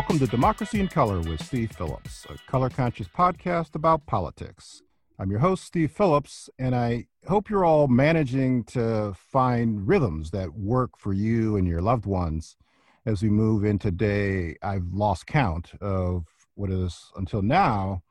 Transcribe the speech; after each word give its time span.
Welcome 0.00 0.18
to 0.20 0.26
Democracy 0.28 0.80
in 0.80 0.88
Color 0.88 1.20
with 1.20 1.44
Steve 1.44 1.72
Phillips, 1.72 2.26
a 2.30 2.50
color 2.50 2.70
conscious 2.70 3.06
podcast 3.06 3.74
about 3.74 4.06
politics. 4.06 4.80
I'm 5.18 5.30
your 5.30 5.40
host, 5.40 5.62
Steve 5.62 5.92
Phillips, 5.92 6.48
and 6.58 6.74
I 6.74 7.08
hope 7.28 7.50
you're 7.50 7.66
all 7.66 7.86
managing 7.86 8.64
to 8.64 9.12
find 9.14 9.86
rhythms 9.86 10.30
that 10.30 10.54
work 10.54 10.96
for 10.96 11.12
you 11.12 11.58
and 11.58 11.68
your 11.68 11.82
loved 11.82 12.06
ones 12.06 12.56
as 13.04 13.22
we 13.22 13.28
move 13.28 13.62
into 13.62 13.90
day 13.90 14.56
I've 14.62 14.90
lost 14.90 15.26
count 15.26 15.72
of 15.82 16.24
what 16.54 16.70
is 16.70 17.12
until 17.16 17.42
now 17.42 18.02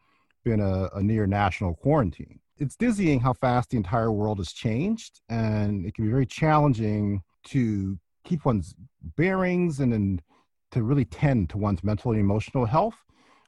been 0.45 0.59
a, 0.59 0.91
a 0.93 1.01
near 1.01 1.25
national 1.25 1.73
quarantine. 1.73 2.39
It's 2.59 2.75
dizzying 2.75 3.19
how 3.19 3.33
fast 3.33 3.71
the 3.71 3.77
entire 3.77 4.11
world 4.11 4.37
has 4.37 4.51
changed, 4.51 5.21
and 5.27 5.87
it 5.87 5.95
can 5.95 6.05
be 6.05 6.11
very 6.11 6.27
challenging 6.27 7.23
to 7.45 7.97
keep 8.23 8.45
one's 8.45 8.75
bearings 9.17 9.79
and, 9.79 9.91
and 9.91 10.21
to 10.71 10.83
really 10.83 11.05
tend 11.05 11.49
to 11.51 11.57
one's 11.57 11.83
mental 11.83 12.11
and 12.11 12.19
emotional 12.19 12.65
health. 12.65 12.95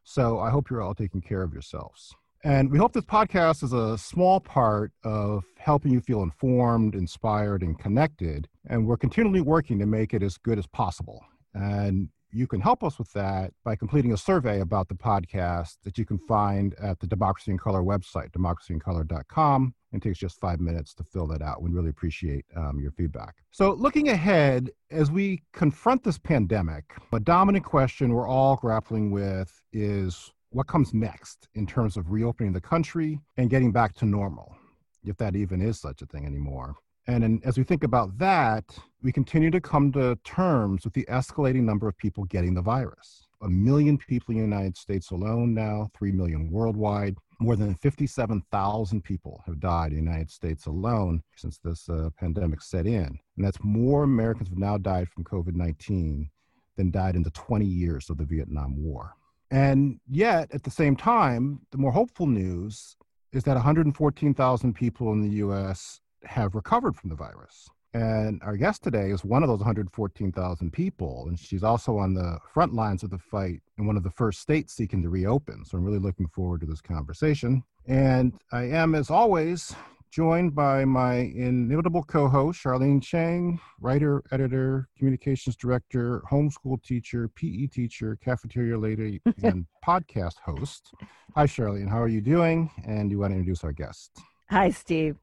So 0.04 0.40
I 0.40 0.50
hope 0.50 0.70
you're 0.70 0.82
all 0.82 0.96
taking 0.96 1.22
care 1.22 1.44
of 1.44 1.54
yourselves. 1.54 2.14
And 2.44 2.72
we 2.72 2.80
hope 2.80 2.94
this 2.94 3.06
podcast 3.06 3.64
is 3.64 3.72
a 3.72 3.98
small 4.00 4.40
part 4.40 4.92
of 5.04 5.44
helping 5.58 5.92
you 5.92 6.02
feel 6.02 6.24
informed, 6.24 6.96
inspired, 6.96 7.62
and 7.62 7.78
connected. 7.78 8.48
And 8.68 8.88
we're 8.88 8.98
continually 8.98 9.42
working 9.42 9.78
to 9.78 9.86
make 9.86 10.14
it 10.16 10.24
as 10.24 10.38
good 10.38 10.58
as 10.58 10.66
possible. 10.66 11.24
And 11.54 12.10
you 12.32 12.48
can 12.48 12.60
help 12.60 12.84
us 12.84 12.98
with 12.98 13.12
that 13.14 13.52
by 13.64 13.76
completing 13.76 14.14
a 14.14 14.18
survey 14.18 14.62
about 14.62 14.88
the 14.88 14.96
podcast 14.96 15.76
that 15.84 16.00
you 16.00 16.06
can 16.06 16.18
find 16.28 16.74
at 16.82 17.00
the 17.00 17.06
Democracy 17.08 17.52
in 17.52 17.60
Color 17.60 17.82
website, 17.82 18.32
democracyincolor.com. 18.32 19.76
It 19.94 20.02
takes 20.02 20.20
just 20.20 20.40
five 20.40 20.60
minutes 20.60 20.94
to 20.96 21.04
fill 21.04 21.28
that 21.28 21.42
out. 21.42 21.62
We 21.62 21.70
really 21.70 21.90
appreciate 21.90 22.46
um, 22.56 22.80
your 22.80 22.92
feedback. 22.92 23.36
So, 23.52 23.74
looking 23.74 24.10
ahead, 24.10 24.70
as 24.90 25.12
we 25.12 25.44
confront 25.52 26.04
this 26.04 26.18
pandemic, 26.18 26.86
a 27.12 27.20
dominant 27.20 27.66
question 27.66 28.14
we're 28.14 28.28
all 28.28 28.56
grappling 28.56 29.12
with 29.12 29.62
is 29.74 30.32
what 30.52 30.68
comes 30.68 30.94
next 30.94 31.48
in 31.56 31.66
terms 31.66 31.98
of 31.98 32.12
reopening 32.12 32.54
the 32.54 32.62
country 32.62 33.20
and 33.38 33.50
getting 33.50 33.72
back 33.72 33.94
to 33.96 34.06
normal, 34.06 34.56
if 35.04 35.18
that 35.18 35.36
even 35.36 35.62
is 35.62 35.80
such 35.80 36.02
a 36.02 36.06
thing 36.06 36.26
anymore. 36.26 36.76
And 37.08 37.24
in, 37.24 37.42
as 37.44 37.58
we 37.58 37.64
think 37.64 37.84
about 37.84 38.18
that, 38.20 38.64
we 39.02 39.12
continue 39.12 39.50
to 39.52 39.60
come 39.60 39.92
to 39.94 40.16
terms 40.24 40.84
with 40.84 40.94
the 40.94 41.06
escalating 41.10 41.64
number 41.64 41.88
of 41.88 41.98
people 41.98 42.26
getting 42.26 42.54
the 42.54 42.62
virus. 42.62 43.28
A 43.44 43.50
million 43.50 43.98
people 43.98 44.34
in 44.34 44.38
the 44.38 44.56
United 44.56 44.78
States 44.78 45.12
alone 45.12 45.54
now, 45.54 45.90
3 45.98 46.12
million 46.12 46.52
worldwide. 46.52 47.18
More 47.40 47.56
than 47.56 47.74
57,000 47.74 49.04
people 49.04 49.42
have 49.48 49.60
died 49.60 49.94
in 49.94 50.06
the 50.06 50.12
United 50.12 50.30
States 50.30 50.68
alone 50.68 51.24
since 51.36 51.58
this 51.58 51.90
uh, 51.90 52.10
pandemic 52.20 52.62
set 52.62 52.86
in. 52.86 53.18
And 53.36 53.46
that's 53.46 53.58
more 53.64 54.04
Americans 54.04 54.50
have 54.50 54.60
now 54.60 54.78
died 54.78 55.10
from 55.10 55.24
COVID 55.24 55.56
19 55.56 56.30
than 56.78 56.92
died 56.92 57.16
in 57.16 57.24
the 57.24 57.32
20 57.32 57.66
years 57.66 58.10
of 58.10 58.18
the 58.18 58.26
Vietnam 58.26 58.84
War. 58.84 59.16
And 59.50 60.00
yet, 60.08 60.50
at 60.54 60.64
the 60.64 60.72
same 60.72 60.96
time, 60.96 61.62
the 61.72 61.78
more 61.78 61.92
hopeful 61.92 62.28
news 62.28 62.96
is 63.34 63.44
that 63.44 63.56
114,000 63.56 64.74
people 64.74 65.12
in 65.14 65.22
the 65.22 65.36
US 65.46 66.00
have 66.24 66.56
recovered 66.56 66.96
from 66.96 67.10
the 67.10 67.16
virus. 67.16 67.70
And 67.94 68.42
our 68.44 68.56
guest 68.56 68.84
today 68.84 69.10
is 69.10 69.26
one 69.26 69.44
of 69.44 69.50
those 69.50 69.60
114,000 69.60 70.72
people, 70.72 71.26
and 71.28 71.38
she's 71.38 71.64
also 71.64 71.98
on 71.98 72.14
the 72.14 72.40
front 72.54 72.74
lines 72.74 73.04
of 73.04 73.10
the 73.10 73.18
fight 73.18 73.62
in 73.78 73.86
one 73.86 73.98
of 73.98 74.04
the 74.04 74.12
first 74.12 74.40
states 74.40 74.74
seeking 74.74 75.04
to 75.04 75.10
reopen. 75.10 75.66
So 75.66 75.78
I'm 75.78 75.84
really 75.84 76.00
looking 76.00 76.28
forward 76.28 76.62
to 76.62 76.68
this 76.68 76.82
conversation. 76.82 77.64
And 77.88 78.34
I 78.54 78.64
am, 78.64 78.96
as 78.96 79.10
always, 79.10 79.76
joined 80.10 80.56
by 80.56 80.86
my 80.86 81.16
inimitable 81.16 82.04
co 82.04 82.30
host, 82.30 82.64
Charlene 82.64 83.04
Chang, 83.04 83.60
writer, 83.82 84.24
editor, 84.32 84.88
communications 84.98 85.58
director, 85.58 86.22
homeschool 86.30 86.82
teacher, 86.84 87.28
PE 87.30 87.68
teacher, 87.68 88.18
cafeteria 88.24 88.78
lady, 88.78 89.22
and 89.44 89.66
podcast 89.86 90.36
host. 90.46 90.94
Hi, 91.36 91.46
Charlene. 91.46 91.90
How 91.90 92.02
are 92.02 92.08
you 92.08 92.22
doing? 92.22 92.70
And 92.86 93.10
do 93.10 93.14
you 93.14 93.20
want 93.20 93.32
to 93.32 93.38
introduce 93.38 93.64
our 93.66 93.74
guest? 93.74 94.18
Hi, 94.50 94.70
Steve. 94.70 95.18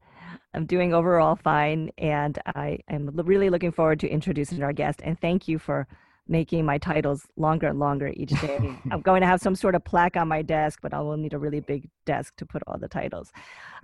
I'm 0.53 0.65
doing 0.65 0.93
overall 0.93 1.35
fine, 1.35 1.91
and 1.97 2.37
I 2.55 2.79
am 2.89 3.09
really 3.15 3.49
looking 3.49 3.71
forward 3.71 3.99
to 4.01 4.07
introducing 4.07 4.63
our 4.63 4.73
guest. 4.73 5.01
And 5.03 5.19
thank 5.19 5.47
you 5.47 5.59
for 5.59 5.87
making 6.29 6.63
my 6.63 6.77
titles 6.77 7.27
longer 7.35 7.67
and 7.67 7.79
longer 7.79 8.13
each 8.15 8.29
day. 8.39 8.59
I'm 8.91 9.01
going 9.01 9.21
to 9.21 9.27
have 9.27 9.41
some 9.41 9.55
sort 9.55 9.75
of 9.75 9.83
plaque 9.83 10.15
on 10.15 10.27
my 10.27 10.41
desk, 10.41 10.79
but 10.81 10.93
I 10.93 11.01
will 11.01 11.17
need 11.17 11.33
a 11.33 11.39
really 11.39 11.59
big 11.59 11.89
desk 12.05 12.35
to 12.37 12.45
put 12.45 12.61
all 12.67 12.77
the 12.77 12.87
titles. 12.87 13.31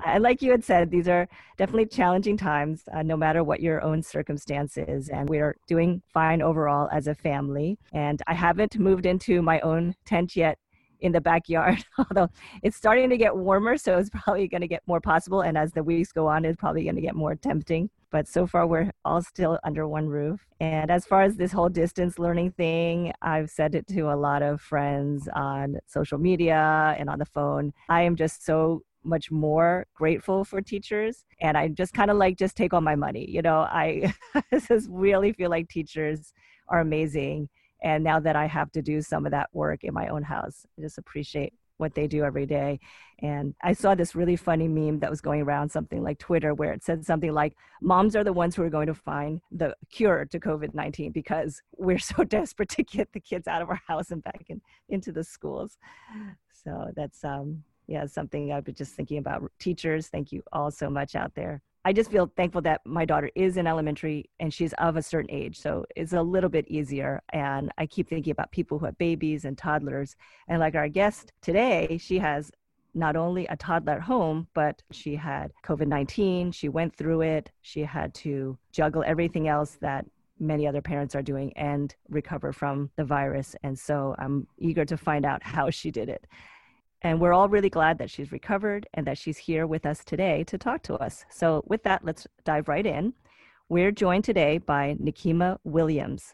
And 0.05 0.23
like 0.23 0.41
you 0.41 0.51
had 0.51 0.63
said, 0.63 0.91
these 0.91 1.07
are 1.07 1.27
definitely 1.57 1.87
challenging 1.87 2.37
times, 2.37 2.83
uh, 2.93 3.01
no 3.01 3.17
matter 3.17 3.43
what 3.43 3.61
your 3.61 3.81
own 3.81 4.03
circumstances. 4.03 5.09
And 5.09 5.27
we're 5.27 5.57
doing 5.67 6.03
fine 6.13 6.41
overall 6.41 6.87
as 6.91 7.07
a 7.07 7.15
family. 7.15 7.79
And 7.91 8.21
I 8.27 8.35
haven't 8.35 8.77
moved 8.77 9.05
into 9.05 9.41
my 9.41 9.59
own 9.61 9.95
tent 10.05 10.35
yet 10.35 10.59
in 11.05 11.11
the 11.11 11.21
backyard, 11.21 11.83
although 11.97 12.27
it's 12.63 12.75
starting 12.75 13.09
to 13.11 13.17
get 13.17 13.35
warmer, 13.35 13.77
so 13.77 13.97
it's 13.97 14.09
probably 14.09 14.47
going 14.47 14.61
to 14.61 14.67
get 14.67 14.81
more 14.87 14.99
possible. 14.99 15.41
And 15.41 15.57
as 15.57 15.71
the 15.71 15.83
weeks 15.83 16.11
go 16.11 16.27
on, 16.27 16.43
it's 16.43 16.57
probably 16.57 16.83
going 16.83 16.95
to 16.95 17.01
get 17.01 17.15
more 17.15 17.35
tempting. 17.35 17.89
But 18.11 18.27
so 18.27 18.47
far, 18.47 18.65
we're 18.65 18.91
all 19.03 19.21
still 19.21 19.59
under 19.63 19.87
one 19.87 20.07
roof. 20.07 20.47
And 20.59 20.89
as 20.89 21.05
far 21.05 21.21
as 21.21 21.35
this 21.35 21.51
whole 21.51 21.69
distance 21.69 22.17
learning 22.17 22.51
thing, 22.51 23.13
I've 23.21 23.49
said 23.49 23.75
it 23.75 23.87
to 23.87 24.11
a 24.11 24.15
lot 24.15 24.41
of 24.41 24.61
friends 24.61 25.29
on 25.33 25.77
social 25.85 26.17
media 26.17 26.95
and 26.97 27.09
on 27.09 27.19
the 27.19 27.25
phone. 27.25 27.71
I 27.89 28.01
am 28.01 28.15
just 28.15 28.43
so 28.43 28.81
much 29.03 29.29
more 29.29 29.85
grateful 29.93 30.43
for 30.43 30.61
teachers 30.61 31.25
and 31.39 31.55
i 31.55 31.67
just 31.67 31.93
kind 31.93 32.09
of 32.09 32.17
like 32.17 32.39
just 32.39 32.57
take 32.57 32.73
all 32.73 32.81
my 32.81 32.95
money 32.95 33.29
you 33.29 33.39
know 33.39 33.59
i 33.59 34.11
just 34.67 34.87
really 34.89 35.31
feel 35.31 35.51
like 35.51 35.69
teachers 35.69 36.33
are 36.69 36.79
amazing 36.79 37.47
and 37.83 38.03
now 38.03 38.19
that 38.19 38.35
I 38.35 38.47
have 38.47 38.71
to 38.73 38.81
do 38.81 39.01
some 39.01 39.25
of 39.25 39.31
that 39.31 39.49
work 39.53 39.83
in 39.83 39.93
my 39.93 40.07
own 40.07 40.23
house, 40.23 40.65
I 40.77 40.81
just 40.81 40.97
appreciate 40.97 41.53
what 41.77 41.93
they 41.93 42.07
do 42.07 42.23
every 42.23 42.45
day. 42.45 42.79
And 43.19 43.53
I 43.61 43.73
saw 43.73 43.95
this 43.95 44.15
really 44.15 44.35
funny 44.35 44.67
meme 44.67 44.99
that 44.99 45.09
was 45.09 45.21
going 45.21 45.41
around 45.41 45.69
something 45.69 46.03
like 46.03 46.19
Twitter 46.19 46.53
where 46.53 46.71
it 46.71 46.83
said 46.83 47.05
something 47.05 47.33
like, 47.33 47.55
Moms 47.81 48.15
are 48.15 48.23
the 48.23 48.33
ones 48.33 48.55
who 48.55 48.63
are 48.63 48.69
going 48.69 48.87
to 48.87 48.93
find 48.93 49.41
the 49.51 49.75
cure 49.91 50.25
to 50.25 50.39
COVID 50.39 50.73
19 50.73 51.11
because 51.11 51.61
we're 51.77 51.99
so 51.99 52.23
desperate 52.23 52.69
to 52.69 52.83
get 52.83 53.11
the 53.13 53.19
kids 53.19 53.47
out 53.47 53.61
of 53.61 53.69
our 53.69 53.81
house 53.87 54.11
and 54.11 54.23
back 54.23 54.45
in, 54.49 54.61
into 54.89 55.11
the 55.11 55.23
schools. 55.23 55.77
So 56.63 56.91
that's, 56.95 57.23
um, 57.23 57.63
yeah, 57.87 58.05
something 58.05 58.51
I've 58.51 58.63
been 58.63 58.75
just 58.75 58.93
thinking 58.93 59.17
about. 59.17 59.43
Teachers, 59.59 60.07
thank 60.07 60.31
you 60.31 60.43
all 60.51 60.71
so 60.71 60.89
much 60.89 61.15
out 61.15 61.35
there. 61.35 61.61
I 61.87 61.93
just 61.93 62.09
feel 62.09 62.31
thankful 62.35 62.61
that 62.63 62.81
my 62.83 63.05
daughter 63.05 63.29
is 63.35 63.57
in 63.57 63.67
elementary 63.67 64.27
and 64.39 64.51
she's 64.51 64.73
of 64.73 64.97
a 64.97 65.03
certain 65.03 65.29
age. 65.29 65.59
So 65.59 65.85
it's 65.95 66.13
a 66.13 66.21
little 66.21 66.49
bit 66.49 66.67
easier. 66.67 67.21
And 67.31 67.71
I 67.77 67.85
keep 67.85 68.09
thinking 68.09 68.31
about 68.31 68.51
people 68.51 68.79
who 68.79 68.85
have 68.85 68.97
babies 68.97 69.45
and 69.45 69.55
toddlers. 69.55 70.15
And 70.47 70.59
like 70.59 70.73
our 70.73 70.89
guest 70.89 71.31
today, 71.43 71.99
she 72.01 72.17
has 72.17 72.51
not 72.95 73.15
only 73.15 73.45
a 73.47 73.55
toddler 73.55 73.93
at 73.93 74.01
home, 74.01 74.47
but 74.55 74.81
she 74.89 75.15
had 75.15 75.53
COVID 75.63 75.85
19. 75.85 76.51
She 76.53 76.69
went 76.69 76.95
through 76.95 77.21
it. 77.21 77.51
She 77.61 77.81
had 77.81 78.15
to 78.15 78.57
juggle 78.71 79.03
everything 79.05 79.47
else 79.47 79.77
that 79.81 80.07
many 80.39 80.67
other 80.67 80.81
parents 80.81 81.13
are 81.13 81.21
doing 81.21 81.53
and 81.55 81.95
recover 82.09 82.51
from 82.51 82.89
the 82.95 83.05
virus. 83.05 83.55
And 83.61 83.77
so 83.77 84.15
I'm 84.17 84.47
eager 84.57 84.85
to 84.85 84.97
find 84.97 85.23
out 85.23 85.43
how 85.43 85.69
she 85.69 85.91
did 85.91 86.09
it. 86.09 86.25
And 87.05 87.21
we're 87.21 87.33
all 87.33 87.49
really 87.49 87.69
glad 87.69 87.99
that 87.99 88.09
she's 88.09 88.31
recovered 88.31 88.87
and 88.95 89.05
that 89.05 89.19
she's 89.19 89.37
here 89.37 89.67
with 89.67 89.85
us 89.85 90.03
today 90.03 90.43
to 90.45 90.57
talk 90.57 90.81
to 90.81 90.95
us. 90.95 91.23
So, 91.29 91.63
with 91.67 91.83
that, 91.83 92.03
let's 92.03 92.25
dive 92.45 92.67
right 92.67 92.83
in. 92.83 93.13
We're 93.69 93.91
joined 93.91 94.23
today 94.23 94.57
by 94.57 94.95
Nikema 94.99 95.59
Williams. 95.63 96.33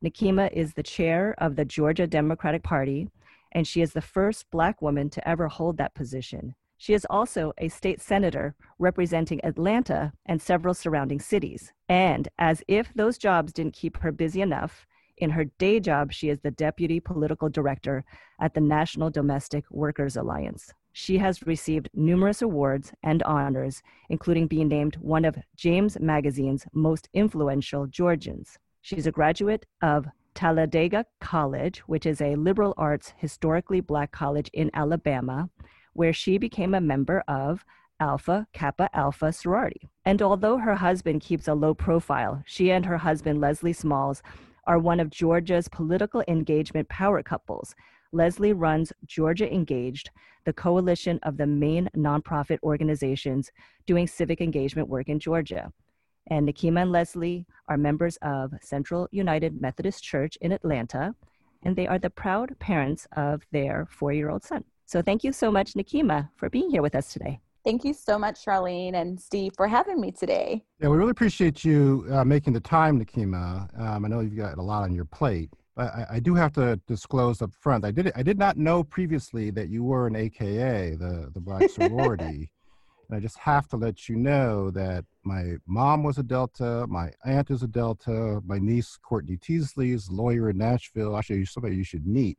Nikema 0.00 0.52
is 0.52 0.74
the 0.74 0.82
chair 0.84 1.34
of 1.38 1.56
the 1.56 1.64
Georgia 1.64 2.06
Democratic 2.06 2.62
Party, 2.62 3.08
and 3.50 3.66
she 3.66 3.82
is 3.82 3.94
the 3.94 4.00
first 4.00 4.48
Black 4.52 4.80
woman 4.80 5.10
to 5.10 5.28
ever 5.28 5.48
hold 5.48 5.76
that 5.78 5.96
position. 5.96 6.54
She 6.78 6.94
is 6.94 7.04
also 7.10 7.52
a 7.58 7.66
state 7.66 8.00
senator 8.00 8.54
representing 8.78 9.44
Atlanta 9.44 10.12
and 10.26 10.40
several 10.40 10.72
surrounding 10.74 11.18
cities. 11.18 11.72
And 11.88 12.28
as 12.38 12.62
if 12.68 12.94
those 12.94 13.18
jobs 13.18 13.52
didn't 13.52 13.74
keep 13.74 13.96
her 13.96 14.12
busy 14.12 14.40
enough, 14.40 14.86
in 15.22 15.30
her 15.30 15.44
day 15.44 15.78
job, 15.78 16.12
she 16.12 16.30
is 16.30 16.40
the 16.40 16.50
deputy 16.50 16.98
political 16.98 17.48
director 17.48 18.04
at 18.40 18.54
the 18.54 18.60
National 18.60 19.08
Domestic 19.08 19.64
Workers 19.70 20.16
Alliance. 20.16 20.74
She 20.92 21.16
has 21.18 21.46
received 21.46 21.88
numerous 21.94 22.42
awards 22.42 22.92
and 23.04 23.22
honors, 23.22 23.82
including 24.10 24.48
being 24.48 24.66
named 24.66 24.96
one 24.96 25.24
of 25.24 25.38
James 25.54 25.96
Magazine's 26.00 26.66
most 26.72 27.08
influential 27.14 27.86
Georgians. 27.86 28.58
She's 28.80 29.06
a 29.06 29.12
graduate 29.12 29.64
of 29.80 30.08
Talladega 30.34 31.06
College, 31.20 31.78
which 31.86 32.04
is 32.04 32.20
a 32.20 32.34
liberal 32.34 32.74
arts 32.76 33.12
historically 33.16 33.80
black 33.80 34.10
college 34.10 34.50
in 34.52 34.72
Alabama, 34.74 35.48
where 35.92 36.12
she 36.12 36.36
became 36.36 36.74
a 36.74 36.80
member 36.80 37.22
of 37.28 37.64
Alpha 38.00 38.48
Kappa 38.52 38.90
Alpha 38.92 39.32
sorority. 39.32 39.88
And 40.04 40.20
although 40.20 40.58
her 40.58 40.74
husband 40.74 41.20
keeps 41.20 41.46
a 41.46 41.54
low 41.54 41.74
profile, 41.74 42.42
she 42.44 42.72
and 42.72 42.84
her 42.86 42.98
husband, 42.98 43.40
Leslie 43.40 43.72
Smalls, 43.72 44.20
are 44.66 44.78
one 44.78 45.00
of 45.00 45.10
Georgia's 45.10 45.68
political 45.68 46.22
engagement 46.28 46.88
power 46.88 47.22
couples. 47.22 47.74
Leslie 48.12 48.52
runs 48.52 48.92
Georgia 49.06 49.52
Engaged, 49.52 50.10
the 50.44 50.52
coalition 50.52 51.18
of 51.22 51.36
the 51.36 51.46
main 51.46 51.88
nonprofit 51.96 52.58
organizations 52.62 53.50
doing 53.86 54.06
civic 54.06 54.40
engagement 54.40 54.88
work 54.88 55.08
in 55.08 55.18
Georgia. 55.18 55.72
And 56.28 56.46
Nikema 56.46 56.82
and 56.82 56.92
Leslie 56.92 57.46
are 57.68 57.76
members 57.76 58.16
of 58.22 58.52
Central 58.60 59.08
United 59.10 59.60
Methodist 59.60 60.04
Church 60.04 60.36
in 60.40 60.52
Atlanta 60.52 61.14
and 61.64 61.76
they 61.76 61.86
are 61.86 61.98
the 61.98 62.10
proud 62.10 62.58
parents 62.58 63.06
of 63.16 63.42
their 63.52 63.86
four 63.90 64.12
year 64.12 64.30
old 64.30 64.42
son. 64.42 64.64
So 64.86 65.00
thank 65.00 65.24
you 65.24 65.32
so 65.32 65.50
much, 65.50 65.74
Nikema, 65.74 66.28
for 66.36 66.50
being 66.50 66.70
here 66.70 66.82
with 66.82 66.94
us 66.94 67.12
today. 67.12 67.40
Thank 67.64 67.84
you 67.84 67.94
so 67.94 68.18
much, 68.18 68.44
Charlene 68.44 68.94
and 68.94 69.20
Steve, 69.20 69.52
for 69.56 69.68
having 69.68 70.00
me 70.00 70.10
today. 70.10 70.64
Yeah, 70.80 70.88
we 70.88 70.96
really 70.96 71.12
appreciate 71.12 71.64
you 71.64 72.04
uh, 72.10 72.24
making 72.24 72.54
the 72.54 72.60
time, 72.60 73.02
Nikema. 73.02 73.68
Um, 73.80 74.04
I 74.04 74.08
know 74.08 74.20
you've 74.20 74.36
got 74.36 74.58
a 74.58 74.62
lot 74.62 74.82
on 74.82 74.92
your 74.92 75.04
plate. 75.04 75.50
But 75.76 75.94
I, 75.94 76.06
I, 76.10 76.20
do 76.20 76.34
have 76.34 76.52
to 76.54 76.76
disclose 76.86 77.40
up 77.40 77.54
front. 77.54 77.86
I 77.86 77.92
did 77.92 78.12
I 78.14 78.22
did 78.22 78.38
not 78.38 78.58
know 78.58 78.84
previously 78.84 79.50
that 79.52 79.70
you 79.70 79.82
were 79.82 80.06
an 80.06 80.16
AKA, 80.16 80.96
the 80.96 81.30
the 81.32 81.40
Black 81.40 81.70
sorority. 81.70 82.50
and 83.08 83.16
I 83.16 83.20
just 83.20 83.38
have 83.38 83.68
to 83.68 83.78
let 83.78 84.06
you 84.06 84.16
know 84.16 84.70
that 84.72 85.06
my 85.22 85.54
mom 85.66 86.02
was 86.02 86.18
a 86.18 86.22
Delta, 86.22 86.86
my 86.88 87.10
aunt 87.24 87.50
is 87.50 87.62
a 87.62 87.66
Delta, 87.66 88.42
my 88.44 88.58
niece 88.58 88.98
Courtney 89.02 89.38
Teasley 89.38 89.92
is 89.92 90.08
a 90.08 90.12
lawyer 90.12 90.50
in 90.50 90.58
Nashville. 90.58 91.16
Actually, 91.16 91.46
somebody 91.46 91.76
you 91.76 91.84
should 91.84 92.06
meet 92.06 92.36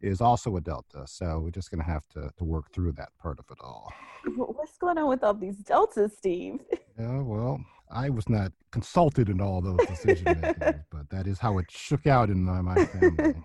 is 0.00 0.20
also 0.20 0.56
a 0.56 0.60
Delta. 0.60 1.04
So 1.06 1.40
we're 1.40 1.50
just 1.50 1.70
going 1.70 1.84
to 1.84 1.90
have 1.90 2.06
to 2.10 2.30
to 2.36 2.44
work 2.44 2.72
through 2.72 2.92
that 2.92 3.10
part 3.20 3.38
of 3.38 3.46
it 3.50 3.58
all. 3.60 3.92
What's 4.36 4.78
going 4.78 4.98
on 4.98 5.08
with 5.08 5.24
all 5.24 5.34
these 5.34 5.58
Deltas, 5.58 6.16
Steve? 6.16 6.60
Yeah, 7.00 7.22
well, 7.22 7.60
I 7.92 8.10
was 8.10 8.28
not 8.28 8.50
consulted 8.72 9.28
in 9.28 9.40
all 9.40 9.60
those 9.60 9.78
decision 9.86 10.24
making, 10.42 10.82
but 10.90 11.08
that 11.10 11.28
is 11.28 11.38
how 11.38 11.58
it 11.58 11.70
shook 11.70 12.08
out 12.08 12.28
in 12.28 12.42
my, 12.42 12.60
my 12.60 12.86
family. 12.86 13.36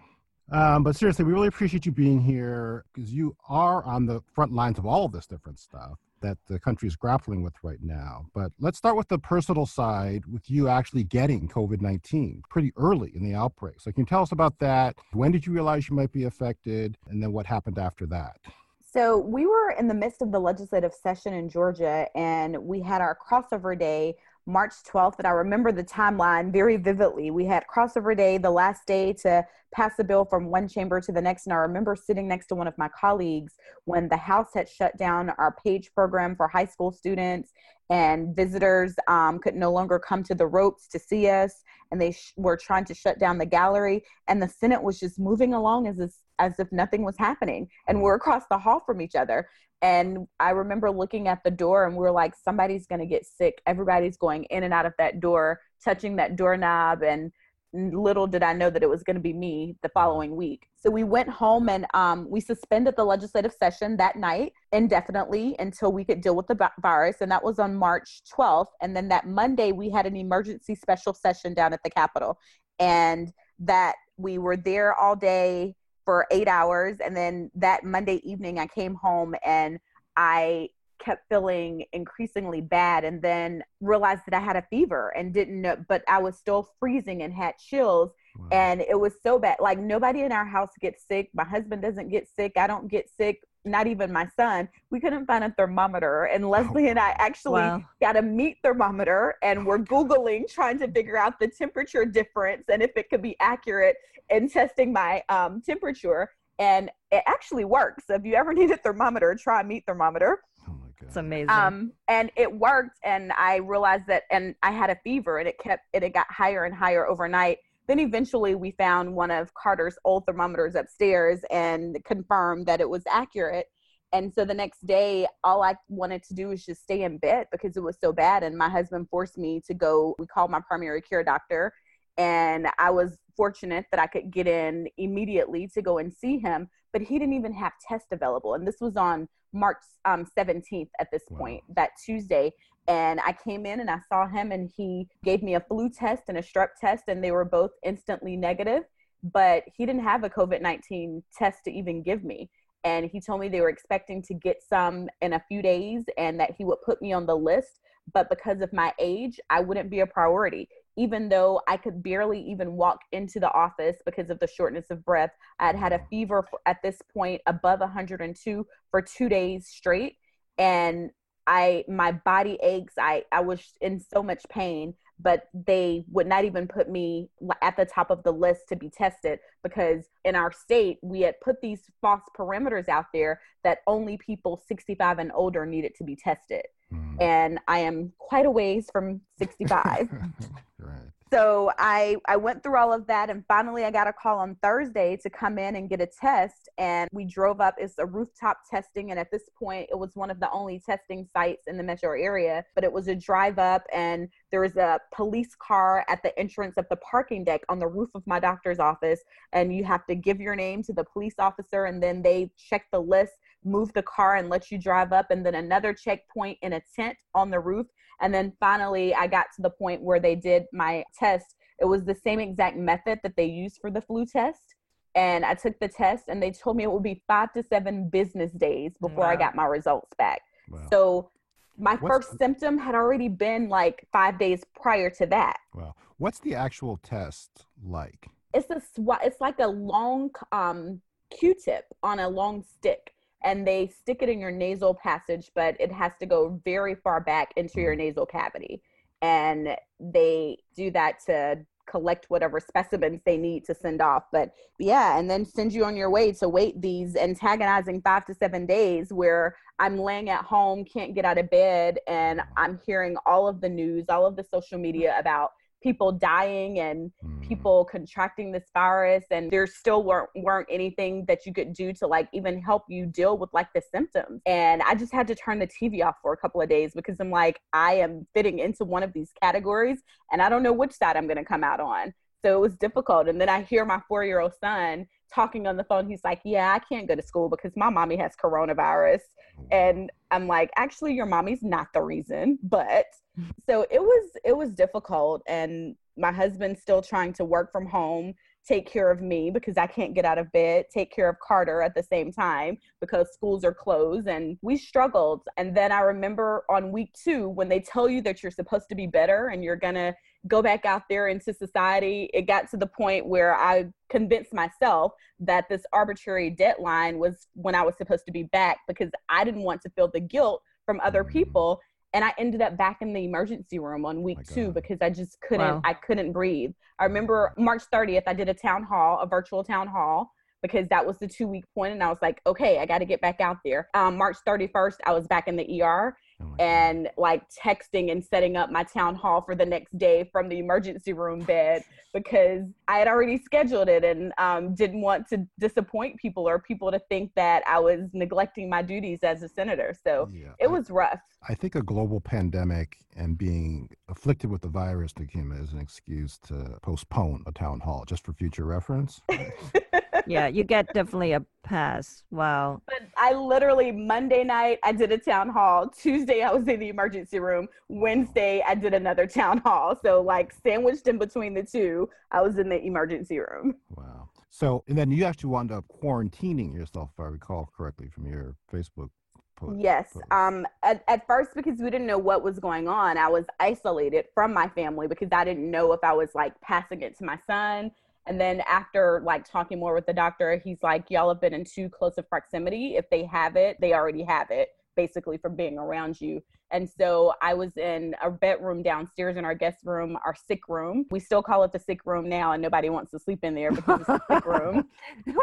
Um, 0.51 0.81
but 0.81 0.95
seriously, 0.95 1.23
we 1.23 1.33
really 1.33 1.49
appreciate 1.49 1.85
you 1.85 1.91
being 1.91 2.19
here 2.19 2.83
because 2.91 3.13
you 3.13 3.35
are 3.47 3.83
on 3.85 4.07
the 4.07 4.21
front 4.33 4.53
lines 4.53 4.79
of 4.79 4.87
all 4.87 5.05
of 5.05 5.11
this 5.11 5.27
different 5.27 5.59
stuff 5.59 5.99
that 6.23 6.39
the 6.47 6.59
country 6.59 6.87
is 6.87 6.95
grappling 6.95 7.43
with 7.43 7.53
right 7.61 7.81
now. 7.81 8.25
But 8.33 8.51
let's 8.59 8.79
start 8.79 8.97
with 8.97 9.07
the 9.07 9.19
personal 9.19 9.67
side 9.67 10.23
with 10.25 10.49
you 10.49 10.67
actually 10.67 11.03
getting 11.03 11.47
COVID 11.47 11.81
19 11.81 12.41
pretty 12.49 12.73
early 12.75 13.11
in 13.15 13.23
the 13.23 13.35
outbreak. 13.35 13.79
So, 13.79 13.91
can 13.91 14.01
you 14.01 14.05
tell 14.07 14.23
us 14.23 14.31
about 14.31 14.57
that? 14.59 14.95
When 15.11 15.31
did 15.31 15.45
you 15.45 15.53
realize 15.53 15.87
you 15.87 15.95
might 15.95 16.11
be 16.11 16.23
affected? 16.23 16.97
And 17.09 17.21
then 17.21 17.31
what 17.31 17.45
happened 17.45 17.77
after 17.77 18.07
that? 18.07 18.37
So, 18.81 19.17
we 19.19 19.45
were 19.45 19.71
in 19.71 19.87
the 19.87 19.93
midst 19.93 20.21
of 20.21 20.31
the 20.31 20.39
legislative 20.39 20.93
session 20.93 21.33
in 21.33 21.49
Georgia, 21.49 22.07
and 22.15 22.57
we 22.57 22.81
had 22.81 23.01
our 23.01 23.17
crossover 23.17 23.77
day 23.77 24.15
March 24.45 24.73
12th, 24.91 25.19
and 25.19 25.27
I 25.27 25.31
remember 25.31 25.71
the 25.71 25.83
timeline 25.83 26.51
very 26.51 26.75
vividly. 26.75 27.31
We 27.31 27.45
had 27.45 27.63
crossover 27.73 28.15
day, 28.15 28.37
the 28.37 28.51
last 28.51 28.85
day 28.85 29.13
to 29.21 29.45
pass 29.73 29.95
the 29.97 30.03
bill 30.03 30.25
from 30.25 30.51
one 30.51 30.67
chamber 30.67 30.99
to 31.01 31.11
the 31.11 31.21
next. 31.21 31.45
And 31.45 31.53
I 31.53 31.57
remember 31.57 31.95
sitting 31.95 32.27
next 32.27 32.47
to 32.47 32.55
one 32.55 32.67
of 32.67 32.77
my 32.77 32.89
colleagues 32.89 33.53
when 33.85 34.09
the 34.09 34.17
House 34.17 34.49
had 34.53 34.67
shut 34.67 34.97
down 34.97 35.31
our 35.37 35.55
PAGE 35.63 35.91
program 35.93 36.35
for 36.35 36.47
high 36.47 36.65
school 36.65 36.91
students, 36.91 37.51
and 37.89 38.35
visitors 38.35 38.95
um, 39.07 39.39
could 39.39 39.55
no 39.55 39.71
longer 39.71 39.99
come 39.99 40.23
to 40.23 40.35
the 40.35 40.47
ropes 40.47 40.87
to 40.89 40.99
see 40.99 41.29
us, 41.29 41.63
and 41.91 42.01
they 42.01 42.11
sh- 42.11 42.33
were 42.35 42.57
trying 42.57 42.85
to 42.85 42.93
shut 42.93 43.19
down 43.19 43.37
the 43.37 43.45
gallery. 43.45 44.03
And 44.27 44.41
the 44.41 44.49
Senate 44.49 44.81
was 44.81 44.99
just 44.99 45.19
moving 45.19 45.53
along 45.53 45.87
as 45.87 45.99
if, 45.99 46.11
as 46.39 46.59
if 46.59 46.71
nothing 46.71 47.03
was 47.03 47.17
happening, 47.17 47.69
and 47.87 48.01
we're 48.01 48.15
across 48.15 48.43
the 48.49 48.57
hall 48.57 48.81
from 48.85 49.01
each 49.01 49.15
other. 49.15 49.47
And 49.83 50.29
I 50.39 50.51
remember 50.51 50.89
looking 50.89 51.27
at 51.27 51.43
the 51.43 51.51
door 51.51 51.85
and 51.85 51.97
we 51.97 52.05
are 52.05 52.11
like, 52.11 52.35
somebody's 52.41 52.87
going 52.87 53.01
to 53.01 53.05
get 53.05 53.25
sick. 53.25 53.61
Everybody's 53.67 54.15
going 54.15 54.45
in 54.45 54.63
and 54.63 54.73
out 54.73 54.85
of 54.85 54.93
that 54.97 55.19
door, 55.19 55.59
touching 55.83 56.15
that 56.15 56.37
doorknob. 56.37 57.03
And 57.03 57.33
little 57.73 58.25
did 58.25 58.43
I 58.43 58.53
know 58.53 58.69
that 58.69 58.81
it 58.81 58.89
was 58.89 59.03
going 59.03 59.17
to 59.17 59.21
be 59.21 59.33
me 59.33 59.75
the 59.83 59.89
following 59.89 60.37
week. 60.37 60.69
So 60.77 60.89
we 60.89 61.03
went 61.03 61.27
home 61.27 61.67
and 61.67 61.85
um, 61.93 62.29
we 62.29 62.39
suspended 62.39 62.95
the 62.95 63.03
legislative 63.03 63.51
session 63.51 63.97
that 63.97 64.15
night 64.15 64.53
indefinitely 64.71 65.57
until 65.59 65.91
we 65.91 66.05
could 66.05 66.21
deal 66.21 66.37
with 66.37 66.47
the 66.47 66.69
virus. 66.81 67.17
And 67.19 67.29
that 67.31 67.43
was 67.43 67.59
on 67.59 67.75
March 67.75 68.21
12th. 68.33 68.67
And 68.81 68.95
then 68.95 69.09
that 69.09 69.27
Monday, 69.27 69.73
we 69.73 69.89
had 69.89 70.05
an 70.05 70.15
emergency 70.15 70.75
special 70.75 71.13
session 71.13 71.53
down 71.53 71.73
at 71.73 71.83
the 71.83 71.89
Capitol. 71.89 72.39
And 72.79 73.33
that 73.59 73.95
we 74.15 74.37
were 74.37 74.55
there 74.55 74.93
all 74.93 75.17
day 75.17 75.75
for 76.05 76.27
eight 76.31 76.47
hours. 76.47 76.97
And 77.03 77.15
then 77.15 77.51
that 77.55 77.83
Monday 77.83 78.21
evening, 78.23 78.59
I 78.59 78.67
came 78.67 78.95
home 78.95 79.35
and 79.45 79.79
I 80.15 80.69
kept 81.03 81.27
feeling 81.27 81.85
increasingly 81.91 82.61
bad 82.61 83.03
and 83.03 83.21
then 83.21 83.63
realized 83.81 84.21
that 84.25 84.33
I 84.33 84.43
had 84.43 84.55
a 84.55 84.65
fever 84.69 85.09
and 85.15 85.33
didn't 85.33 85.61
know, 85.61 85.77
but 85.87 86.03
I 86.07 86.19
was 86.19 86.37
still 86.37 86.69
freezing 86.79 87.23
and 87.23 87.33
had 87.33 87.57
chills. 87.57 88.11
Wow. 88.37 88.47
And 88.51 88.81
it 88.81 88.99
was 88.99 89.13
so 89.21 89.37
bad. 89.37 89.57
Like 89.59 89.79
nobody 89.79 90.21
in 90.21 90.31
our 90.31 90.45
house 90.45 90.71
gets 90.79 91.05
sick. 91.07 91.29
My 91.33 91.43
husband 91.43 91.81
doesn't 91.81 92.09
get 92.09 92.27
sick. 92.35 92.53
I 92.55 92.67
don't 92.67 92.87
get 92.87 93.09
sick 93.09 93.41
not 93.65 93.87
even 93.87 94.11
my 94.11 94.27
son, 94.35 94.67
we 94.89 94.99
couldn't 94.99 95.25
find 95.25 95.43
a 95.43 95.49
thermometer. 95.51 96.25
And 96.25 96.49
Leslie 96.49 96.89
and 96.89 96.99
I 96.99 97.15
actually 97.17 97.61
wow. 97.61 97.83
got 98.01 98.17
a 98.17 98.21
meat 98.21 98.57
thermometer 98.63 99.35
and 99.41 99.65
we're 99.65 99.79
Googling 99.79 100.51
trying 100.51 100.79
to 100.79 100.91
figure 100.91 101.17
out 101.17 101.39
the 101.39 101.47
temperature 101.47 102.05
difference 102.05 102.65
and 102.69 102.81
if 102.81 102.91
it 102.95 103.09
could 103.09 103.21
be 103.21 103.35
accurate 103.39 103.95
in 104.29 104.49
testing 104.49 104.91
my 104.91 105.23
um, 105.29 105.61
temperature. 105.61 106.29
And 106.59 106.91
it 107.11 107.23
actually 107.25 107.65
works. 107.65 108.05
So 108.07 108.15
if 108.15 108.25
you 108.25 108.35
ever 108.35 108.53
need 108.53 108.71
a 108.71 108.77
thermometer, 108.77 109.35
try 109.35 109.61
a 109.61 109.63
meat 109.63 109.83
thermometer. 109.87 110.39
Oh 110.67 110.75
it's 111.01 111.15
amazing. 111.15 111.49
Um, 111.49 111.93
and 112.07 112.31
it 112.35 112.51
worked. 112.51 112.99
And 113.03 113.31
I 113.33 113.57
realized 113.57 114.07
that, 114.07 114.23
and 114.29 114.55
I 114.61 114.71
had 114.71 114.89
a 114.89 114.97
fever 115.03 115.39
and 115.39 115.47
it 115.47 115.57
kept, 115.57 115.85
it, 115.93 116.03
it 116.03 116.13
got 116.13 116.27
higher 116.29 116.65
and 116.65 116.75
higher 116.75 117.07
overnight 117.07 117.59
then 117.87 117.99
eventually 117.99 118.55
we 118.55 118.71
found 118.71 119.13
one 119.13 119.31
of 119.31 119.53
Carter's 119.53 119.97
old 120.05 120.25
thermometers 120.25 120.75
upstairs 120.75 121.41
and 121.51 121.97
confirmed 122.05 122.65
that 122.67 122.81
it 122.81 122.89
was 122.89 123.03
accurate. 123.09 123.67
And 124.13 124.31
so 124.33 124.45
the 124.45 124.53
next 124.53 124.85
day, 124.85 125.27
all 125.43 125.63
I 125.63 125.75
wanted 125.89 126.23
to 126.23 126.33
do 126.35 126.49
was 126.49 126.63
just 126.63 126.83
stay 126.83 127.01
in 127.01 127.17
bed 127.17 127.47
because 127.51 127.75
it 127.75 127.83
was 127.83 127.97
so 127.99 128.13
bad. 128.13 128.43
And 128.43 128.55
my 128.57 128.69
husband 128.69 129.07
forced 129.09 129.37
me 129.37 129.61
to 129.67 129.73
go, 129.73 130.15
we 130.19 130.27
called 130.27 130.51
my 130.51 130.61
primary 130.65 131.01
care 131.01 131.23
doctor. 131.23 131.73
And 132.17 132.67
I 132.77 132.91
was 132.91 133.17
fortunate 133.35 133.85
that 133.91 133.99
I 133.99 134.07
could 134.07 134.31
get 134.31 134.47
in 134.47 134.87
immediately 134.97 135.67
to 135.73 135.81
go 135.81 135.97
and 135.97 136.13
see 136.13 136.37
him, 136.37 136.69
but 136.91 137.01
he 137.01 137.17
didn't 137.17 137.33
even 137.33 137.53
have 137.53 137.73
tests 137.87 138.09
available. 138.11 138.53
And 138.53 138.67
this 138.67 138.79
was 138.79 138.95
on 138.95 139.27
March 139.51 139.77
um, 140.05 140.27
17th 140.37 140.89
at 140.99 141.09
this 141.11 141.23
wow. 141.29 141.39
point, 141.39 141.63
that 141.75 141.91
Tuesday. 142.05 142.51
And 142.87 143.19
I 143.21 143.33
came 143.33 143.65
in 143.65 143.79
and 143.79 143.89
I 143.89 143.99
saw 144.09 144.27
him, 144.27 144.51
and 144.51 144.69
he 144.75 145.07
gave 145.23 145.41
me 145.41 145.55
a 145.55 145.61
flu 145.61 145.89
test 145.89 146.23
and 146.27 146.37
a 146.37 146.41
strep 146.41 146.69
test, 146.79 147.05
and 147.07 147.23
they 147.23 147.31
were 147.31 147.45
both 147.45 147.71
instantly 147.83 148.35
negative. 148.35 148.83
But 149.23 149.63
he 149.75 149.85
didn't 149.85 150.03
have 150.03 150.23
a 150.23 150.29
COVID 150.29 150.61
19 150.61 151.23
test 151.37 151.63
to 151.65 151.71
even 151.71 152.03
give 152.03 152.23
me. 152.23 152.49
And 152.83 153.09
he 153.09 153.21
told 153.21 153.39
me 153.39 153.47
they 153.47 153.61
were 153.61 153.69
expecting 153.69 154.21
to 154.23 154.33
get 154.33 154.61
some 154.61 155.07
in 155.21 155.33
a 155.33 155.43
few 155.47 155.61
days 155.61 156.03
and 156.17 156.39
that 156.39 156.51
he 156.57 156.65
would 156.65 156.81
put 156.85 157.01
me 157.01 157.13
on 157.13 157.25
the 157.25 157.35
list. 157.35 157.79
But 158.13 158.29
because 158.29 158.59
of 158.59 158.73
my 158.73 158.91
age, 158.99 159.39
I 159.49 159.61
wouldn't 159.61 159.89
be 159.89 160.01
a 160.01 160.07
priority. 160.07 160.67
Even 160.97 161.29
though 161.29 161.61
I 161.67 161.77
could 161.77 162.03
barely 162.03 162.41
even 162.41 162.73
walk 162.73 162.99
into 163.13 163.39
the 163.39 163.51
office 163.53 163.95
because 164.05 164.29
of 164.29 164.39
the 164.39 164.47
shortness 164.47 164.91
of 164.91 165.05
breath, 165.05 165.31
I 165.59 165.67
had 165.67 165.77
had 165.77 165.93
a 165.93 166.05
fever 166.09 166.45
at 166.65 166.81
this 166.83 167.01
point 167.13 167.41
above 167.47 167.79
102 167.79 168.67
for 168.91 169.01
two 169.01 169.29
days 169.29 169.67
straight. 169.67 170.17
And 170.57 171.09
I 171.47 171.85
my 171.87 172.11
body 172.11 172.57
aches. 172.61 172.93
I 172.97 173.23
I 173.31 173.41
was 173.41 173.61
in 173.81 173.99
so 173.99 174.23
much 174.23 174.43
pain, 174.49 174.93
but 175.19 175.47
they 175.53 176.05
would 176.09 176.27
not 176.27 176.45
even 176.45 176.67
put 176.67 176.89
me 176.89 177.29
at 177.61 177.77
the 177.77 177.85
top 177.85 178.11
of 178.11 178.23
the 178.23 178.31
list 178.31 178.69
to 178.69 178.75
be 178.75 178.89
tested 178.89 179.39
because 179.63 180.05
in 180.25 180.35
our 180.35 180.51
state 180.51 180.99
we 181.01 181.21
had 181.21 181.39
put 181.41 181.61
these 181.61 181.81
false 182.01 182.23
parameters 182.37 182.87
out 182.87 183.05
there 183.13 183.41
that 183.63 183.79
only 183.87 184.17
people 184.17 184.61
65 184.67 185.19
and 185.19 185.31
older 185.33 185.65
needed 185.65 185.95
to 185.95 186.03
be 186.03 186.15
tested. 186.15 186.63
Mm. 186.93 187.21
And 187.21 187.59
I 187.67 187.79
am 187.79 188.13
quite 188.17 188.45
a 188.45 188.51
ways 188.51 188.89
from 188.91 189.21
65. 189.37 190.09
right 190.79 191.13
so 191.31 191.71
I 191.77 192.17
I 192.27 192.37
went 192.37 192.63
through 192.63 192.77
all 192.77 192.93
of 192.93 193.07
that 193.07 193.29
and 193.29 193.43
finally 193.47 193.85
I 193.85 193.91
got 193.91 194.07
a 194.07 194.13
call 194.13 194.39
on 194.39 194.55
Thursday 194.61 195.17
to 195.17 195.29
come 195.29 195.57
in 195.57 195.75
and 195.75 195.89
get 195.89 196.01
a 196.01 196.07
test. 196.07 196.69
And 196.77 197.09
we 197.11 197.25
drove 197.25 197.61
up 197.61 197.75
it's 197.77 197.97
a 197.99 198.05
rooftop 198.05 198.59
testing. 198.69 199.11
And 199.11 199.19
at 199.19 199.31
this 199.31 199.49
point 199.57 199.87
it 199.91 199.97
was 199.97 200.15
one 200.15 200.29
of 200.29 200.39
the 200.39 200.51
only 200.51 200.79
testing 200.79 201.27
sites 201.33 201.63
in 201.67 201.77
the 201.77 201.83
metro 201.83 202.11
area 202.11 202.63
but 202.75 202.83
it 202.83 202.91
was 202.91 203.07
a 203.07 203.15
drive 203.15 203.59
up 203.59 203.83
and 203.93 204.27
there 204.51 204.61
was 204.61 204.75
a 204.77 204.99
police 205.13 205.55
car 205.55 206.05
at 206.09 206.21
the 206.23 206.37
entrance 206.37 206.75
of 206.77 206.85
the 206.89 206.97
parking 206.97 207.43
deck 207.43 207.61
on 207.69 207.79
the 207.79 207.87
roof 207.87 208.09
of 208.15 208.25
my 208.27 208.39
doctor's 208.39 208.79
office. 208.79 209.21
And 209.51 209.75
you 209.75 209.83
have 209.83 210.05
to 210.07 210.15
give 210.15 210.39
your 210.39 210.55
name 210.55 210.83
to 210.83 210.93
the 210.93 211.03
police 211.03 211.35
officer 211.39 211.85
and 211.85 212.01
then 212.01 212.21
they 212.21 212.51
check 212.57 212.85
the 212.91 213.01
list 213.01 213.33
move 213.65 213.93
the 213.93 214.03
car 214.03 214.35
and 214.35 214.49
let 214.49 214.71
you 214.71 214.77
drive 214.77 215.13
up. 215.13 215.31
And 215.31 215.45
then 215.45 215.55
another 215.55 215.93
checkpoint 215.93 216.57
in 216.61 216.73
a 216.73 216.81
tent 216.95 217.17
on 217.33 217.49
the 217.49 217.59
roof 217.59 217.87
and 218.23 218.33
then 218.33 218.53
finally, 218.57 219.13
I 219.13 219.27
got 219.27 219.47
to 219.57 219.61
the 219.61 219.69
point 219.69 220.01
where 220.01 220.19
they 220.19 220.33
did 220.33 220.63
my 220.71 221.03
test. 221.13 221.55
It 221.79 221.85
was 221.85 222.05
the 222.05 222.15
same 222.15 222.39
exact 222.39 222.77
method 222.77 223.19
that 223.21 223.35
they 223.35 223.45
used 223.45 223.79
for 223.81 223.91
the 223.91 224.01
flu 224.01 224.25
test. 224.25 224.75
And 225.13 225.43
I 225.43 225.55
took 225.55 225.77
the 225.79 225.89
test, 225.89 226.23
and 226.29 226.41
they 226.41 226.51
told 226.51 226.77
me 226.77 226.85
it 226.85 226.91
would 226.91 227.03
be 227.03 227.21
five 227.27 227.51
to 227.51 227.61
seven 227.61 228.09
business 228.09 228.51
days 228.53 228.93
before 228.99 229.25
wow. 229.25 229.29
I 229.29 229.35
got 229.35 229.55
my 229.55 229.65
results 229.65 230.09
back. 230.17 230.41
Wow. 230.69 230.87
So 230.89 231.29
my 231.77 231.95
What's 231.95 232.27
first 232.27 232.37
symptom 232.39 232.77
had 232.77 232.95
already 232.95 233.27
been 233.27 233.67
like 233.67 234.07
five 234.13 234.39
days 234.39 234.63
prior 234.73 235.09
to 235.09 235.25
that. 235.25 235.57
Wow. 235.73 235.93
What's 236.17 236.39
the 236.39 236.55
actual 236.55 236.97
test 237.03 237.65
like? 237.85 238.27
It's 238.53 238.69
a 238.69 238.79
sw- 238.79 239.21
It's 239.21 239.41
like 239.41 239.59
a 239.59 239.67
long 239.67 240.29
um, 240.53 241.01
Q-tip 241.37 241.85
on 242.01 242.19
a 242.19 242.29
long 242.29 242.63
stick 242.63 243.11
and 243.43 243.67
they 243.67 243.87
stick 243.87 244.21
it 244.21 244.29
in 244.29 244.39
your 244.39 244.51
nasal 244.51 244.93
passage, 244.93 245.51
but 245.55 245.75
it 245.79 245.91
has 245.91 246.13
to 246.19 246.25
go 246.25 246.61
very 246.63 246.95
far 246.95 247.19
back 247.19 247.51
into 247.55 247.81
your 247.81 247.95
nasal 247.95 248.25
cavity. 248.25 248.81
And 249.21 249.75
they 249.99 250.57
do 250.75 250.91
that 250.91 251.19
to 251.25 251.65
collect 251.85 252.29
whatever 252.29 252.59
specimens 252.59 253.21
they 253.25 253.37
need 253.37 253.65
to 253.65 253.75
send 253.75 254.01
off. 254.01 254.23
But 254.31 254.53
yeah, 254.79 255.17
and 255.17 255.29
then 255.29 255.45
send 255.45 255.73
you 255.73 255.85
on 255.85 255.97
your 255.97 256.09
way 256.09 256.31
to 256.33 256.47
wait 256.47 256.81
these 256.81 257.15
antagonizing 257.15 258.01
five 258.01 258.25
to 258.25 258.33
seven 258.33 258.65
days 258.65 259.11
where 259.11 259.55
I'm 259.79 259.97
laying 259.97 260.29
at 260.29 260.45
home, 260.45 260.85
can't 260.85 261.15
get 261.15 261.25
out 261.25 261.37
of 261.37 261.49
bed, 261.49 261.99
and 262.07 262.41
I'm 262.57 262.79
hearing 262.85 263.15
all 263.25 263.47
of 263.47 263.59
the 263.59 263.69
news, 263.69 264.05
all 264.09 264.25
of 264.25 264.35
the 264.35 264.43
social 264.43 264.77
media 264.77 265.15
about 265.19 265.51
people 265.83 266.11
dying 266.11 266.79
and 266.79 267.11
mm. 267.23 267.47
people 267.47 267.85
contracting 267.85 268.51
this 268.51 268.63
virus 268.73 269.25
and 269.29 269.51
there 269.51 269.67
still 269.67 270.03
weren't 270.03 270.29
weren't 270.35 270.67
anything 270.71 271.25
that 271.25 271.45
you 271.45 271.53
could 271.53 271.73
do 271.73 271.91
to 271.93 272.07
like 272.07 272.29
even 272.33 272.61
help 272.61 272.83
you 272.87 273.05
deal 273.05 273.37
with 273.37 273.49
like 273.53 273.67
the 273.73 273.81
symptoms. 273.93 274.41
And 274.45 274.81
i 274.83 274.95
just 274.95 275.13
had 275.13 275.27
to 275.27 275.35
turn 275.35 275.59
the 275.59 275.67
tv 275.67 276.03
off 276.03 276.15
for 276.21 276.33
a 276.33 276.37
couple 276.37 276.61
of 276.61 276.69
days 276.69 276.93
because 276.95 277.19
i'm 277.19 277.29
like 277.29 277.59
i 277.73 277.93
am 277.93 278.25
fitting 278.33 278.59
into 278.59 278.85
one 278.85 279.03
of 279.03 279.11
these 279.13 279.31
categories 279.41 279.99
and 280.31 280.41
i 280.41 280.49
don't 280.49 280.63
know 280.63 280.73
which 280.73 280.93
side 280.93 281.17
i'm 281.17 281.27
going 281.27 281.37
to 281.37 281.43
come 281.43 281.63
out 281.63 281.79
on. 281.79 282.13
So 282.45 282.57
it 282.57 282.59
was 282.59 282.75
difficult. 282.75 283.27
And 283.27 283.39
then 283.39 283.49
i 283.49 283.61
hear 283.61 283.85
my 283.85 283.99
four 284.07 284.23
year 284.23 284.39
old 284.39 284.53
son 284.61 285.05
talking 285.33 285.67
on 285.67 285.77
the 285.77 285.83
phone 285.83 286.07
he's 286.07 286.23
like 286.23 286.41
yeah 286.43 286.73
i 286.73 286.79
can't 286.79 287.07
go 287.07 287.15
to 287.15 287.21
school 287.21 287.49
because 287.49 287.71
my 287.75 287.89
mommy 287.89 288.15
has 288.15 288.33
coronavirus 288.41 289.21
oh, 289.59 289.65
and 289.71 290.11
i'm 290.31 290.47
like 290.47 290.69
actually 290.77 291.13
your 291.13 291.25
mommy's 291.25 291.63
not 291.63 291.87
the 291.93 292.01
reason 292.01 292.57
but 292.63 293.05
so 293.69 293.85
it 293.89 294.01
was 294.01 294.31
it 294.45 294.55
was 294.55 294.71
difficult 294.71 295.41
and 295.47 295.95
my 296.17 296.31
husband's 296.31 296.81
still 296.81 297.01
trying 297.01 297.33
to 297.33 297.43
work 297.43 297.71
from 297.71 297.85
home 297.85 298.33
take 298.65 298.89
care 298.89 299.11
of 299.11 299.21
me 299.21 299.51
because 299.51 299.77
I 299.77 299.87
can't 299.87 300.13
get 300.13 300.25
out 300.25 300.37
of 300.37 300.51
bed, 300.51 300.85
take 300.93 301.13
care 301.13 301.29
of 301.29 301.35
Carter 301.45 301.81
at 301.81 301.95
the 301.95 302.03
same 302.03 302.31
time 302.31 302.77
because 303.01 303.33
schools 303.33 303.63
are 303.63 303.73
closed 303.73 304.27
and 304.27 304.57
we 304.61 304.77
struggled. 304.77 305.41
And 305.57 305.75
then 305.75 305.91
I 305.91 305.99
remember 305.99 306.63
on 306.69 306.91
week 306.91 307.13
two, 307.13 307.49
when 307.49 307.67
they 307.67 307.81
tell 307.81 308.07
you 308.07 308.21
that 308.21 308.41
you're 308.41 308.51
supposed 308.51 308.87
to 308.89 308.95
be 308.95 309.07
better 309.07 309.47
and 309.49 309.63
you're 309.63 309.75
going 309.75 309.95
to 309.95 310.13
go 310.47 310.61
back 310.61 310.85
out 310.85 311.03
there 311.09 311.27
into 311.27 311.53
society, 311.53 312.29
it 312.33 312.43
got 312.43 312.69
to 312.71 312.77
the 312.77 312.87
point 312.87 313.25
where 313.25 313.55
I 313.55 313.85
convinced 314.09 314.53
myself 314.53 315.13
that 315.39 315.69
this 315.69 315.83
arbitrary 315.93 316.49
deadline 316.49 317.17
was 317.17 317.47
when 317.53 317.75
I 317.75 317.81
was 317.83 317.95
supposed 317.97 318.25
to 318.25 318.31
be 318.31 318.43
back 318.43 318.79
because 318.87 319.09
I 319.29 319.43
didn't 319.43 319.63
want 319.63 319.81
to 319.83 319.89
feel 319.91 320.09
the 320.09 320.19
guilt 320.19 320.61
from 320.85 320.99
other 321.01 321.23
mm. 321.23 321.29
people 321.29 321.79
and 322.13 322.23
I 322.23 322.33
ended 322.37 322.61
up 322.61 322.77
back 322.77 323.01
in 323.01 323.11
the 323.11 323.25
emergency 323.25 323.79
room 323.79 324.05
on 324.05 324.21
week 324.21 324.37
two 324.47 324.71
because 324.71 324.99
I 325.01 325.09
just 325.09 325.39
couldn't 325.41 325.65
wow. 325.65 325.81
I 325.83 325.93
couldn't 325.93 326.31
breathe. 326.31 326.71
I 326.99 327.05
remember 327.05 327.53
March 327.57 327.83
30th 327.91 328.23
I 328.27 328.33
did 328.33 328.49
a 328.49 328.53
town 328.53 328.83
hall, 328.83 329.19
a 329.19 329.25
virtual 329.25 329.63
town 329.63 329.87
hall 329.87 330.31
because 330.61 330.87
that 330.89 331.05
was 331.05 331.17
the 331.17 331.27
two 331.27 331.47
week 331.47 331.65
point 331.73 331.93
and 331.93 332.03
I 332.03 332.09
was 332.09 332.19
like, 332.21 332.39
okay, 332.45 332.79
I 332.79 332.85
got 332.85 332.99
to 332.99 333.05
get 333.05 333.19
back 333.19 333.41
out 333.41 333.57
there. 333.65 333.89
Um, 333.93 334.17
March 334.17 334.37
31st 334.47 334.97
I 335.05 335.11
was 335.11 335.27
back 335.27 335.47
in 335.47 335.55
the 335.55 335.81
ER 335.81 336.15
oh 336.43 336.55
and 336.59 337.09
like 337.17 337.43
texting 337.49 338.11
and 338.11 338.23
setting 338.23 338.55
up 338.55 338.71
my 338.71 338.83
town 338.83 339.15
hall 339.15 339.41
for 339.41 339.55
the 339.55 339.65
next 339.65 339.97
day 339.97 340.29
from 340.31 340.49
the 340.49 340.59
emergency 340.59 341.13
room 341.13 341.39
bed 341.39 341.83
because 342.13 342.63
I 342.87 342.99
had 342.99 343.07
already 343.07 343.41
scheduled 343.41 343.89
it 343.89 344.03
and 344.03 344.31
um, 344.37 344.75
didn't 344.75 345.01
want 345.01 345.27
to 345.29 345.47
disappoint 345.59 346.17
people 346.17 346.47
or 346.47 346.59
people 346.59 346.91
to 346.91 346.99
think 346.99 347.31
that 347.35 347.63
I 347.67 347.79
was 347.79 348.01
neglecting 348.13 348.69
my 348.69 348.81
duties 348.81 349.19
as 349.23 349.41
a 349.41 349.49
senator. 349.49 349.95
So 350.03 350.29
yeah, 350.31 350.49
it 350.59 350.69
was 350.69 350.89
rough. 350.89 351.19
I 351.49 351.55
think 351.55 351.75
a 351.75 351.81
global 351.81 352.21
pandemic 352.21 352.97
and 353.15 353.37
being 353.37 353.89
afflicted 354.07 354.49
with 354.49 354.61
the 354.61 354.69
virus 354.69 355.11
became 355.11 355.51
as 355.51 355.73
an 355.73 355.79
excuse 355.79 356.37
to 356.47 356.77
postpone 356.81 357.43
a 357.47 357.51
town 357.51 357.79
hall 357.79 358.05
just 358.07 358.23
for 358.25 358.33
future 358.33 358.65
reference. 358.65 359.21
yeah, 360.27 360.47
you 360.47 360.63
get 360.63 360.93
definitely 360.93 361.33
a 361.33 361.45
pass. 361.63 362.23
Wow. 362.31 362.81
But 362.85 363.01
I 363.17 363.33
literally 363.33 363.91
Monday 363.91 364.43
night 364.43 364.79
I 364.83 364.91
did 364.91 365.11
a 365.11 365.17
town 365.17 365.49
hall. 365.49 365.89
Tuesday 365.89 366.41
I 366.41 366.51
was 366.51 366.67
in 366.67 366.79
the 366.79 366.89
emergency 366.89 367.39
room. 367.39 367.67
Wednesday 367.89 368.63
I 368.67 368.75
did 368.75 368.93
another 368.93 369.27
town 369.27 369.59
hall. 369.59 369.97
So 370.01 370.21
like 370.21 370.53
sandwiched 370.63 371.07
in 371.07 371.17
between 371.17 371.53
the 371.53 371.63
two, 371.63 372.09
I 372.31 372.41
was 372.41 372.57
in 372.57 372.69
the 372.69 372.81
emergency 372.81 373.39
room. 373.39 373.75
Wow. 373.95 374.29
So 374.49 374.83
and 374.87 374.97
then 374.97 375.09
you 375.11 375.23
actually 375.25 375.49
wound 375.49 375.71
up 375.71 375.85
quarantining 376.01 376.73
yourself, 376.73 377.09
if 377.13 377.19
I 377.19 377.27
recall 377.27 377.71
correctly, 377.75 378.09
from 378.09 378.27
your 378.27 378.55
Facebook 378.71 379.09
Post, 379.55 379.79
yes. 379.79 380.13
Post. 380.13 380.25
Um, 380.31 380.65
at, 380.83 381.03
at 381.07 381.27
first, 381.27 381.51
because 381.55 381.79
we 381.79 381.89
didn't 381.89 382.07
know 382.07 382.17
what 382.17 382.43
was 382.43 382.59
going 382.59 382.87
on, 382.87 383.17
I 383.17 383.27
was 383.27 383.45
isolated 383.59 384.25
from 384.33 384.53
my 384.53 384.67
family 384.67 385.07
because 385.07 385.29
I 385.31 385.43
didn't 385.43 385.69
know 385.69 385.93
if 385.93 385.99
I 386.03 386.13
was 386.13 386.29
like 386.33 386.59
passing 386.61 387.01
it 387.01 387.17
to 387.19 387.23
my 387.23 387.37
son 387.45 387.91
and 388.27 388.39
then 388.39 388.61
after 388.61 389.21
like 389.25 389.49
talking 389.49 389.79
more 389.79 389.93
with 389.93 390.05
the 390.05 390.13
doctor, 390.13 390.61
he's 390.63 390.81
like, 390.81 391.05
y'all 391.09 391.29
have 391.29 391.41
been 391.41 391.53
in 391.53 391.65
too 391.65 391.89
close 391.89 392.17
of 392.17 392.29
proximity. 392.29 392.95
If 392.95 393.09
they 393.09 393.25
have 393.25 393.55
it, 393.55 393.77
they 393.81 393.93
already 393.93 394.23
have 394.23 394.47
it 394.49 394.69
basically 394.95 395.37
from 395.37 395.55
being 395.55 395.77
around 395.77 396.21
you. 396.21 396.41
And 396.73 396.89
so 396.89 397.33
I 397.39 397.53
was 397.53 397.77
in 397.77 398.15
a 398.21 398.31
bedroom 398.31 398.81
downstairs 398.81 399.37
in 399.37 399.45
our 399.45 399.53
guest 399.53 399.77
room, 399.85 400.17
our 400.25 400.35
sick 400.35 400.67
room. 400.67 401.05
We 401.11 401.19
still 401.19 401.43
call 401.43 401.63
it 401.63 401.71
the 401.71 401.77
sick 401.77 401.99
room 402.05 402.27
now, 402.27 402.53
and 402.53 402.63
nobody 402.63 402.89
wants 402.89 403.11
to 403.11 403.19
sleep 403.19 403.43
in 403.43 403.53
there 403.53 403.71
because 403.71 404.01
it's 404.01 404.09
a 404.09 404.21
sick 404.27 404.45
room. 404.45 404.87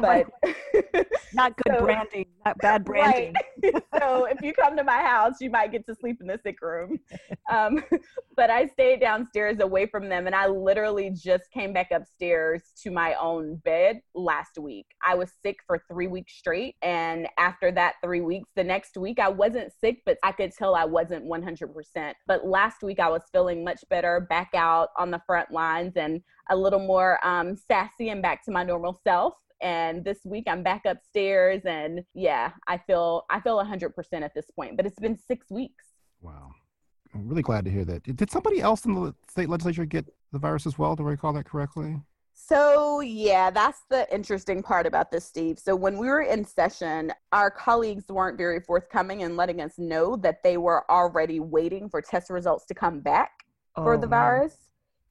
but 0.00 0.26
not 1.32 1.56
good 1.56 1.72
so, 1.78 1.84
branding, 1.84 2.26
not 2.44 2.58
bad 2.58 2.84
branding. 2.84 3.34
Right. 3.62 3.74
so 4.00 4.24
if 4.24 4.42
you 4.42 4.52
come 4.52 4.76
to 4.76 4.82
my 4.82 5.02
house, 5.02 5.34
you 5.40 5.50
might 5.50 5.70
get 5.70 5.86
to 5.86 5.94
sleep 5.94 6.18
in 6.20 6.26
the 6.26 6.40
sick 6.42 6.60
room. 6.60 6.98
Um, 7.50 7.84
but 8.36 8.50
I 8.50 8.66
stayed 8.66 9.00
downstairs 9.00 9.60
away 9.60 9.86
from 9.86 10.08
them, 10.08 10.26
and 10.26 10.34
I 10.34 10.48
literally 10.48 11.10
just 11.10 11.44
came 11.52 11.72
back 11.72 11.90
upstairs 11.92 12.62
to 12.82 12.90
my 12.90 13.14
own 13.14 13.56
bed 13.56 14.00
last 14.14 14.58
week. 14.58 14.86
I 15.06 15.14
was 15.14 15.30
sick 15.42 15.58
for 15.66 15.82
three 15.88 16.08
weeks 16.08 16.34
straight, 16.34 16.74
and 16.82 17.28
after 17.38 17.70
that 17.72 17.94
three 18.02 18.20
weeks, 18.20 18.48
the 18.56 18.64
next 18.64 18.96
week 18.96 19.18
I 19.20 19.28
wasn't 19.28 19.72
sick, 19.80 20.02
but 20.04 20.18
I 20.24 20.32
could 20.32 20.52
tell 20.52 20.74
I 20.74 20.86
wasn't 20.86 21.19
wasn't 21.22 21.60
100%. 21.60 22.14
But 22.26 22.46
last 22.46 22.82
week 22.82 23.00
I 23.00 23.08
was 23.08 23.22
feeling 23.32 23.64
much 23.64 23.84
better, 23.88 24.20
back 24.28 24.50
out 24.54 24.88
on 24.96 25.10
the 25.10 25.20
front 25.26 25.50
lines 25.50 25.92
and 25.96 26.20
a 26.50 26.56
little 26.56 26.80
more 26.80 27.24
um, 27.26 27.56
sassy 27.56 28.10
and 28.10 28.22
back 28.22 28.44
to 28.44 28.50
my 28.50 28.62
normal 28.62 29.00
self. 29.04 29.34
And 29.62 30.04
this 30.04 30.18
week 30.24 30.44
I'm 30.46 30.62
back 30.62 30.82
upstairs 30.86 31.62
and 31.64 32.02
yeah, 32.14 32.52
I 32.66 32.78
feel 32.78 33.24
I 33.30 33.40
feel 33.40 33.62
100% 33.62 33.90
at 34.22 34.34
this 34.34 34.50
point, 34.50 34.76
but 34.76 34.86
it's 34.86 34.98
been 34.98 35.18
6 35.28 35.50
weeks. 35.50 35.84
Wow. 36.22 36.50
I'm 37.14 37.28
really 37.28 37.42
glad 37.42 37.64
to 37.64 37.70
hear 37.70 37.84
that. 37.86 38.04
Did 38.04 38.30
somebody 38.30 38.60
else 38.60 38.84
in 38.84 38.94
the 38.94 39.14
state 39.28 39.48
legislature 39.48 39.84
get 39.84 40.06
the 40.32 40.38
virus 40.38 40.66
as 40.66 40.78
well? 40.78 40.94
Do 40.94 41.06
I 41.06 41.10
recall 41.10 41.32
that 41.32 41.44
correctly? 41.44 42.00
So, 42.50 42.98
yeah, 42.98 43.50
that's 43.50 43.82
the 43.90 44.12
interesting 44.12 44.60
part 44.60 44.84
about 44.84 45.12
this, 45.12 45.24
Steve. 45.24 45.56
So, 45.56 45.76
when 45.76 45.98
we 45.98 46.08
were 46.08 46.22
in 46.22 46.44
session, 46.44 47.12
our 47.30 47.48
colleagues 47.48 48.06
weren't 48.08 48.36
very 48.36 48.58
forthcoming 48.58 49.20
in 49.20 49.36
letting 49.36 49.60
us 49.60 49.74
know 49.78 50.16
that 50.16 50.42
they 50.42 50.56
were 50.56 50.90
already 50.90 51.38
waiting 51.38 51.88
for 51.88 52.02
test 52.02 52.28
results 52.28 52.66
to 52.66 52.74
come 52.74 53.02
back 53.02 53.30
oh, 53.76 53.84
for 53.84 53.96
the 53.96 54.08
virus. 54.08 54.56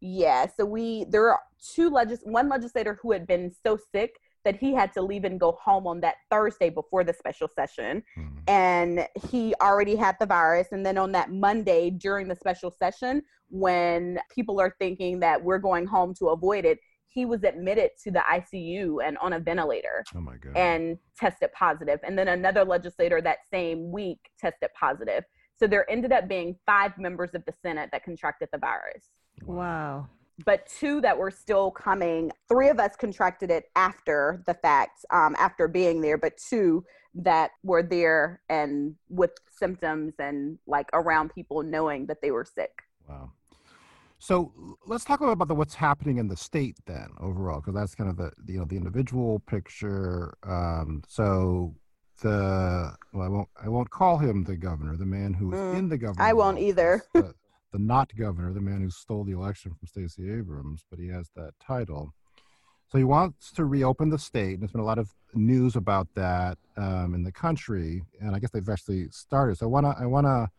Yeah, 0.01 0.47
so 0.47 0.65
we 0.65 1.05
there 1.05 1.31
are 1.31 1.39
two 1.73 1.89
legis 1.89 2.19
one 2.23 2.49
legislator 2.49 2.99
who 3.01 3.13
had 3.13 3.25
been 3.25 3.53
so 3.65 3.77
sick 3.93 4.19
that 4.43 4.57
he 4.57 4.73
had 4.73 4.91
to 4.93 5.01
leave 5.01 5.23
and 5.23 5.39
go 5.39 5.57
home 5.61 5.87
on 5.87 5.99
that 6.01 6.15
Thursday 6.29 6.69
before 6.69 7.03
the 7.03 7.13
special 7.13 7.47
session. 7.47 8.03
Mm-hmm. 8.17 8.37
And 8.47 9.07
he 9.29 9.53
already 9.61 9.95
had 9.95 10.15
the 10.19 10.25
virus. 10.25 10.69
And 10.71 10.85
then 10.85 10.97
on 10.97 11.11
that 11.13 11.31
Monday 11.31 11.89
during 11.89 12.27
the 12.27 12.35
special 12.35 12.71
session, 12.71 13.21
when 13.49 14.19
people 14.33 14.59
are 14.59 14.75
thinking 14.79 15.19
that 15.19 15.43
we're 15.43 15.59
going 15.59 15.85
home 15.85 16.13
to 16.15 16.29
avoid 16.29 16.65
it, 16.65 16.79
he 17.19 17.25
was 17.25 17.43
admitted 17.43 17.91
to 18.01 18.11
the 18.11 18.23
ICU 18.31 19.05
and 19.05 19.17
on 19.17 19.33
a 19.33 19.39
ventilator. 19.39 20.05
Oh 20.15 20.21
my 20.21 20.37
God. 20.37 20.55
And 20.55 20.97
tested 21.17 21.51
positive. 21.51 21.99
And 22.03 22.17
then 22.17 22.29
another 22.29 22.63
legislator 22.63 23.21
that 23.21 23.39
same 23.51 23.91
week 23.91 24.19
tested 24.39 24.69
positive. 24.79 25.25
So 25.57 25.67
there 25.67 25.89
ended 25.91 26.13
up 26.13 26.29
being 26.29 26.55
five 26.65 26.97
members 26.97 27.31
of 27.33 27.43
the 27.45 27.53
Senate 27.61 27.89
that 27.91 28.05
contracted 28.05 28.47
the 28.53 28.57
virus. 28.57 29.03
Wow. 29.43 30.07
But 30.45 30.65
two 30.67 31.01
that 31.01 31.17
were 31.17 31.29
still 31.29 31.71
coming. 31.71 32.31
Three 32.47 32.69
of 32.69 32.79
us 32.79 32.95
contracted 32.95 33.51
it 33.51 33.65
after 33.75 34.41
the 34.47 34.53
fact, 34.53 35.03
um, 35.11 35.35
after 35.37 35.67
being 35.67 35.99
there, 35.99 36.17
but 36.17 36.37
two 36.37 36.85
that 37.15 37.51
were 37.63 37.83
there 37.83 38.41
and 38.47 38.95
with 39.09 39.31
symptoms 39.51 40.13
and 40.19 40.57
like 40.67 40.87
around 40.93 41.33
people 41.35 41.63
knowing 41.63 42.05
that 42.05 42.21
they 42.21 42.31
were 42.31 42.45
sick. 42.45 42.71
Wow. 43.09 43.33
So 44.19 44.77
let's 44.85 45.05
talk 45.05 45.21
about 45.21 45.47
the, 45.47 45.55
what's 45.55 45.73
happening 45.73 46.17
in 46.17 46.27
the 46.27 46.35
state 46.35 46.77
then 46.85 47.07
overall, 47.19 47.61
because 47.61 47.73
that's 47.73 47.95
kind 47.95 48.09
of 48.09 48.17
the, 48.17 48.31
you 48.47 48.59
know 48.59 48.65
the 48.65 48.75
individual 48.75 49.39
picture. 49.39 50.37
Um, 50.43 51.03
so 51.07 51.73
the 52.21 52.93
well, 53.13 53.25
I 53.25 53.29
won't 53.29 53.49
I 53.63 53.69
won't 53.69 53.89
call 53.89 54.17
him 54.17 54.43
the 54.43 54.57
governor, 54.57 54.97
the 54.97 55.05
man 55.05 55.33
who 55.33 55.53
is 55.53 55.59
mm, 55.59 55.77
in 55.77 55.89
the 55.89 55.97
governor. 55.97 56.21
I 56.21 56.33
won't 56.33 56.59
either. 56.59 57.01
the, 57.13 57.33
the 57.71 57.79
not 57.79 58.13
governor, 58.17 58.51
the 58.51 58.61
man 58.61 58.81
who 58.81 58.89
stole 58.89 59.23
the 59.23 59.31
election 59.31 59.73
from 59.73 59.87
Stacey 59.87 60.29
Abrams, 60.31 60.83
but 60.89 60.99
he 60.99 61.07
has 61.07 61.29
that 61.35 61.53
title. 61.65 62.13
So 62.89 62.97
he 62.97 63.03
wants 63.03 63.51
to 63.53 63.65
reopen 63.65 64.09
the 64.09 64.17
state, 64.17 64.53
and 64.53 64.61
there's 64.61 64.71
been 64.71 64.81
a 64.81 64.85
lot 64.85 64.97
of 64.97 65.13
news 65.33 65.75
about 65.75 66.07
that 66.15 66.57
um, 66.75 67.13
in 67.13 67.23
the 67.23 67.31
country, 67.31 68.01
and 68.19 68.35
I 68.35 68.39
guess 68.39 68.49
they've 68.49 68.67
actually 68.67 69.09
started. 69.11 69.57
So 69.57 69.67
I 69.67 69.69
wanna 69.69 69.95
I 69.97 70.07
wanna 70.07 70.49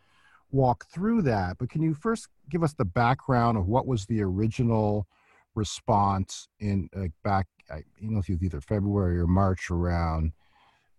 walk 0.52 0.86
through 0.92 1.22
that, 1.22 1.56
but 1.58 1.70
can 1.70 1.82
you 1.82 1.94
first 1.94 2.28
give 2.50 2.62
us 2.62 2.74
the 2.74 2.84
background 2.84 3.56
of 3.56 3.68
what 3.68 3.86
was 3.86 4.06
the 4.06 4.22
original 4.22 5.06
response 5.54 6.48
in 6.60 6.88
uh, 6.96 7.06
back, 7.24 7.46
I 7.70 7.82
don't 8.00 8.14
know 8.14 8.20
if 8.20 8.28
it 8.28 8.34
was 8.34 8.42
either 8.42 8.60
February 8.60 9.18
or 9.18 9.26
March 9.26 9.70
around 9.70 10.32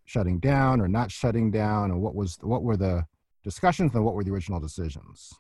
shutting 0.06 0.40
down 0.40 0.82
or 0.82 0.88
not 0.88 1.12
shutting 1.12 1.52
down, 1.52 1.92
and 1.92 2.02
what 2.02 2.16
was 2.16 2.38
what 2.42 2.64
were 2.64 2.78
the 2.78 3.06
discussions 3.44 3.94
and 3.96 4.04
what 4.04 4.14
were 4.14 4.24
the 4.24 4.32
original 4.32 4.60
decisions? 4.60 5.34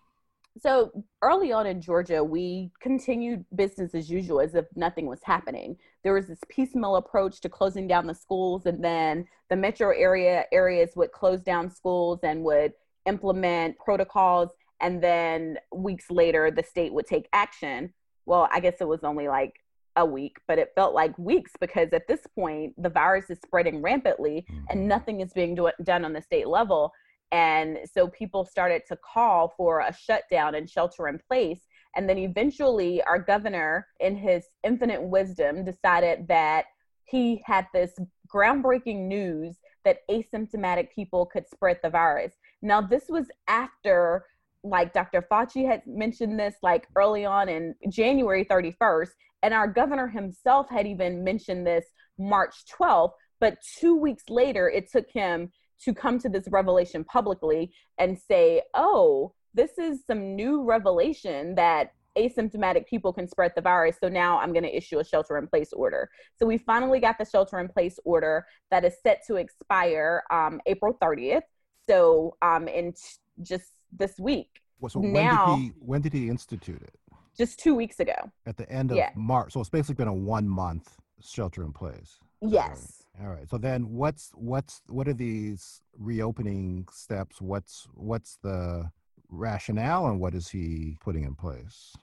So 0.59 0.91
early 1.21 1.53
on 1.53 1.65
in 1.65 1.79
Georgia, 1.79 2.21
we 2.21 2.71
continued 2.81 3.45
business 3.55 3.95
as 3.95 4.09
usual 4.09 4.41
as 4.41 4.53
if 4.53 4.65
nothing 4.75 5.05
was 5.05 5.21
happening. 5.23 5.77
There 6.03 6.13
was 6.13 6.27
this 6.27 6.39
piecemeal 6.49 6.97
approach 6.97 7.39
to 7.41 7.49
closing 7.49 7.87
down 7.87 8.05
the 8.05 8.13
schools, 8.13 8.65
and 8.65 8.83
then 8.83 9.25
the 9.49 9.55
metro 9.55 9.93
area 9.95 10.45
areas 10.51 10.91
would 10.95 11.11
close 11.13 11.41
down 11.41 11.69
schools 11.69 12.19
and 12.23 12.43
would 12.43 12.73
implement 13.05 13.77
protocols. 13.79 14.49
And 14.81 15.01
then 15.01 15.57
weeks 15.75 16.09
later, 16.09 16.51
the 16.51 16.63
state 16.63 16.93
would 16.93 17.05
take 17.05 17.27
action. 17.33 17.93
Well, 18.25 18.49
I 18.51 18.59
guess 18.59 18.75
it 18.79 18.87
was 18.87 19.03
only 19.03 19.27
like 19.27 19.53
a 19.95 20.05
week, 20.05 20.37
but 20.47 20.57
it 20.57 20.71
felt 20.75 20.93
like 20.93 21.17
weeks 21.17 21.51
because 21.59 21.89
at 21.91 22.07
this 22.07 22.21
point, 22.35 22.73
the 22.81 22.89
virus 22.89 23.29
is 23.29 23.39
spreading 23.43 23.81
rampantly 23.81 24.45
and 24.69 24.79
mm-hmm. 24.79 24.87
nothing 24.87 25.21
is 25.21 25.33
being 25.33 25.55
do- 25.55 25.71
done 25.83 26.05
on 26.05 26.13
the 26.13 26.21
state 26.21 26.47
level. 26.47 26.91
And 27.31 27.79
so 27.91 28.07
people 28.07 28.45
started 28.45 28.83
to 28.89 28.97
call 28.97 29.53
for 29.55 29.81
a 29.81 29.93
shutdown 29.93 30.55
and 30.55 30.69
shelter 30.69 31.07
in 31.07 31.19
place. 31.29 31.61
And 31.95 32.07
then 32.07 32.17
eventually, 32.17 33.01
our 33.03 33.19
governor, 33.19 33.87
in 33.99 34.15
his 34.15 34.45
infinite 34.63 35.01
wisdom, 35.01 35.65
decided 35.65 36.27
that 36.27 36.65
he 37.05 37.41
had 37.45 37.67
this 37.73 37.93
groundbreaking 38.33 39.07
news 39.07 39.57
that 39.83 39.99
asymptomatic 40.09 40.89
people 40.93 41.25
could 41.25 41.47
spread 41.49 41.79
the 41.83 41.89
virus. 41.89 42.33
Now, 42.61 42.81
this 42.81 43.05
was 43.09 43.25
after, 43.47 44.25
like 44.63 44.93
Dr. 44.93 45.25
Fauci 45.31 45.65
had 45.65 45.81
mentioned 45.85 46.39
this, 46.39 46.55
like 46.61 46.87
early 46.95 47.25
on 47.25 47.49
in 47.49 47.75
January 47.89 48.45
31st, 48.45 49.09
and 49.43 49.53
our 49.53 49.67
governor 49.67 50.07
himself 50.07 50.69
had 50.69 50.85
even 50.85 51.23
mentioned 51.23 51.65
this 51.65 51.85
March 52.17 52.55
12th. 52.79 53.11
But 53.39 53.57
two 53.79 53.95
weeks 53.95 54.25
later, 54.29 54.69
it 54.69 54.91
took 54.91 55.09
him 55.11 55.51
to 55.83 55.93
come 55.93 56.19
to 56.19 56.29
this 56.29 56.47
revelation 56.49 57.03
publicly 57.03 57.73
and 57.97 58.17
say, 58.17 58.61
oh, 58.75 59.33
this 59.53 59.77
is 59.77 60.05
some 60.05 60.35
new 60.35 60.63
revelation 60.63 61.55
that 61.55 61.91
asymptomatic 62.17 62.85
people 62.87 63.13
can 63.13 63.27
spread 63.27 63.53
the 63.55 63.61
virus. 63.61 63.97
So 63.99 64.09
now 64.09 64.39
I'm 64.39 64.53
going 64.53 64.63
to 64.63 64.75
issue 64.75 64.99
a 64.99 65.05
shelter 65.05 65.37
in 65.37 65.47
place 65.47 65.73
order. 65.73 66.09
So 66.37 66.45
we 66.45 66.57
finally 66.57 66.99
got 66.99 67.17
the 67.17 67.25
shelter 67.25 67.59
in 67.59 67.67
place 67.67 67.97
order 68.05 68.45
that 68.69 68.85
is 68.85 68.95
set 69.01 69.23
to 69.27 69.35
expire 69.35 70.23
um, 70.31 70.61
April 70.65 70.97
30th. 71.01 71.41
So 71.87 72.35
um, 72.41 72.67
in 72.67 72.93
t- 72.93 72.99
just 73.41 73.71
this 73.91 74.19
week. 74.19 74.61
Well, 74.79 74.89
so 74.89 74.99
now, 74.99 75.47
when 75.47 75.59
did, 75.59 75.63
he, 75.63 75.71
when 75.79 76.01
did 76.01 76.13
he 76.13 76.29
institute 76.29 76.81
it? 76.81 76.95
Just 77.37 77.59
two 77.59 77.75
weeks 77.75 77.99
ago. 77.99 78.13
At 78.45 78.57
the 78.57 78.69
end 78.69 78.91
of 78.91 78.97
yeah. 78.97 79.11
March. 79.15 79.53
So 79.53 79.59
it's 79.59 79.69
basically 79.69 79.95
been 79.95 80.07
a 80.07 80.13
one 80.13 80.47
month 80.47 80.97
shelter 81.21 81.63
in 81.63 81.71
place. 81.71 82.19
Yes. 82.41 83.03
All 83.21 83.29
right. 83.29 83.49
So 83.49 83.57
then 83.57 83.89
what's 83.89 84.31
what's 84.35 84.81
what 84.87 85.07
are 85.07 85.13
these 85.13 85.81
reopening 85.97 86.87
steps? 86.91 87.39
What's 87.39 87.87
what's 87.93 88.37
the 88.41 88.89
rationale 89.29 90.07
and 90.07 90.19
what 90.19 90.33
is 90.33 90.49
he 90.49 90.97
putting 90.99 91.23
in 91.23 91.35
place? 91.35 91.93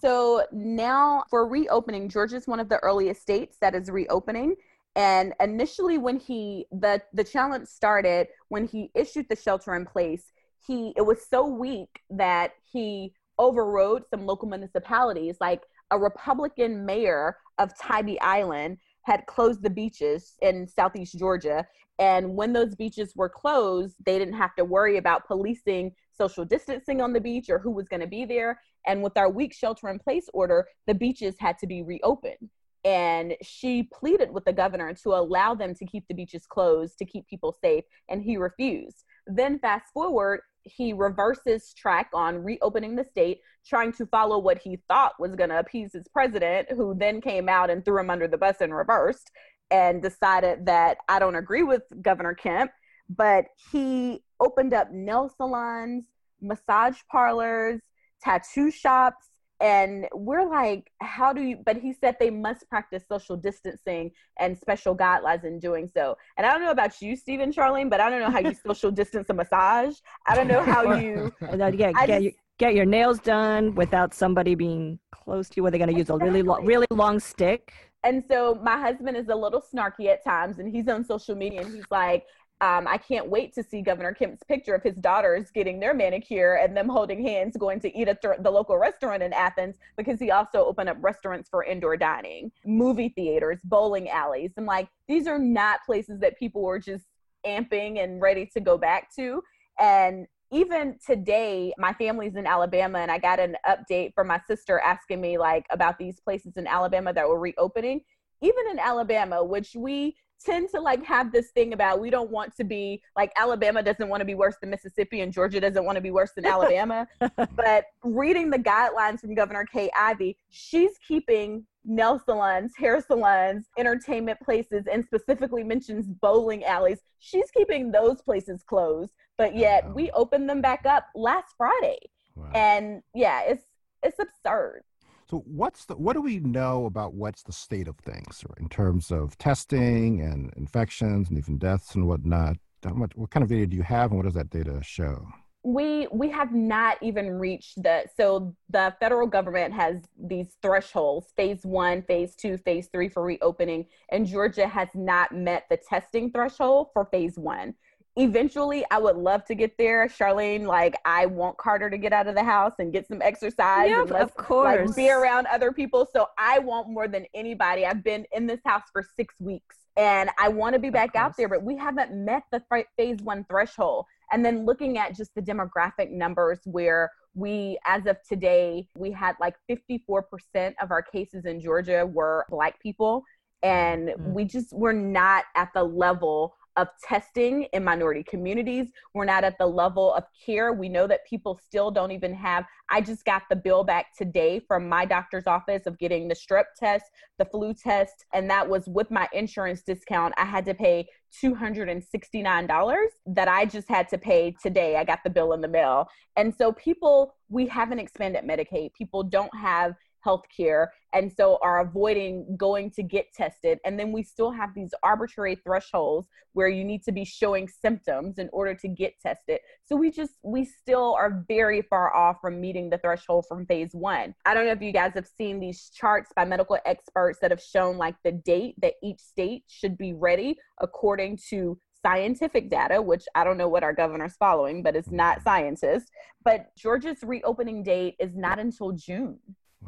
So 0.00 0.44
now 0.52 1.24
for 1.30 1.46
reopening, 1.46 2.08
Georgia 2.08 2.36
is 2.36 2.46
one 2.46 2.60
of 2.60 2.68
the 2.68 2.78
earliest 2.78 3.22
states 3.22 3.58
that 3.60 3.74
is 3.74 3.90
reopening. 3.90 4.56
And 4.96 5.34
initially 5.40 5.98
when 5.98 6.18
he 6.18 6.66
the 6.72 7.02
the 7.12 7.22
challenge 7.22 7.68
started 7.68 8.28
when 8.48 8.66
he 8.66 8.90
issued 8.94 9.26
the 9.28 9.36
shelter 9.36 9.74
in 9.74 9.84
place, 9.84 10.32
he 10.66 10.94
it 10.96 11.02
was 11.02 11.28
so 11.28 11.46
weak 11.46 12.00
that 12.10 12.52
he 12.72 13.12
overrode 13.38 14.04
some 14.08 14.24
local 14.24 14.48
municipalities 14.48 15.36
like 15.38 15.62
a 15.90 15.98
Republican 15.98 16.84
mayor 16.84 17.36
of 17.58 17.78
Tybee 17.78 18.18
Island 18.20 18.78
had 19.02 19.26
closed 19.26 19.62
the 19.62 19.70
beaches 19.70 20.32
in 20.40 20.66
southeast 20.66 21.18
Georgia. 21.18 21.66
And 21.98 22.34
when 22.34 22.52
those 22.52 22.74
beaches 22.74 23.12
were 23.14 23.28
closed, 23.28 23.94
they 24.04 24.18
didn't 24.18 24.34
have 24.34 24.54
to 24.56 24.64
worry 24.64 24.96
about 24.96 25.26
policing 25.26 25.92
social 26.10 26.44
distancing 26.44 27.00
on 27.00 27.12
the 27.12 27.20
beach 27.20 27.48
or 27.48 27.58
who 27.58 27.70
was 27.70 27.88
going 27.88 28.00
to 28.00 28.06
be 28.06 28.24
there. 28.24 28.60
And 28.86 29.02
with 29.02 29.16
our 29.16 29.30
weak 29.30 29.54
shelter 29.54 29.88
in 29.88 29.98
place 29.98 30.28
order, 30.34 30.66
the 30.86 30.94
beaches 30.94 31.36
had 31.38 31.58
to 31.58 31.66
be 31.66 31.82
reopened. 31.82 32.50
And 32.86 33.34
she 33.42 33.82
pleaded 33.82 34.30
with 34.30 34.44
the 34.44 34.52
governor 34.52 34.94
to 35.02 35.14
allow 35.14 35.56
them 35.56 35.74
to 35.74 35.84
keep 35.84 36.06
the 36.06 36.14
beaches 36.14 36.46
closed 36.46 36.96
to 36.98 37.04
keep 37.04 37.26
people 37.26 37.56
safe, 37.60 37.82
and 38.08 38.22
he 38.22 38.36
refused. 38.36 39.02
Then, 39.26 39.58
fast 39.58 39.92
forward, 39.92 40.42
he 40.62 40.92
reverses 40.92 41.74
track 41.74 42.10
on 42.14 42.44
reopening 42.44 42.94
the 42.94 43.02
state, 43.02 43.40
trying 43.66 43.92
to 43.94 44.06
follow 44.06 44.38
what 44.38 44.58
he 44.58 44.78
thought 44.86 45.18
was 45.18 45.34
going 45.34 45.50
to 45.50 45.58
appease 45.58 45.94
his 45.94 46.06
president, 46.06 46.68
who 46.70 46.94
then 46.96 47.20
came 47.20 47.48
out 47.48 47.70
and 47.70 47.84
threw 47.84 47.98
him 47.98 48.08
under 48.08 48.28
the 48.28 48.38
bus 48.38 48.60
and 48.60 48.72
reversed 48.72 49.32
and 49.72 50.00
decided 50.00 50.64
that 50.66 50.98
I 51.08 51.18
don't 51.18 51.34
agree 51.34 51.64
with 51.64 51.82
Governor 52.02 52.34
Kemp. 52.34 52.70
But 53.08 53.46
he 53.72 54.22
opened 54.38 54.74
up 54.74 54.92
nail 54.92 55.28
salons, 55.36 56.04
massage 56.40 56.98
parlors, 57.10 57.80
tattoo 58.22 58.70
shops, 58.70 59.26
and 59.60 60.06
we're 60.12 60.48
like 60.48 60.90
how 61.00 61.32
do 61.32 61.42
you 61.42 61.56
but 61.64 61.76
he 61.76 61.92
said 61.92 62.16
they 62.20 62.30
must 62.30 62.68
practice 62.68 63.04
social 63.08 63.36
distancing 63.36 64.10
and 64.38 64.58
special 64.58 64.96
guidelines 64.96 65.44
in 65.44 65.58
doing 65.58 65.88
so. 65.92 66.16
And 66.36 66.46
i 66.46 66.52
don't 66.52 66.62
know 66.62 66.70
about 66.70 67.00
you 67.00 67.16
stephen 67.16 67.52
charlene 67.52 67.88
but 67.88 68.00
i 68.00 68.10
don't 68.10 68.20
know 68.20 68.30
how 68.30 68.40
you 68.40 68.54
social 68.66 68.90
distance 68.90 69.30
a 69.30 69.34
massage. 69.34 69.96
I 70.26 70.34
don't 70.34 70.48
know 70.48 70.62
how 70.62 70.96
you 70.96 71.32
yeah, 71.40 71.70
get, 71.70 71.94
just, 72.06 72.22
your, 72.22 72.32
get 72.58 72.74
your 72.74 72.84
nails 72.84 73.18
done 73.20 73.74
without 73.74 74.14
somebody 74.14 74.54
being 74.54 74.98
close 75.12 75.48
to 75.50 75.54
you 75.56 75.62
where 75.62 75.70
they're 75.70 75.78
going 75.78 75.92
to 75.92 75.96
use 75.96 76.10
a 76.10 76.16
really 76.16 76.42
long 76.42 76.64
really 76.64 76.86
long 76.90 77.18
stick. 77.20 77.72
And 78.04 78.22
so 78.30 78.60
my 78.62 78.78
husband 78.78 79.16
is 79.16 79.28
a 79.28 79.34
little 79.34 79.60
snarky 79.60 80.06
at 80.06 80.22
times 80.22 80.58
and 80.58 80.72
he's 80.72 80.86
on 80.86 81.04
social 81.04 81.34
media 81.34 81.62
and 81.62 81.74
he's 81.74 81.90
like 81.90 82.24
um, 82.62 82.86
I 82.88 82.96
can't 82.96 83.28
wait 83.28 83.52
to 83.54 83.62
see 83.62 83.82
Governor 83.82 84.14
Kemp's 84.14 84.42
picture 84.42 84.74
of 84.74 84.82
his 84.82 84.96
daughters 84.96 85.50
getting 85.50 85.78
their 85.78 85.92
manicure 85.92 86.54
and 86.54 86.74
them 86.74 86.88
holding 86.88 87.22
hands 87.22 87.54
going 87.58 87.80
to 87.80 87.94
eat 87.94 88.08
at 88.08 88.22
th- 88.22 88.38
the 88.40 88.50
local 88.50 88.78
restaurant 88.78 89.22
in 89.22 89.34
Athens 89.34 89.76
because 89.98 90.18
he 90.18 90.30
also 90.30 90.64
opened 90.64 90.88
up 90.88 90.96
restaurants 91.00 91.50
for 91.50 91.64
indoor 91.64 91.98
dining, 91.98 92.50
movie 92.64 93.10
theaters, 93.10 93.58
bowling 93.64 94.08
alleys. 94.08 94.52
I'm 94.56 94.64
like, 94.64 94.88
these 95.06 95.26
are 95.26 95.38
not 95.38 95.80
places 95.84 96.18
that 96.20 96.38
people 96.38 96.62
were 96.62 96.78
just 96.78 97.04
amping 97.46 98.02
and 98.02 98.22
ready 98.22 98.48
to 98.54 98.60
go 98.60 98.78
back 98.78 99.14
to. 99.16 99.42
And 99.78 100.26
even 100.50 100.98
today, 101.04 101.74
my 101.76 101.92
family's 101.92 102.36
in 102.36 102.46
Alabama, 102.46 103.00
and 103.00 103.10
I 103.10 103.18
got 103.18 103.38
an 103.38 103.56
update 103.68 104.14
from 104.14 104.28
my 104.28 104.40
sister 104.46 104.80
asking 104.80 105.20
me 105.20 105.36
like 105.36 105.66
about 105.70 105.98
these 105.98 106.20
places 106.20 106.54
in 106.56 106.66
Alabama 106.66 107.12
that 107.12 107.28
were 107.28 107.38
reopening. 107.38 108.00
Even 108.40 108.64
in 108.70 108.78
Alabama, 108.78 109.44
which 109.44 109.74
we 109.74 110.16
tend 110.44 110.68
to 110.70 110.80
like 110.80 111.04
have 111.04 111.32
this 111.32 111.50
thing 111.50 111.72
about 111.72 112.00
we 112.00 112.10
don't 112.10 112.30
want 112.30 112.54
to 112.56 112.64
be 112.64 113.02
like 113.16 113.32
Alabama 113.36 113.82
doesn't 113.82 114.08
want 114.08 114.20
to 114.20 114.24
be 114.24 114.34
worse 114.34 114.56
than 114.60 114.70
Mississippi 114.70 115.20
and 115.20 115.32
Georgia 115.32 115.60
doesn't 115.60 115.84
want 115.84 115.96
to 115.96 116.02
be 116.02 116.10
worse 116.10 116.32
than 116.34 116.44
Alabama. 116.46 117.06
but 117.54 117.84
reading 118.04 118.50
the 118.50 118.58
guidelines 118.58 119.20
from 119.20 119.34
Governor 119.34 119.64
Kay 119.64 119.90
Ivey, 119.98 120.36
she's 120.50 120.92
keeping 121.06 121.64
nail 121.84 122.20
salons, 122.24 122.72
hair 122.76 123.00
salons, 123.00 123.66
entertainment 123.78 124.38
places, 124.40 124.86
and 124.90 125.04
specifically 125.04 125.62
mentions 125.62 126.06
bowling 126.06 126.64
alleys. 126.64 126.98
She's 127.18 127.50
keeping 127.50 127.90
those 127.90 128.20
places 128.22 128.62
closed, 128.62 129.12
but 129.38 129.52
oh, 129.54 129.56
yet 129.56 129.86
wow. 129.86 129.92
we 129.94 130.10
opened 130.10 130.48
them 130.48 130.60
back 130.60 130.84
up 130.84 131.06
last 131.14 131.54
Friday. 131.56 131.98
Wow. 132.34 132.50
And 132.54 133.02
yeah, 133.14 133.42
it's 133.46 133.64
it's 134.02 134.18
absurd. 134.18 134.82
So 135.28 135.42
what's 135.46 135.86
the 135.86 135.96
what 135.96 136.12
do 136.12 136.22
we 136.22 136.38
know 136.38 136.86
about 136.86 137.14
what's 137.14 137.42
the 137.42 137.52
state 137.52 137.88
of 137.88 137.96
things 137.98 138.44
in 138.58 138.68
terms 138.68 139.10
of 139.10 139.36
testing 139.38 140.20
and 140.20 140.52
infections 140.56 141.28
and 141.28 141.38
even 141.38 141.58
deaths 141.58 141.94
and 141.96 142.06
whatnot? 142.06 142.56
How 142.84 142.94
much, 142.94 143.16
what 143.16 143.30
kind 143.30 143.42
of 143.42 143.48
data 143.48 143.66
do 143.66 143.76
you 143.76 143.82
have, 143.82 144.10
and 144.10 144.18
what 144.18 144.26
does 144.26 144.34
that 144.34 144.50
data 144.50 144.80
show? 144.82 145.26
we 145.66 146.06
we 146.12 146.30
have 146.30 146.54
not 146.54 146.96
even 147.02 147.28
reached 147.28 147.82
the 147.82 148.04
so 148.16 148.54
the 148.70 148.94
federal 149.00 149.26
government 149.26 149.74
has 149.74 150.00
these 150.16 150.56
thresholds 150.62 151.32
phase 151.36 151.66
one 151.66 152.02
phase 152.02 152.36
two 152.36 152.56
phase 152.56 152.86
three 152.92 153.08
for 153.08 153.24
reopening 153.24 153.84
and 154.10 154.26
georgia 154.26 154.68
has 154.68 154.88
not 154.94 155.34
met 155.34 155.64
the 155.68 155.76
testing 155.76 156.30
threshold 156.30 156.86
for 156.92 157.06
phase 157.06 157.36
one 157.36 157.74
eventually 158.16 158.84
I 158.90 158.98
would 158.98 159.16
love 159.16 159.44
to 159.46 159.54
get 159.54 159.76
there. 159.78 160.08
Charlene, 160.08 160.66
like 160.66 160.96
I 161.04 161.26
want 161.26 161.58
Carter 161.58 161.90
to 161.90 161.98
get 161.98 162.12
out 162.12 162.26
of 162.26 162.34
the 162.34 162.42
house 162.42 162.74
and 162.78 162.92
get 162.92 163.06
some 163.06 163.20
exercise. 163.22 163.90
Yeah, 163.90 164.02
of 164.02 164.34
course. 164.34 164.88
Like, 164.88 164.96
be 164.96 165.10
around 165.10 165.46
other 165.46 165.72
people. 165.72 166.08
So 166.12 166.26
I 166.38 166.58
want 166.58 166.88
more 166.88 167.08
than 167.08 167.26
anybody. 167.34 167.84
I've 167.84 168.02
been 168.02 168.26
in 168.32 168.46
this 168.46 168.60
house 168.64 168.84
for 168.92 169.04
six 169.16 169.34
weeks 169.38 169.76
and 169.96 170.30
I 170.38 170.48
want 170.48 170.74
to 170.74 170.78
be 170.78 170.90
back 170.90 171.14
out 171.14 171.36
there, 171.36 171.48
but 171.48 171.62
we 171.62 171.76
haven't 171.76 172.12
met 172.12 172.42
the 172.52 172.62
phase 172.96 173.18
one 173.22 173.44
threshold. 173.48 174.06
And 174.32 174.44
then 174.44 174.64
looking 174.64 174.98
at 174.98 175.14
just 175.14 175.34
the 175.34 175.42
demographic 175.42 176.10
numbers 176.10 176.58
where 176.64 177.10
we, 177.34 177.78
as 177.84 178.06
of 178.06 178.16
today, 178.28 178.88
we 178.96 179.12
had 179.12 179.36
like 179.40 179.54
54% 179.70 180.74
of 180.82 180.90
our 180.90 181.02
cases 181.02 181.44
in 181.44 181.60
Georgia 181.60 182.06
were 182.06 182.46
Black 182.50 182.80
people. 182.82 183.24
And 183.62 184.08
mm-hmm. 184.08 184.32
we 184.32 184.44
just, 184.44 184.72
we're 184.72 184.92
not 184.92 185.44
at 185.54 185.70
the 185.74 185.84
level 185.84 186.54
of 186.76 186.88
testing 187.02 187.64
in 187.72 187.82
minority 187.82 188.22
communities. 188.22 188.92
We're 189.14 189.24
not 189.24 189.44
at 189.44 189.58
the 189.58 189.66
level 189.66 190.12
of 190.14 190.24
care. 190.44 190.72
We 190.72 190.88
know 190.88 191.06
that 191.06 191.26
people 191.26 191.58
still 191.64 191.90
don't 191.90 192.10
even 192.10 192.34
have. 192.34 192.64
I 192.90 193.00
just 193.00 193.24
got 193.24 193.42
the 193.48 193.56
bill 193.56 193.82
back 193.82 194.16
today 194.16 194.60
from 194.60 194.88
my 194.88 195.04
doctor's 195.04 195.46
office 195.46 195.86
of 195.86 195.98
getting 195.98 196.28
the 196.28 196.34
strep 196.34 196.64
test, 196.78 197.04
the 197.38 197.44
flu 197.44 197.74
test, 197.74 198.24
and 198.34 198.48
that 198.50 198.68
was 198.68 198.86
with 198.86 199.10
my 199.10 199.28
insurance 199.32 199.82
discount. 199.82 200.34
I 200.36 200.44
had 200.44 200.64
to 200.66 200.74
pay 200.74 201.08
$269 201.42 203.06
that 203.26 203.48
I 203.48 203.64
just 203.64 203.88
had 203.88 204.08
to 204.08 204.18
pay 204.18 204.54
today. 204.62 204.96
I 204.96 205.04
got 205.04 205.20
the 205.24 205.30
bill 205.30 205.52
in 205.52 205.60
the 205.60 205.68
mail. 205.68 206.08
And 206.36 206.54
so 206.54 206.72
people, 206.72 207.34
we 207.48 207.66
haven't 207.66 207.98
expanded 207.98 208.44
Medicaid. 208.44 208.92
People 208.94 209.22
don't 209.22 209.54
have 209.56 209.94
healthcare 210.26 210.88
and 211.12 211.32
so 211.32 211.58
are 211.62 211.80
avoiding 211.80 212.56
going 212.56 212.90
to 212.90 213.02
get 213.02 213.32
tested. 213.32 213.78
And 213.84 213.98
then 213.98 214.12
we 214.12 214.22
still 214.22 214.50
have 214.50 214.74
these 214.74 214.92
arbitrary 215.02 215.56
thresholds 215.64 216.28
where 216.52 216.68
you 216.68 216.84
need 216.84 217.02
to 217.04 217.12
be 217.12 217.24
showing 217.24 217.68
symptoms 217.68 218.38
in 218.38 218.50
order 218.52 218.74
to 218.74 218.88
get 218.88 219.18
tested. 219.20 219.60
So 219.84 219.96
we 219.96 220.10
just, 220.10 220.34
we 220.42 220.64
still 220.64 221.14
are 221.14 221.44
very 221.48 221.82
far 221.82 222.14
off 222.14 222.38
from 222.40 222.60
meeting 222.60 222.90
the 222.90 222.98
threshold 222.98 223.46
from 223.48 223.66
phase 223.66 223.90
one. 223.92 224.34
I 224.44 224.54
don't 224.54 224.66
know 224.66 224.72
if 224.72 224.82
you 224.82 224.92
guys 224.92 225.12
have 225.14 225.26
seen 225.26 225.60
these 225.60 225.90
charts 225.90 226.30
by 226.34 226.44
medical 226.44 226.78
experts 226.84 227.38
that 227.40 227.50
have 227.50 227.62
shown 227.62 227.96
like 227.96 228.16
the 228.24 228.32
date 228.32 228.74
that 228.82 228.94
each 229.02 229.20
state 229.20 229.64
should 229.68 229.96
be 229.96 230.12
ready 230.12 230.58
according 230.80 231.38
to 231.50 231.78
scientific 232.02 232.70
data, 232.70 233.00
which 233.00 233.24
I 233.34 233.42
don't 233.42 233.58
know 233.58 233.68
what 233.68 233.82
our 233.82 233.92
governor's 233.92 234.36
following, 234.36 234.82
but 234.82 234.94
it's 234.94 235.10
not 235.10 235.42
scientists. 235.42 236.10
But 236.44 236.66
Georgia's 236.76 237.18
reopening 237.22 237.82
date 237.82 238.16
is 238.20 238.36
not 238.36 238.58
until 238.58 238.92
June. 238.92 239.38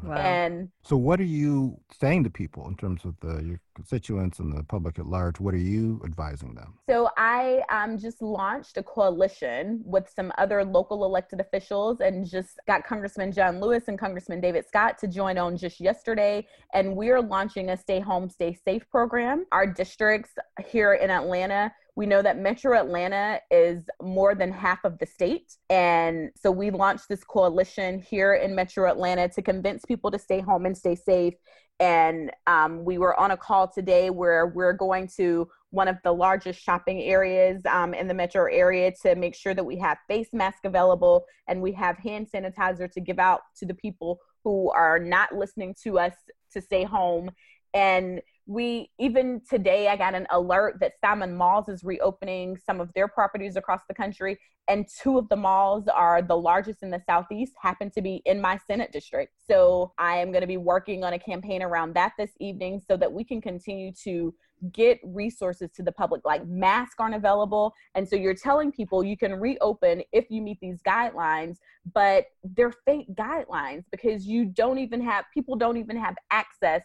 Wow. 0.03 0.15
And 0.15 0.69
so, 0.83 0.95
what 0.95 1.19
are 1.19 1.25
you 1.25 1.79
saying 1.99 2.23
to 2.23 2.29
people 2.29 2.67
in 2.67 2.75
terms 2.75 3.05
of 3.05 3.15
the 3.19 3.43
your 3.43 3.59
constituents 3.75 4.39
and 4.39 4.55
the 4.55 4.63
public 4.63 4.99
at 4.99 5.05
large? 5.05 5.39
What 5.39 5.53
are 5.53 5.57
you 5.57 6.01
advising 6.05 6.55
them? 6.55 6.75
So, 6.89 7.09
I 7.17 7.61
um, 7.69 7.97
just 7.97 8.21
launched 8.21 8.77
a 8.77 8.83
coalition 8.83 9.81
with 9.83 10.09
some 10.15 10.31
other 10.37 10.63
local 10.63 11.05
elected 11.05 11.39
officials, 11.39 11.99
and 11.99 12.25
just 12.25 12.59
got 12.67 12.85
Congressman 12.85 13.31
John 13.31 13.59
Lewis 13.59 13.83
and 13.87 13.99
Congressman 13.99 14.41
David 14.41 14.67
Scott 14.67 14.97
to 14.99 15.07
join 15.07 15.37
on 15.37 15.57
just 15.57 15.79
yesterday. 15.79 16.47
And 16.73 16.95
we're 16.95 17.21
launching 17.21 17.69
a 17.69 17.77
Stay 17.77 17.99
Home, 17.99 18.29
Stay 18.29 18.57
Safe 18.65 18.89
program. 18.89 19.45
Our 19.51 19.67
districts 19.67 20.31
here 20.65 20.93
in 20.93 21.09
Atlanta 21.09 21.71
we 21.99 22.05
know 22.05 22.21
that 22.21 22.39
Metro 22.39 22.79
Atlanta 22.79 23.41
is 23.51 23.83
more 24.01 24.33
than 24.33 24.53
half 24.53 24.85
of 24.85 24.97
the 24.99 25.05
state. 25.05 25.57
And 25.69 26.29
so 26.41 26.49
we 26.49 26.71
launched 26.71 27.09
this 27.09 27.25
coalition 27.25 27.99
here 27.99 28.35
in 28.35 28.55
Metro 28.55 28.89
Atlanta 28.89 29.27
to 29.27 29.41
convince 29.41 29.83
people 29.83 30.09
to 30.11 30.17
stay 30.17 30.39
home 30.39 30.65
and 30.65 30.77
stay 30.77 30.95
safe. 30.95 31.33
And 31.81 32.31
um, 32.47 32.85
we 32.85 32.99
were 32.99 33.19
on 33.19 33.31
a 33.31 33.37
call 33.37 33.67
today 33.67 34.11
where 34.11 34.47
we're 34.47 34.71
going 34.71 35.09
to 35.17 35.49
one 35.71 35.89
of 35.89 35.97
the 36.05 36.13
largest 36.13 36.63
shopping 36.63 37.01
areas 37.01 37.61
um, 37.65 37.93
in 37.93 38.07
the 38.07 38.13
metro 38.13 38.45
area 38.49 38.93
to 39.01 39.15
make 39.15 39.35
sure 39.35 39.53
that 39.53 39.65
we 39.65 39.77
have 39.79 39.97
face 40.07 40.29
mask 40.31 40.59
available 40.63 41.25
and 41.49 41.61
we 41.61 41.73
have 41.73 41.97
hand 41.97 42.27
sanitizer 42.33 42.89
to 42.93 43.01
give 43.01 43.19
out 43.19 43.41
to 43.57 43.65
the 43.65 43.73
people 43.73 44.19
who 44.45 44.71
are 44.71 44.99
not 44.99 45.35
listening 45.35 45.75
to 45.83 45.99
us 45.99 46.13
to 46.53 46.61
stay 46.61 46.85
home. 46.85 47.29
And 47.73 48.21
we 48.49 48.89
even 48.97 49.39
today 49.47 49.89
i 49.89 49.95
got 49.95 50.15
an 50.15 50.25
alert 50.31 50.75
that 50.79 50.93
simon 50.99 51.35
malls 51.35 51.69
is 51.69 51.83
reopening 51.83 52.57
some 52.65 52.81
of 52.81 52.91
their 52.95 53.07
properties 53.07 53.55
across 53.55 53.81
the 53.87 53.93
country 53.93 54.39
and 54.69 54.87
two 55.01 55.17
of 55.17 55.27
the 55.29 55.35
malls 55.35 55.87
are 55.87 56.21
the 56.21 56.37
largest 56.37 56.83
in 56.83 56.91
the 56.91 57.01
southeast 57.07 57.53
happen 57.59 57.89
to 57.89 58.01
be 58.01 58.21
in 58.25 58.39
my 58.39 58.57
senate 58.67 58.91
district. 58.91 59.33
So 59.49 59.91
i 59.97 60.15
am 60.17 60.31
going 60.31 60.41
to 60.41 60.47
be 60.47 60.57
working 60.57 61.03
on 61.03 61.13
a 61.13 61.19
campaign 61.19 61.63
around 61.63 61.93
that 61.95 62.13
this 62.17 62.31
evening 62.39 62.81
so 62.87 62.95
that 62.95 63.11
we 63.11 63.23
can 63.23 63.41
continue 63.41 63.91
to 64.03 64.33
get 64.73 64.99
resources 65.03 65.69
to 65.73 65.81
the 65.81 65.91
public 65.91 66.21
like 66.25 66.45
masks 66.45 66.95
aren't 66.99 67.15
available. 67.15 67.73
And 67.95 68.07
so 68.07 68.15
you're 68.15 68.35
telling 68.35 68.71
people 68.71 69.03
you 69.03 69.17
can 69.17 69.33
reopen 69.33 70.03
if 70.11 70.25
you 70.29 70.41
meet 70.41 70.59
these 70.61 70.81
guidelines 70.83 71.57
but 71.93 72.25
they're 72.43 72.73
fake 72.85 73.07
guidelines 73.15 73.85
because 73.89 74.27
you 74.27 74.45
don't 74.45 74.77
even 74.77 75.01
have 75.01 75.25
people 75.33 75.55
don't 75.55 75.77
even 75.77 75.97
have 75.97 76.15
access 76.29 76.81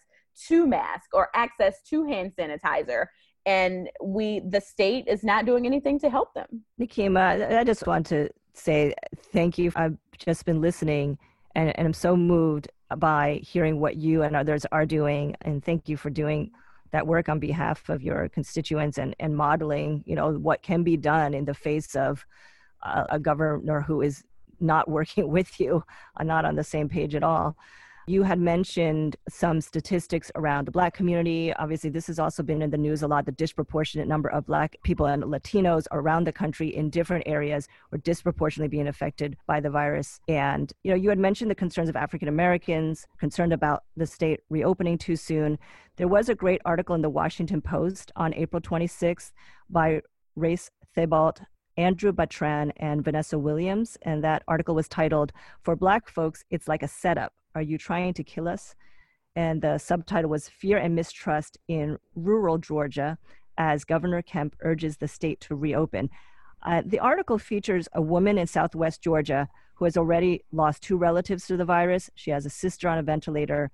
to 0.49 0.66
mask 0.66 1.11
or 1.12 1.29
access 1.35 1.83
to 1.90 2.05
hand 2.05 2.33
sanitizer. 2.38 3.07
And 3.47 3.90
we 4.03 4.40
the 4.40 4.61
state 4.61 5.07
is 5.07 5.23
not 5.23 5.44
doing 5.44 5.66
anything 5.66 5.99
to 6.01 6.11
help 6.11 6.33
them. 6.35 6.64
Nikema, 6.81 7.57
i 7.57 7.64
just 7.64 7.87
want 7.87 8.07
to 8.07 8.31
say 8.55 8.94
thank 9.33 9.59
you. 9.59 9.70
I've 9.77 9.99
just 10.18 10.44
been 10.44 10.61
listening 10.61 11.18
and, 11.55 11.77
and 11.77 11.87
i'm 11.87 11.92
so 11.92 12.16
moved 12.16 12.68
by 12.97 13.40
hearing 13.42 13.81
what 13.81 13.97
you 13.97 14.23
and 14.23 14.35
others 14.35 14.64
are 14.73 14.87
doing. 14.87 15.37
And 15.42 15.62
thank 15.62 15.88
you 15.88 15.97
for 15.97 16.11
doing 16.11 16.53
that 16.94 17.09
work 17.09 17.29
on 17.29 17.40
behalf 17.40 17.88
of 17.88 18.03
your 18.03 18.29
constituents 18.29 18.99
and, 18.99 19.16
and 19.18 19.37
modeling 19.37 20.05
you 20.07 20.14
know 20.14 20.31
what 20.31 20.62
can 20.62 20.85
be 20.85 20.97
done 20.97 21.35
in 21.35 21.44
the 21.44 21.53
face 21.53 21.97
of 21.97 22.25
uh, 22.85 23.03
a 23.11 23.18
governor 23.18 23.81
who 23.81 24.01
is 24.01 24.23
not 24.61 24.88
working 24.99 25.29
with 25.29 25.59
you 25.59 25.83
uh, 26.20 26.23
not 26.23 26.44
on 26.44 26.55
the 26.55 26.62
same 26.62 26.88
page 26.88 27.16
at 27.16 27.25
all 27.25 27.57
you 28.07 28.23
had 28.23 28.38
mentioned 28.38 29.17
some 29.29 29.61
statistics 29.61 30.31
around 30.35 30.67
the 30.67 30.71
Black 30.71 30.95
community. 30.95 31.55
Obviously, 31.55 31.90
this 31.90 32.07
has 32.07 32.19
also 32.19 32.43
been 32.43 32.61
in 32.61 32.71
the 32.71 32.79
news 32.79 33.03
a 33.03 33.09
lot. 33.09 33.25
The 33.25 33.33
disproportionate 33.33 34.07
number 34.07 34.29
of 34.29 34.47
Black 34.47 34.77
people 34.83 35.07
and 35.07 35.23
Latinos 35.25 35.87
around 35.90 36.27
the 36.27 36.33
country 36.33 36.75
in 36.75 36.90
different 36.90 37.27
areas 37.27 37.69
were 37.90 37.99
disproportionately 37.99 38.69
being 38.69 38.88
affected 38.88 39.37
by 39.47 39.61
the 39.61 39.71
virus. 39.71 40.21
And, 40.29 40.73
you 40.83 40.90
know, 40.90 40.97
you 40.97 41.09
had 41.09 41.19
mentioned 41.19 41.51
the 41.51 41.55
concerns 41.55 41.88
of 41.88 41.97
African 41.97 42.29
Americans, 42.29 43.07
concerned 43.19 43.53
about 43.53 43.85
the 43.97 44.07
state 44.07 44.40
reopening 44.51 44.99
too 44.99 45.17
soon. 45.17 45.59
There 45.97 46.09
was 46.09 46.29
a 46.29 46.35
great 46.35 46.61
article 46.64 46.95
in 46.95 47.03
the 47.03 47.11
Washington 47.11 47.62
Post 47.62 48.12
on 48.17 48.35
April 48.35 48.61
26th 48.61 49.33
by 49.71 50.03
Reis 50.37 50.71
Thebault 50.95 51.40
Andrew 51.77 52.12
Ba 52.12 52.27
Tran 52.27 52.71
and 52.77 53.03
Vanessa 53.03 53.38
Williams. 53.38 53.97
And 54.03 54.23
that 54.23 54.43
article 54.47 54.75
was 54.75 54.88
titled, 54.88 55.33
For 55.62 55.75
Black 55.75 56.09
Folks, 56.09 56.45
It's 56.51 56.69
Like 56.69 56.83
a 56.83 56.88
Setup 56.88 57.33
are 57.55 57.62
you 57.62 57.79
trying 57.79 58.14
to 58.14 58.25
kill 58.25 58.49
us? 58.49 58.75
And 59.37 59.62
the 59.62 59.79
subtitle 59.79 60.31
was 60.31 60.49
Fear 60.49 60.79
and 60.79 60.95
Mistrust 60.95 61.59
in 61.69 61.99
Rural 62.14 62.59
Georgia 62.59 63.19
as 63.59 63.85
Governor 63.85 64.23
Kemp 64.23 64.57
urges 64.61 64.97
the 64.97 65.09
state 65.09 65.40
to 65.40 65.55
reopen. 65.55 66.11
Uh, 66.62 66.83
the 66.85 66.99
article 66.99 67.38
features 67.38 67.88
a 67.93 68.03
woman 68.03 68.38
in 68.38 68.47
southwest 68.47 69.03
Georgia 69.03 69.49
who 69.75 69.85
has 69.85 69.97
already 69.97 70.45
lost 70.53 70.83
two 70.83 70.97
relatives 70.97 71.47
to 71.47 71.57
the 71.57 71.64
virus. 71.64 72.11
She 72.14 72.31
has 72.31 72.47
a 72.47 72.51
sister 72.51 72.88
on 72.88 72.99
a 72.99 73.03
ventilator 73.03 73.71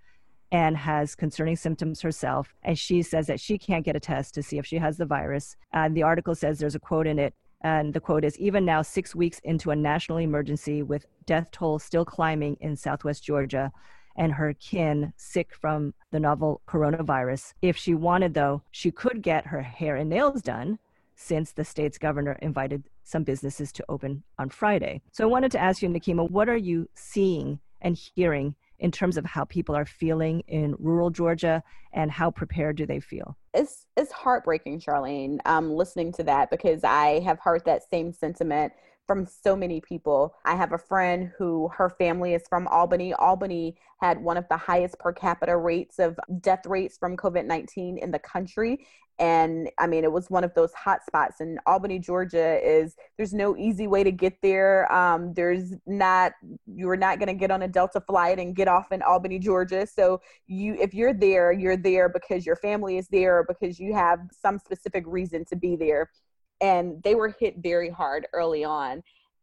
and 0.50 0.76
has 0.76 1.14
concerning 1.14 1.56
symptoms 1.56 2.00
herself. 2.00 2.54
And 2.62 2.78
she 2.78 3.02
says 3.02 3.26
that 3.28 3.38
she 3.38 3.58
can't 3.58 3.84
get 3.84 3.96
a 3.96 4.00
test 4.00 4.34
to 4.34 4.42
see 4.42 4.58
if 4.58 4.66
she 4.66 4.78
has 4.78 4.96
the 4.96 5.06
virus. 5.06 5.56
And 5.72 5.96
the 5.96 6.02
article 6.02 6.34
says 6.34 6.58
there's 6.58 6.74
a 6.74 6.80
quote 6.80 7.06
in 7.06 7.18
it 7.18 7.34
and 7.62 7.92
the 7.92 8.00
quote 8.00 8.24
is 8.24 8.38
Even 8.38 8.64
now, 8.64 8.82
six 8.82 9.14
weeks 9.14 9.40
into 9.44 9.70
a 9.70 9.76
national 9.76 10.18
emergency 10.18 10.82
with 10.82 11.06
death 11.26 11.50
toll 11.50 11.78
still 11.78 12.04
climbing 12.04 12.56
in 12.60 12.76
southwest 12.76 13.24
Georgia 13.24 13.72
and 14.16 14.32
her 14.32 14.54
kin 14.54 15.12
sick 15.16 15.54
from 15.54 15.94
the 16.10 16.20
novel 16.20 16.60
coronavirus. 16.66 17.54
If 17.62 17.76
she 17.76 17.94
wanted, 17.94 18.34
though, 18.34 18.62
she 18.70 18.90
could 18.90 19.22
get 19.22 19.46
her 19.46 19.62
hair 19.62 19.96
and 19.96 20.10
nails 20.10 20.42
done 20.42 20.78
since 21.14 21.52
the 21.52 21.64
state's 21.64 21.98
governor 21.98 22.32
invited 22.40 22.88
some 23.04 23.24
businesses 23.24 23.72
to 23.72 23.84
open 23.88 24.22
on 24.38 24.48
Friday. 24.48 25.02
So 25.12 25.24
I 25.24 25.26
wanted 25.26 25.52
to 25.52 25.60
ask 25.60 25.82
you, 25.82 25.88
Nikema, 25.88 26.30
what 26.30 26.48
are 26.48 26.56
you 26.56 26.88
seeing 26.94 27.60
and 27.82 27.96
hearing 27.96 28.54
in 28.80 28.90
terms 28.90 29.16
of 29.16 29.24
how 29.24 29.44
people 29.44 29.76
are 29.76 29.86
feeling 29.86 30.40
in 30.48 30.74
rural 30.78 31.10
Georgia 31.10 31.62
and 31.92 32.10
how 32.10 32.30
prepared 32.30 32.76
do 32.76 32.86
they 32.86 32.98
feel? 32.98 33.36
It's 33.54 33.86
it's 33.96 34.10
heartbreaking, 34.10 34.80
Charlene, 34.80 35.38
um, 35.44 35.70
listening 35.70 36.12
to 36.14 36.24
that 36.24 36.50
because 36.50 36.82
I 36.82 37.20
have 37.20 37.38
heard 37.38 37.64
that 37.66 37.82
same 37.88 38.12
sentiment 38.12 38.72
from 39.10 39.26
so 39.26 39.56
many 39.56 39.80
people. 39.80 40.36
I 40.44 40.54
have 40.54 40.70
a 40.70 40.78
friend 40.78 41.32
who 41.36 41.68
her 41.76 41.90
family 41.90 42.34
is 42.34 42.42
from 42.48 42.68
Albany. 42.68 43.12
Albany 43.14 43.74
had 44.00 44.22
one 44.22 44.36
of 44.36 44.46
the 44.48 44.56
highest 44.56 45.00
per 45.00 45.12
capita 45.12 45.56
rates 45.56 45.98
of 45.98 46.16
death 46.40 46.64
rates 46.64 46.96
from 46.96 47.16
COVID 47.16 47.44
19 47.44 47.98
in 47.98 48.12
the 48.12 48.20
country. 48.20 48.86
And 49.18 49.68
I 49.80 49.88
mean, 49.88 50.04
it 50.04 50.12
was 50.12 50.30
one 50.30 50.44
of 50.44 50.54
those 50.54 50.72
hot 50.74 51.04
spots. 51.04 51.40
And 51.40 51.58
Albany, 51.66 51.98
Georgia 51.98 52.60
is, 52.64 52.94
there's 53.16 53.34
no 53.34 53.56
easy 53.56 53.88
way 53.88 54.04
to 54.04 54.12
get 54.12 54.40
there. 54.42 54.90
Um, 54.92 55.34
there's 55.34 55.74
not, 55.86 56.34
you're 56.72 56.96
not 56.96 57.18
going 57.18 57.26
to 57.26 57.34
get 57.34 57.50
on 57.50 57.62
a 57.62 57.68
Delta 57.68 58.00
flight 58.00 58.38
and 58.38 58.54
get 58.54 58.68
off 58.68 58.92
in 58.92 59.02
Albany, 59.02 59.40
Georgia. 59.40 59.88
So 59.88 60.20
you, 60.46 60.76
if 60.80 60.94
you're 60.94 61.14
there, 61.14 61.50
you're 61.50 61.76
there 61.76 62.08
because 62.08 62.46
your 62.46 62.56
family 62.56 62.96
is 62.96 63.08
there, 63.08 63.44
because 63.48 63.80
you 63.80 63.92
have 63.92 64.20
some 64.30 64.60
specific 64.60 65.02
reason 65.04 65.44
to 65.46 65.56
be 65.56 65.74
there 65.74 66.10
and 66.60 67.02
they 67.02 67.14
were 67.14 67.34
hit 67.38 67.56
very 67.58 67.90
hard 67.90 68.26
early 68.32 68.64
on. 68.64 69.02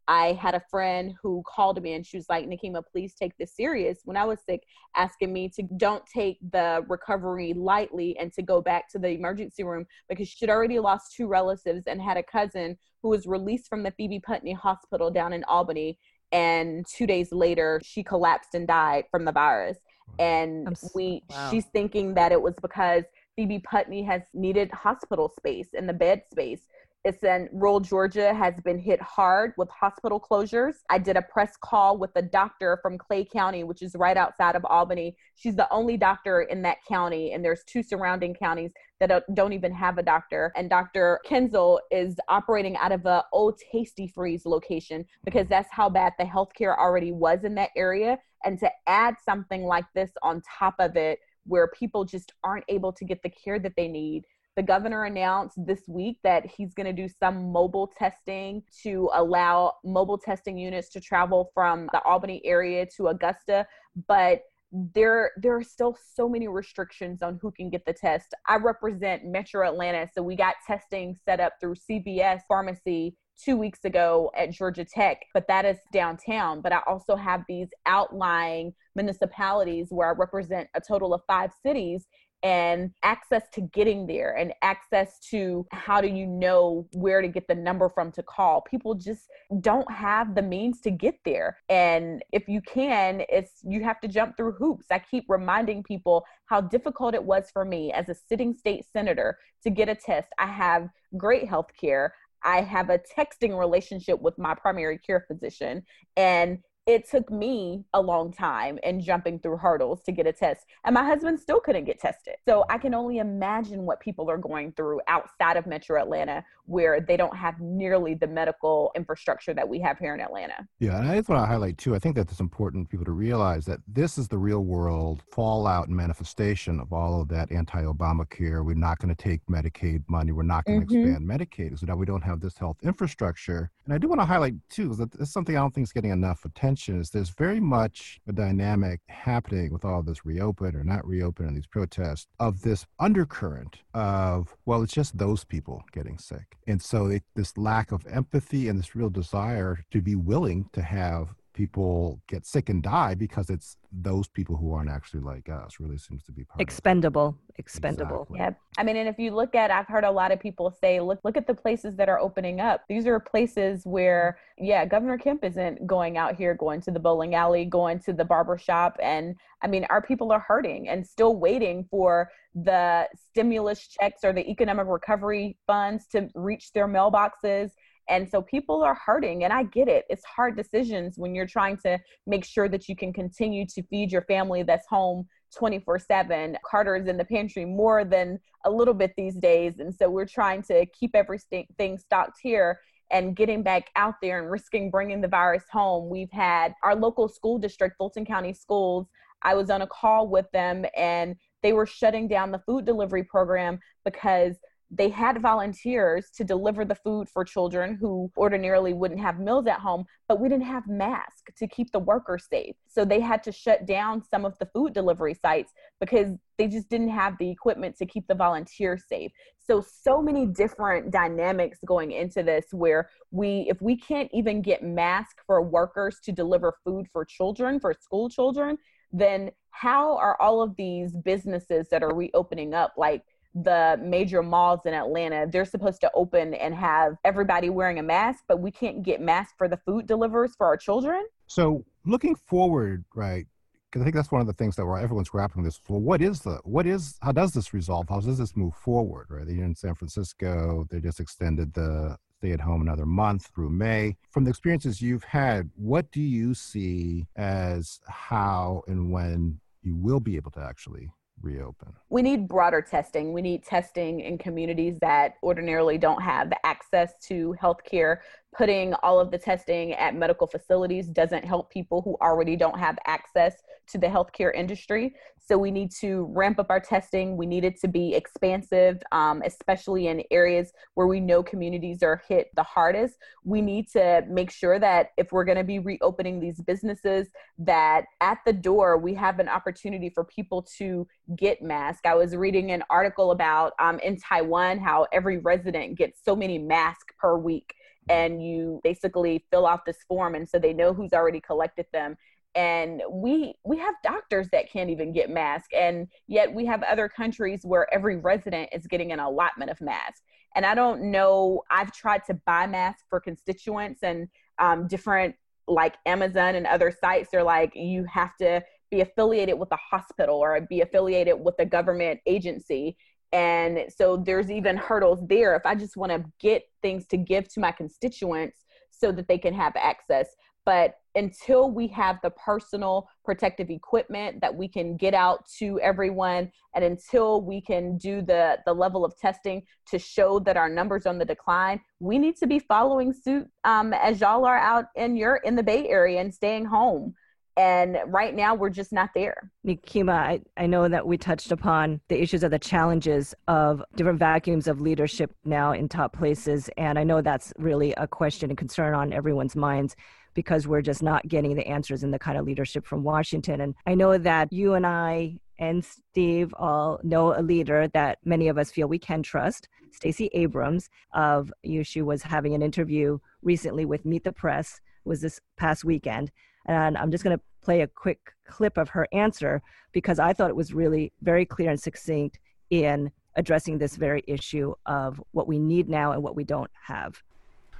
I 0.09 0.33
had 0.33 0.55
a 0.55 0.63
friend 0.71 1.13
who 1.21 1.43
called 1.45 1.81
me 1.81 1.93
and 1.93 2.05
she 2.05 2.15
was 2.15 2.27
like, 2.29 2.47
Nikema, 2.47 2.81
please 2.89 3.13
take 3.13 3.37
this 3.37 3.55
serious. 3.55 3.99
When 4.05 4.15
I 4.15 4.23
was 4.23 4.39
sick, 4.47 4.63
asking 4.95 5.33
me 5.33 5.49
to 5.49 5.63
don't 5.75 6.03
take 6.05 6.37
the 6.51 6.85
recovery 6.87 7.53
lightly 7.53 8.17
and 8.17 8.31
to 8.33 8.41
go 8.41 8.61
back 8.61 8.89
to 8.91 8.99
the 8.99 9.09
emergency 9.09 9.63
room 9.63 9.85
because 10.07 10.29
she'd 10.29 10.49
already 10.49 10.79
lost 10.79 11.13
two 11.15 11.27
relatives 11.27 11.87
and 11.87 12.01
had 12.01 12.15
a 12.15 12.23
cousin 12.23 12.77
who 13.03 13.09
was 13.09 13.27
released 13.27 13.67
from 13.67 13.83
the 13.83 13.91
Phoebe 13.91 14.21
Putney 14.21 14.53
Hospital 14.53 15.11
down 15.11 15.33
in 15.33 15.43
Albany. 15.43 15.99
And 16.31 16.85
two 16.87 17.05
days 17.05 17.33
later, 17.33 17.81
she 17.83 18.01
collapsed 18.01 18.53
and 18.53 18.65
died 18.65 19.05
from 19.11 19.25
the 19.25 19.33
virus. 19.33 19.77
And 20.19 20.77
we, 20.95 21.23
wow. 21.29 21.51
she's 21.51 21.65
thinking 21.65 22.13
that 22.13 22.31
it 22.31 22.41
was 22.41 22.55
because 22.61 23.03
Phoebe 23.35 23.59
Putney 23.59 24.03
has 24.03 24.23
needed 24.33 24.71
hospital 24.71 25.31
space 25.37 25.69
and 25.77 25.87
the 25.87 25.93
bed 25.93 26.23
space. 26.31 26.61
It's 27.07 27.23
in 27.23 27.47
rural 27.53 27.79
Georgia 27.79 28.33
has 28.33 28.53
been 28.65 28.77
hit 28.77 29.01
hard 29.01 29.53
with 29.55 29.69
hospital 29.69 30.19
closures. 30.19 30.73
I 30.89 30.97
did 30.97 31.15
a 31.15 31.21
press 31.21 31.55
call 31.55 31.97
with 31.97 32.11
a 32.17 32.21
doctor 32.21 32.79
from 32.81 32.97
Clay 32.97 33.23
County, 33.23 33.63
which 33.63 33.81
is 33.81 33.95
right 33.95 34.17
outside 34.17 34.57
of 34.57 34.65
Albany. 34.65 35.15
She's 35.35 35.55
the 35.55 35.71
only 35.71 35.95
doctor 35.95 36.41
in 36.41 36.61
that 36.63 36.79
county, 36.85 37.31
and 37.31 37.45
there's 37.45 37.63
two 37.63 37.81
surrounding 37.81 38.33
counties 38.33 38.71
that 38.99 39.23
don't 39.33 39.53
even 39.53 39.71
have 39.71 39.97
a 39.97 40.03
doctor. 40.03 40.51
And 40.57 40.69
Dr. 40.69 41.21
Kinsell 41.25 41.79
is 41.91 42.17
operating 42.27 42.75
out 42.75 42.91
of 42.91 43.05
a 43.05 43.23
old 43.31 43.57
Tastee 43.73 44.13
Freez 44.13 44.45
location 44.45 45.05
because 45.23 45.47
that's 45.47 45.71
how 45.71 45.87
bad 45.87 46.11
the 46.19 46.25
healthcare 46.25 46.77
already 46.77 47.13
was 47.13 47.45
in 47.45 47.55
that 47.55 47.69
area. 47.77 48.19
And 48.43 48.59
to 48.59 48.69
add 48.85 49.15
something 49.23 49.63
like 49.63 49.85
this 49.95 50.11
on 50.23 50.41
top 50.59 50.75
of 50.79 50.97
it, 50.97 51.19
where 51.45 51.69
people 51.69 52.03
just 52.03 52.33
aren't 52.43 52.65
able 52.67 52.91
to 52.91 53.05
get 53.05 53.23
the 53.23 53.29
care 53.29 53.59
that 53.59 53.77
they 53.77 53.87
need. 53.87 54.25
The 54.57 54.63
governor 54.63 55.03
announced 55.03 55.63
this 55.67 55.81
week 55.87 56.17
that 56.23 56.43
he's 56.43 56.73
going 56.73 56.87
to 56.87 57.01
do 57.01 57.07
some 57.07 57.51
mobile 57.51 57.91
testing 57.95 58.63
to 58.81 59.07
allow 59.13 59.73
mobile 59.85 60.17
testing 60.17 60.57
units 60.57 60.89
to 60.89 60.99
travel 60.99 61.51
from 61.53 61.87
the 61.93 62.01
Albany 62.01 62.41
area 62.43 62.87
to 62.97 63.09
Augusta, 63.09 63.67
but 64.07 64.41
there 64.71 65.31
there 65.37 65.55
are 65.55 65.63
still 65.63 65.95
so 66.15 66.27
many 66.27 66.47
restrictions 66.47 67.21
on 67.21 67.37
who 67.39 67.51
can 67.51 67.69
get 67.69 67.85
the 67.85 67.93
test. 67.93 68.33
I 68.47 68.55
represent 68.55 69.25
Metro 69.25 69.65
Atlanta, 69.65 70.09
so 70.11 70.23
we 70.23 70.35
got 70.35 70.55
testing 70.65 71.15
set 71.23 71.39
up 71.39 71.53
through 71.61 71.75
CVS 71.75 72.41
Pharmacy 72.47 73.15
two 73.39 73.55
weeks 73.55 73.85
ago 73.85 74.31
at 74.35 74.51
Georgia 74.51 74.83
Tech, 74.83 75.19
but 75.35 75.47
that 75.47 75.65
is 75.65 75.77
downtown. 75.93 76.61
But 76.61 76.73
I 76.73 76.79
also 76.87 77.15
have 77.15 77.43
these 77.47 77.67
outlying 77.85 78.73
municipalities 78.95 79.87
where 79.91 80.09
I 80.09 80.13
represent 80.17 80.67
a 80.73 80.81
total 80.81 81.13
of 81.13 81.21
five 81.27 81.51
cities 81.63 82.07
and 82.43 82.91
access 83.03 83.43
to 83.53 83.61
getting 83.61 84.05
there 84.05 84.35
and 84.37 84.53
access 84.61 85.19
to 85.19 85.65
how 85.71 85.99
do 86.01 86.07
you 86.07 86.25
know 86.25 86.87
where 86.93 87.21
to 87.21 87.27
get 87.27 87.47
the 87.47 87.55
number 87.55 87.89
from 87.89 88.11
to 88.11 88.23
call. 88.23 88.61
People 88.61 88.93
just 88.93 89.27
don't 89.59 89.91
have 89.91 90.35
the 90.35 90.41
means 90.41 90.81
to 90.81 90.91
get 90.91 91.15
there. 91.25 91.57
And 91.69 92.23
if 92.31 92.47
you 92.47 92.61
can 92.61 93.23
it's 93.29 93.61
you 93.63 93.83
have 93.83 93.99
to 94.01 94.07
jump 94.07 94.37
through 94.37 94.53
hoops. 94.53 94.85
I 94.91 94.99
keep 94.99 95.25
reminding 95.27 95.83
people 95.83 96.23
how 96.45 96.61
difficult 96.61 97.15
it 97.15 97.23
was 97.23 97.49
for 97.51 97.65
me 97.65 97.91
as 97.91 98.09
a 98.09 98.15
sitting 98.15 98.53
state 98.53 98.85
senator 98.93 99.37
to 99.63 99.69
get 99.69 99.89
a 99.89 99.95
test. 99.95 100.27
I 100.37 100.47
have 100.47 100.89
great 101.17 101.47
health 101.47 101.71
care. 101.79 102.13
I 102.43 102.61
have 102.61 102.89
a 102.89 102.99
texting 102.99 103.57
relationship 103.57 104.21
with 104.21 104.37
my 104.37 104.53
primary 104.53 104.99
care 104.99 105.25
physician. 105.27 105.83
And 106.15 106.59
it 106.87 107.07
took 107.07 107.29
me 107.29 107.83
a 107.93 108.01
long 108.01 108.31
time 108.31 108.79
and 108.81 109.01
jumping 109.01 109.37
through 109.39 109.57
hurdles 109.57 110.01
to 110.03 110.11
get 110.13 110.25
a 110.25 110.31
test 110.31 110.65
and 110.85 110.93
my 110.93 111.03
husband 111.03 111.37
still 111.37 111.59
couldn't 111.59 111.83
get 111.83 111.99
tested. 111.99 112.35
So 112.47 112.65
i 112.69 112.77
can 112.77 112.93
only 112.93 113.19
imagine 113.19 113.83
what 113.83 113.99
people 113.99 114.29
are 114.31 114.37
going 114.37 114.71
through 114.71 115.01
outside 115.07 115.57
of 115.57 115.67
metro 115.67 116.01
atlanta 116.01 116.43
where 116.67 117.01
they 117.01 117.17
don't 117.17 117.35
have 117.35 117.59
nearly 117.59 118.13
the 118.13 118.27
medical 118.27 118.91
infrastructure 118.95 119.53
that 119.53 119.67
we 119.67 119.79
have 119.79 119.97
here 119.97 120.13
in 120.13 120.19
atlanta 120.19 120.67
yeah 120.79 120.99
and 120.99 121.09
i 121.09 121.15
just 121.15 121.29
want 121.29 121.41
to 121.41 121.45
highlight 121.45 121.77
too 121.77 121.95
i 121.95 121.99
think 121.99 122.15
that 122.15 122.29
it's 122.29 122.39
important 122.39 122.85
for 122.85 122.91
people 122.91 123.05
to 123.05 123.11
realize 123.11 123.65
that 123.65 123.79
this 123.87 124.17
is 124.17 124.27
the 124.27 124.37
real 124.37 124.63
world 124.63 125.23
fallout 125.31 125.87
and 125.87 125.95
manifestation 125.95 126.79
of 126.79 126.93
all 126.93 127.21
of 127.21 127.27
that 127.27 127.51
anti-obamacare 127.51 128.63
we're 128.63 128.73
not 128.73 128.97
going 128.99 129.13
to 129.13 129.21
take 129.21 129.43
medicaid 129.47 130.03
money 130.07 130.31
we're 130.31 130.43
not 130.43 130.63
going 130.65 130.79
to 130.79 130.85
mm-hmm. 130.85 131.11
expand 131.11 131.27
medicaid 131.27 131.79
so 131.79 131.85
now 131.85 131.95
we 131.95 132.05
don't 132.05 132.23
have 132.23 132.39
this 132.39 132.57
health 132.57 132.77
infrastructure 132.83 133.71
and 133.85 133.93
i 133.93 133.97
do 133.97 134.07
want 134.07 134.19
to 134.19 134.25
highlight 134.25 134.53
too 134.69 134.93
that 134.95 135.13
it's 135.15 135.31
something 135.31 135.55
i 135.57 135.59
don't 135.59 135.73
think 135.73 135.85
is 135.85 135.93
getting 135.93 136.11
enough 136.11 136.45
attention 136.45 136.99
is 136.99 137.09
there's 137.09 137.29
very 137.29 137.59
much 137.59 138.19
a 138.27 138.31
dynamic 138.31 138.99
happening 139.07 139.71
with 139.71 139.85
all 139.85 140.03
this 140.03 140.25
reopen 140.25 140.75
or 140.75 140.83
not 140.83 141.05
reopen 141.05 141.47
and 141.47 141.55
these 141.55 141.67
protests 141.67 142.27
of 142.39 142.61
this 142.61 142.85
undercurrent 142.99 143.79
of, 143.93 144.55
well, 144.65 144.83
it's 144.83 144.93
just 144.93 145.17
those 145.17 145.43
people 145.43 145.83
getting 145.91 146.17
sick. 146.17 146.56
And 146.67 146.81
so 146.81 147.07
it, 147.07 147.23
this 147.33 147.57
lack 147.57 147.91
of 147.93 148.05
empathy 148.07 148.67
and 148.67 148.77
this 148.77 148.95
real 148.95 149.09
desire 149.09 149.85
to 149.91 150.01
be 150.01 150.15
willing 150.15 150.69
to 150.73 150.81
have 150.81 151.33
people 151.57 152.21
get 152.27 152.45
sick 152.45 152.69
and 152.69 152.83
die 152.83 153.15
because 153.15 153.49
it's 153.49 153.77
those 153.91 154.27
people 154.27 154.55
who 154.55 154.71
aren't 154.73 154.91
actually 154.91 155.23
like 155.23 155.49
us 155.49 155.79
really 155.79 155.97
seems 155.97 156.23
to 156.23 156.31
be 156.31 156.43
part 156.43 156.61
expendable 156.61 157.35
expendable. 157.55 158.27
Exactly. 158.29 158.37
yeah 158.37 158.51
i 158.77 158.83
mean 158.83 158.95
and 158.95 159.09
if 159.09 159.17
you 159.17 159.31
look 159.31 159.55
at 159.55 159.71
i've 159.71 159.87
heard 159.87 160.03
a 160.03 160.11
lot 160.11 160.31
of 160.31 160.39
people 160.39 160.69
say 160.69 160.99
look 160.99 161.19
look 161.23 161.35
at 161.35 161.47
the 161.47 161.55
places 161.55 161.95
that 161.95 162.09
are 162.09 162.19
opening 162.19 162.61
up. 162.61 162.83
These 162.87 163.07
are 163.07 163.19
places 163.19 163.81
where 163.85 164.37
yeah 164.59 164.85
governor 164.85 165.17
kemp 165.17 165.43
isn't 165.43 165.87
going 165.87 166.15
out 166.15 166.35
here 166.35 166.53
going 166.53 166.79
to 166.81 166.91
the 166.91 166.99
bowling 166.99 167.33
alley 167.33 167.65
going 167.65 167.97
to 168.01 168.13
the 168.13 168.23
barber 168.23 168.57
shop 168.59 168.95
and 169.01 169.35
i 169.63 169.67
mean 169.67 169.83
our 169.89 170.01
people 170.01 170.31
are 170.31 170.39
hurting 170.39 170.89
and 170.89 171.05
still 171.05 171.35
waiting 171.35 171.87
for 171.89 172.29
the 172.53 173.07
stimulus 173.29 173.87
checks 173.87 174.23
or 174.23 174.31
the 174.31 174.47
economic 174.47 174.85
recovery 174.87 175.57
funds 175.65 176.05
to 176.11 176.29
reach 176.35 176.71
their 176.73 176.87
mailboxes 176.87 177.71
and 178.09 178.29
so 178.29 178.41
people 178.41 178.83
are 178.83 178.95
hurting, 178.95 179.43
and 179.43 179.53
I 179.53 179.63
get 179.63 179.87
it. 179.87 180.05
It's 180.09 180.23
hard 180.25 180.55
decisions 180.55 181.17
when 181.17 181.35
you're 181.35 181.47
trying 181.47 181.77
to 181.77 181.99
make 182.25 182.45
sure 182.45 182.69
that 182.69 182.87
you 182.87 182.95
can 182.95 183.13
continue 183.13 183.65
to 183.67 183.83
feed 183.83 184.11
your 184.11 184.23
family 184.23 184.63
that's 184.63 184.87
home 184.87 185.27
24 185.55 185.99
7. 185.99 186.57
Carter's 186.65 187.07
in 187.07 187.17
the 187.17 187.25
pantry 187.25 187.65
more 187.65 188.03
than 188.03 188.39
a 188.65 188.69
little 188.71 188.93
bit 188.93 189.13
these 189.17 189.35
days. 189.35 189.79
And 189.79 189.93
so 189.93 190.09
we're 190.09 190.25
trying 190.25 190.61
to 190.63 190.85
keep 190.87 191.15
everything 191.15 191.97
stocked 191.97 192.39
here 192.41 192.79
and 193.11 193.35
getting 193.35 193.63
back 193.63 193.89
out 193.95 194.15
there 194.21 194.39
and 194.39 194.51
risking 194.51 194.91
bringing 194.91 195.21
the 195.21 195.27
virus 195.27 195.63
home. 195.71 196.09
We've 196.09 196.31
had 196.31 196.73
our 196.83 196.95
local 196.95 197.29
school 197.29 197.57
district, 197.57 197.97
Fulton 197.97 198.25
County 198.25 198.53
Schools. 198.53 199.07
I 199.43 199.53
was 199.53 199.69
on 199.69 199.81
a 199.81 199.87
call 199.87 200.27
with 200.27 200.49
them 200.51 200.85
and 200.95 201.35
they 201.63 201.73
were 201.73 201.85
shutting 201.85 202.27
down 202.27 202.51
the 202.51 202.61
food 202.65 202.85
delivery 202.85 203.23
program 203.23 203.79
because 204.03 204.55
they 204.89 205.09
had 205.09 205.41
volunteers 205.41 206.29
to 206.35 206.43
deliver 206.43 206.85
the 206.85 206.95
food 206.95 207.27
for 207.27 207.43
children 207.43 207.97
who 207.99 208.31
ordinarily 208.37 208.93
wouldn't 208.93 209.19
have 209.19 209.39
meals 209.39 209.67
at 209.67 209.79
home, 209.79 210.05
but 210.29 210.39
we 210.39 210.47
didn't 210.47 210.63
have 210.63 210.87
masks 210.87 211.51
to 211.57 211.67
keep 211.67 211.91
the 211.91 211.99
workers 211.99 212.47
safe. 212.49 212.75
So 212.87 213.03
they 213.03 213.19
had 213.19 213.43
to 213.43 213.51
shut 213.51 213.85
down 213.85 214.23
some 214.23 214.45
of 214.45 214.57
the 214.59 214.67
food 214.67 214.93
delivery 214.93 215.33
sites 215.33 215.73
because 215.99 216.31
they 216.57 216.67
just 216.67 216.89
didn't 216.89 217.09
have 217.09 217.37
the 217.37 217.49
equipment 217.49 217.97
to 217.97 218.05
keep 218.05 218.27
the 218.27 218.35
volunteers 218.35 219.03
safe. 219.09 219.31
So 219.59 219.81
so 219.81 220.21
many 220.21 220.45
different 220.45 221.11
dynamics 221.11 221.79
going 221.85 222.13
into 222.13 222.41
this 222.41 222.65
where 222.71 223.09
we 223.31 223.67
if 223.69 223.81
we 223.81 223.97
can't 223.97 224.29
even 224.33 224.61
get 224.61 224.83
masks 224.83 225.43
for 225.45 225.61
workers 225.61 226.19
to 226.23 226.31
deliver 226.31 226.77
food 226.85 227.07
for 227.11 227.25
children, 227.25 227.79
for 227.79 227.93
school 227.93 228.29
children, 228.29 228.77
then 229.11 229.51
how 229.71 230.17
are 230.17 230.41
all 230.41 230.61
of 230.61 230.75
these 230.75 231.15
businesses 231.17 231.87
that 231.89 232.03
are 232.03 232.15
reopening 232.15 232.73
up 232.73 232.93
like 232.97 233.23
the 233.63 233.99
major 234.01 234.43
malls 234.43 234.81
in 234.85 234.93
Atlanta, 234.93 235.47
they're 235.49 235.65
supposed 235.65 236.01
to 236.01 236.11
open 236.13 236.53
and 236.53 236.75
have 236.75 237.15
everybody 237.23 237.69
wearing 237.69 237.99
a 237.99 238.03
mask, 238.03 238.43
but 238.47 238.59
we 238.59 238.71
can't 238.71 239.03
get 239.03 239.21
masks 239.21 239.53
for 239.57 239.67
the 239.67 239.77
food 239.77 240.07
delivers 240.07 240.55
for 240.55 240.65
our 240.65 240.77
children. 240.77 241.25
So 241.47 241.85
looking 242.05 242.35
forward, 242.35 243.05
right? 243.15 243.45
Because 243.89 244.01
I 244.01 244.05
think 244.05 244.15
that's 244.15 244.31
one 244.31 244.41
of 244.41 244.47
the 244.47 244.53
things 244.53 244.75
that 244.75 244.85
we're, 244.85 244.99
everyone's 244.99 245.29
grappling 245.29 245.65
with. 245.65 245.79
Well, 245.87 246.01
what 246.01 246.21
is 246.21 246.41
the 246.41 246.59
what 246.63 246.85
is 246.85 247.17
how 247.21 247.31
does 247.31 247.53
this 247.53 247.73
resolve? 247.73 248.07
How 248.09 248.19
does 248.19 248.37
this 248.37 248.55
move 248.55 248.75
forward? 248.75 249.27
Right? 249.29 249.47
They're 249.47 249.63
in 249.63 249.75
San 249.75 249.95
Francisco. 249.95 250.85
They 250.89 250.99
just 250.99 251.19
extended 251.19 251.73
the 251.73 252.17
stay 252.37 252.51
at 252.51 252.59
home 252.59 252.81
another 252.81 253.05
month 253.05 253.49
through 253.55 253.69
May. 253.69 254.15
From 254.29 254.43
the 254.43 254.49
experiences 254.49 255.01
you've 255.01 255.23
had, 255.23 255.71
what 255.75 256.11
do 256.11 256.21
you 256.21 256.53
see 256.53 257.25
as 257.35 257.99
how 258.07 258.83
and 258.87 259.11
when 259.11 259.59
you 259.81 259.95
will 259.95 260.19
be 260.19 260.35
able 260.35 260.51
to 260.51 260.59
actually 260.59 261.09
reopen? 261.41 261.93
We 262.09 262.21
need 262.21 262.47
broader 262.47 262.81
testing. 262.81 263.33
We 263.33 263.41
need 263.41 263.63
testing 263.63 264.21
in 264.21 264.37
communities 264.37 264.97
that 265.01 265.35
ordinarily 265.43 265.97
don't 265.97 266.21
have 266.21 266.51
access 266.63 267.13
to 267.27 267.55
healthcare. 267.61 268.17
Putting 268.55 268.93
all 268.95 269.19
of 269.19 269.31
the 269.31 269.37
testing 269.37 269.93
at 269.93 270.15
medical 270.15 270.47
facilities 270.47 271.07
doesn't 271.07 271.45
help 271.45 271.69
people 271.69 272.01
who 272.01 272.17
already 272.21 272.55
don't 272.55 272.79
have 272.79 272.97
access 273.05 273.61
to 273.89 273.97
the 273.97 274.07
healthcare 274.07 274.53
industry. 274.53 275.15
So 275.47 275.57
we 275.57 275.71
need 275.71 275.91
to 276.01 276.29
ramp 276.35 276.59
up 276.59 276.67
our 276.69 276.79
testing. 276.79 277.37
We 277.37 277.45
need 277.45 277.63
it 277.63 277.79
to 277.79 277.87
be 277.87 278.13
expansive, 278.13 279.01
um, 279.13 279.41
especially 279.45 280.07
in 280.07 280.21
areas 280.29 280.73
where 280.95 281.07
we 281.07 281.21
know 281.21 281.41
communities 281.41 282.03
are 282.03 282.21
hit 282.27 282.49
the 282.55 282.63
hardest. 282.63 283.15
We 283.45 283.61
need 283.61 283.87
to 283.91 284.25
make 284.27 284.51
sure 284.51 284.77
that 284.77 285.11
if 285.15 285.31
we're 285.31 285.45
going 285.45 285.57
to 285.57 285.63
be 285.63 285.79
reopening 285.79 286.41
these 286.41 286.59
businesses, 286.61 287.29
that 287.59 288.05
at 288.19 288.39
the 288.45 288.51
door 288.51 288.97
we 288.97 289.13
have 289.13 289.39
an 289.39 289.47
opportunity 289.47 290.09
for 290.09 290.25
people 290.25 290.67
to 290.79 291.07
get 291.37 291.61
masks. 291.61 292.01
I 292.05 292.15
was 292.15 292.35
reading 292.35 292.71
an 292.71 292.83
article 292.89 293.31
about 293.31 293.71
um, 293.79 293.99
in 293.99 294.17
Taiwan 294.17 294.79
how 294.79 295.07
every 295.13 295.37
resident 295.37 295.97
gets 295.97 296.19
so 296.23 296.35
many 296.35 296.57
masks 296.57 297.13
per 297.19 297.37
week 297.37 297.73
and 298.09 298.45
you 298.45 298.79
basically 298.83 299.45
fill 299.51 299.65
out 299.65 299.85
this 299.85 299.97
form 300.07 300.35
and 300.35 300.47
so 300.47 300.59
they 300.59 300.73
know 300.73 300.93
who's 300.93 301.13
already 301.13 301.41
collected 301.41 301.85
them 301.91 302.15
and 302.55 303.01
we 303.11 303.53
we 303.65 303.77
have 303.77 303.93
doctors 304.03 304.47
that 304.51 304.69
can't 304.71 304.89
even 304.89 305.11
get 305.11 305.29
masks 305.29 305.69
and 305.75 306.07
yet 306.27 306.53
we 306.53 306.65
have 306.65 306.81
other 306.83 307.07
countries 307.07 307.61
where 307.63 307.91
every 307.93 308.17
resident 308.17 308.69
is 308.71 308.87
getting 308.87 309.11
an 309.11 309.19
allotment 309.19 309.69
of 309.69 309.79
masks 309.81 310.21
and 310.55 310.65
i 310.65 310.73
don't 310.73 311.01
know 311.01 311.61
i've 311.69 311.91
tried 311.91 312.23
to 312.25 312.33
buy 312.45 312.65
masks 312.65 313.03
for 313.09 313.19
constituents 313.19 314.01
and 314.03 314.27
um, 314.59 314.87
different 314.87 315.35
like 315.67 315.95
amazon 316.05 316.55
and 316.55 316.65
other 316.65 316.91
sites 316.91 317.29
they're 317.31 317.43
like 317.43 317.73
you 317.75 318.05
have 318.05 318.35
to 318.37 318.61
be 318.89 319.01
affiliated 319.01 319.59
with 319.59 319.71
a 319.71 319.77
hospital 319.77 320.37
or 320.37 320.59
be 320.61 320.81
affiliated 320.81 321.35
with 321.39 321.55
a 321.59 321.65
government 321.65 322.19
agency 322.25 322.95
And 323.33 323.85
so 323.89 324.17
there's 324.17 324.49
even 324.49 324.77
hurdles 324.77 325.19
there. 325.27 325.55
If 325.55 325.65
I 325.65 325.75
just 325.75 325.97
want 325.97 326.11
to 326.11 326.23
get 326.39 326.63
things 326.81 327.05
to 327.07 327.17
give 327.17 327.51
to 327.53 327.59
my 327.59 327.71
constituents 327.71 328.65
so 328.91 329.11
that 329.11 329.27
they 329.27 329.37
can 329.37 329.53
have 329.53 329.73
access. 329.75 330.29
But 330.67 330.95
until 331.15 331.71
we 331.71 331.87
have 331.87 332.19
the 332.21 332.29
personal 332.31 333.09
protective 333.23 333.69
equipment 333.69 334.41
that 334.41 334.53
we 334.53 334.67
can 334.67 334.97
get 334.97 335.13
out 335.13 335.47
to 335.59 335.79
everyone 335.79 336.51
and 336.75 336.83
until 336.83 337.41
we 337.41 337.61
can 337.61 337.97
do 337.97 338.21
the 338.21 338.59
the 338.65 338.73
level 338.73 339.05
of 339.05 339.17
testing 339.17 339.63
to 339.87 339.97
show 339.97 340.39
that 340.39 340.57
our 340.57 340.69
numbers 340.69 341.05
are 341.05 341.09
on 341.09 341.17
the 341.17 341.25
decline 341.25 341.79
we 341.99 342.17
need 342.17 342.35
to 342.35 342.47
be 342.47 342.59
following 342.59 343.13
suit 343.13 343.47
um, 343.63 343.93
as 343.93 344.19
y'all 344.19 344.45
are 344.45 344.57
out 344.57 344.87
in 344.95 345.15
your 345.15 345.37
in 345.37 345.55
the 345.55 345.63
bay 345.63 345.87
area 345.87 346.19
and 346.19 346.33
staying 346.33 346.65
home. 346.65 347.15
And 347.55 347.97
right 348.05 348.35
now 348.35 348.53
we're 348.53 348.69
just 348.69 348.93
not 348.93 349.09
there. 349.15 349.49
Nikema 349.65 350.13
I, 350.13 350.41
I 350.57 350.67
know 350.67 350.87
that 350.87 351.07
we 351.07 351.17
touched 351.17 351.51
upon 351.51 352.01
the 352.09 352.21
issues 352.21 352.43
of 352.43 352.51
the 352.51 352.59
challenges 352.59 353.33
of 353.47 353.81
different 353.95 354.19
vacuums 354.19 354.67
of 354.67 354.79
leadership 354.79 355.33
now 355.43 355.71
in 355.71 355.89
top 355.89 356.13
places 356.13 356.69
and 356.77 356.99
i 356.99 357.03
know 357.03 357.21
that's 357.21 357.51
really 357.57 357.93
a 357.93 358.07
question 358.07 358.51
and 358.51 358.57
concern 358.57 358.93
on 358.93 359.11
everyone's 359.11 359.55
minds 359.55 359.95
because 360.37 360.67
we're 360.67 360.83
just 360.83 361.01
not 361.01 361.27
getting 361.27 361.55
the 361.55 361.65
answers 361.65 362.03
and 362.03 362.13
the 362.13 362.19
kind 362.19 362.37
of 362.37 362.45
leadership 362.45 362.85
from 362.85 363.03
Washington. 363.03 363.59
And 363.59 363.73
I 363.87 363.95
know 363.95 364.19
that 364.19 364.53
you 364.53 364.75
and 364.75 364.85
I 364.85 365.39
and 365.57 365.83
Steve 365.83 366.53
all 366.59 366.99
know 367.01 367.35
a 367.35 367.41
leader 367.41 367.87
that 367.95 368.19
many 368.23 368.47
of 368.47 368.59
us 368.59 368.69
feel 368.69 368.87
we 368.87 368.99
can 368.99 369.23
trust, 369.23 369.67
Stacey 369.89 370.29
Abrams 370.33 370.91
of 371.15 371.51
you. 371.63 371.83
She 371.83 372.03
was 372.03 372.21
having 372.21 372.53
an 372.53 372.61
interview 372.61 373.17
recently 373.41 373.83
with 373.83 374.05
Meet 374.05 374.25
the 374.25 374.31
Press, 374.31 374.79
was 375.05 375.21
this 375.21 375.39
past 375.57 375.83
weekend. 375.83 376.31
And 376.67 376.99
I'm 376.99 377.09
just 377.09 377.23
going 377.23 377.35
to 377.35 377.43
play 377.63 377.81
a 377.81 377.87
quick 377.87 378.19
clip 378.47 378.77
of 378.77 378.89
her 378.89 379.07
answer 379.13 379.63
because 379.91 380.19
I 380.19 380.33
thought 380.33 380.51
it 380.51 380.55
was 380.55 380.71
really 380.71 381.13
very 381.23 381.47
clear 381.47 381.71
and 381.71 381.81
succinct 381.81 382.37
in 382.69 383.11
addressing 383.37 383.79
this 383.79 383.95
very 383.95 384.23
issue 384.27 384.75
of 384.85 385.19
what 385.31 385.47
we 385.47 385.57
need 385.57 385.89
now 385.89 386.11
and 386.11 386.21
what 386.21 386.35
we 386.35 386.43
don't 386.43 386.69
have. 386.85 387.23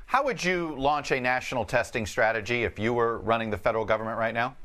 How 0.08 0.24
would 0.24 0.42
you 0.42 0.74
launch 0.78 1.12
a 1.12 1.20
national 1.20 1.66
testing 1.66 2.06
strategy 2.06 2.64
if 2.64 2.80
you 2.80 2.94
were 2.94 3.18
running 3.18 3.50
the 3.50 3.58
federal 3.58 3.84
government 3.84 4.18
right 4.18 4.34
now? 4.34 4.56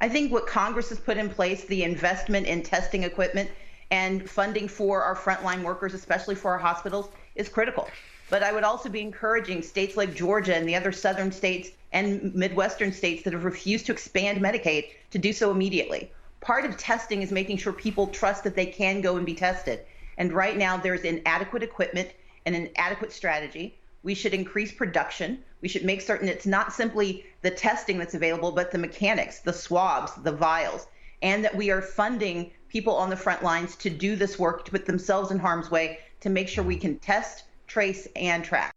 I 0.00 0.08
think 0.08 0.32
what 0.32 0.48
Congress 0.48 0.88
has 0.88 0.98
put 0.98 1.16
in 1.16 1.30
place, 1.30 1.64
the 1.66 1.84
investment 1.84 2.48
in 2.48 2.64
testing 2.64 3.04
equipment 3.04 3.48
and 3.92 4.28
funding 4.28 4.66
for 4.66 5.04
our 5.04 5.14
frontline 5.14 5.62
workers, 5.62 5.94
especially 5.94 6.34
for 6.34 6.50
our 6.50 6.58
hospitals, 6.58 7.08
is 7.36 7.48
critical. 7.48 7.88
But 8.30 8.42
I 8.42 8.50
would 8.50 8.64
also 8.64 8.88
be 8.88 9.00
encouraging 9.00 9.62
states 9.62 9.96
like 9.96 10.12
Georgia 10.12 10.56
and 10.56 10.68
the 10.68 10.74
other 10.74 10.90
southern 10.90 11.30
states 11.30 11.70
and 11.92 12.34
Midwestern 12.34 12.92
states 12.92 13.22
that 13.22 13.32
have 13.32 13.44
refused 13.44 13.86
to 13.86 13.92
expand 13.92 14.40
Medicaid 14.40 14.86
to 15.12 15.18
do 15.18 15.32
so 15.32 15.52
immediately. 15.52 16.10
Part 16.40 16.64
of 16.64 16.76
testing 16.76 17.22
is 17.22 17.30
making 17.30 17.58
sure 17.58 17.72
people 17.72 18.08
trust 18.08 18.42
that 18.42 18.56
they 18.56 18.66
can 18.66 19.02
go 19.02 19.18
and 19.18 19.24
be 19.24 19.34
tested. 19.34 19.82
And 20.18 20.32
right 20.32 20.56
now, 20.56 20.76
there's 20.76 21.02
inadequate 21.02 21.62
equipment 21.62 22.10
and 22.44 22.56
an 22.56 22.70
adequate 22.74 23.12
strategy. 23.12 23.76
We 24.02 24.14
should 24.14 24.34
increase 24.34 24.72
production. 24.72 25.40
We 25.60 25.68
should 25.68 25.84
make 25.84 26.00
certain 26.00 26.28
it's 26.28 26.46
not 26.46 26.72
simply 26.72 27.26
the 27.42 27.50
testing 27.50 27.98
that's 27.98 28.14
available, 28.14 28.52
but 28.52 28.70
the 28.70 28.78
mechanics, 28.78 29.40
the 29.40 29.52
swabs, 29.52 30.12
the 30.22 30.32
vials, 30.32 30.86
and 31.22 31.44
that 31.44 31.54
we 31.54 31.70
are 31.70 31.82
funding 31.82 32.50
people 32.68 32.94
on 32.94 33.10
the 33.10 33.16
front 33.16 33.42
lines 33.42 33.76
to 33.76 33.90
do 33.90 34.16
this 34.16 34.38
work 34.38 34.64
to 34.64 34.70
put 34.70 34.86
themselves 34.86 35.30
in 35.30 35.38
harm's 35.38 35.70
way 35.70 35.98
to 36.20 36.30
make 36.30 36.48
sure 36.48 36.64
we 36.64 36.76
can 36.76 36.98
test, 36.98 37.44
trace, 37.66 38.06
and 38.16 38.44
track. 38.44 38.72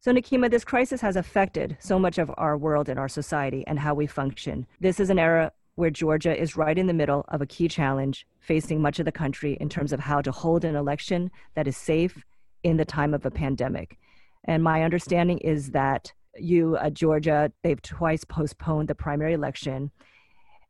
So, 0.00 0.12
Nikema, 0.12 0.50
this 0.50 0.64
crisis 0.64 1.00
has 1.00 1.16
affected 1.16 1.78
so 1.80 1.98
much 1.98 2.18
of 2.18 2.30
our 2.36 2.58
world 2.58 2.90
and 2.90 2.98
our 2.98 3.08
society 3.08 3.64
and 3.66 3.78
how 3.78 3.94
we 3.94 4.06
function. 4.06 4.66
This 4.80 5.00
is 5.00 5.08
an 5.08 5.18
era 5.18 5.52
where 5.76 5.90
Georgia 5.90 6.38
is 6.38 6.56
right 6.56 6.76
in 6.76 6.86
the 6.86 6.92
middle 6.92 7.24
of 7.28 7.40
a 7.40 7.46
key 7.46 7.68
challenge 7.68 8.26
facing 8.40 8.82
much 8.82 8.98
of 8.98 9.06
the 9.06 9.12
country 9.12 9.56
in 9.60 9.68
terms 9.68 9.92
of 9.92 10.00
how 10.00 10.20
to 10.20 10.30
hold 10.30 10.64
an 10.64 10.76
election 10.76 11.30
that 11.54 11.66
is 11.66 11.76
safe 11.76 12.22
in 12.62 12.76
the 12.76 12.84
time 12.84 13.14
of 13.14 13.24
a 13.24 13.30
pandemic. 13.30 13.98
And 14.44 14.62
my 14.62 14.82
understanding 14.82 15.38
is 15.38 15.70
that 15.70 16.12
you, 16.36 16.76
uh, 16.76 16.90
Georgia, 16.90 17.52
they've 17.62 17.80
twice 17.80 18.24
postponed 18.24 18.88
the 18.88 18.94
primary 18.94 19.34
election. 19.34 19.90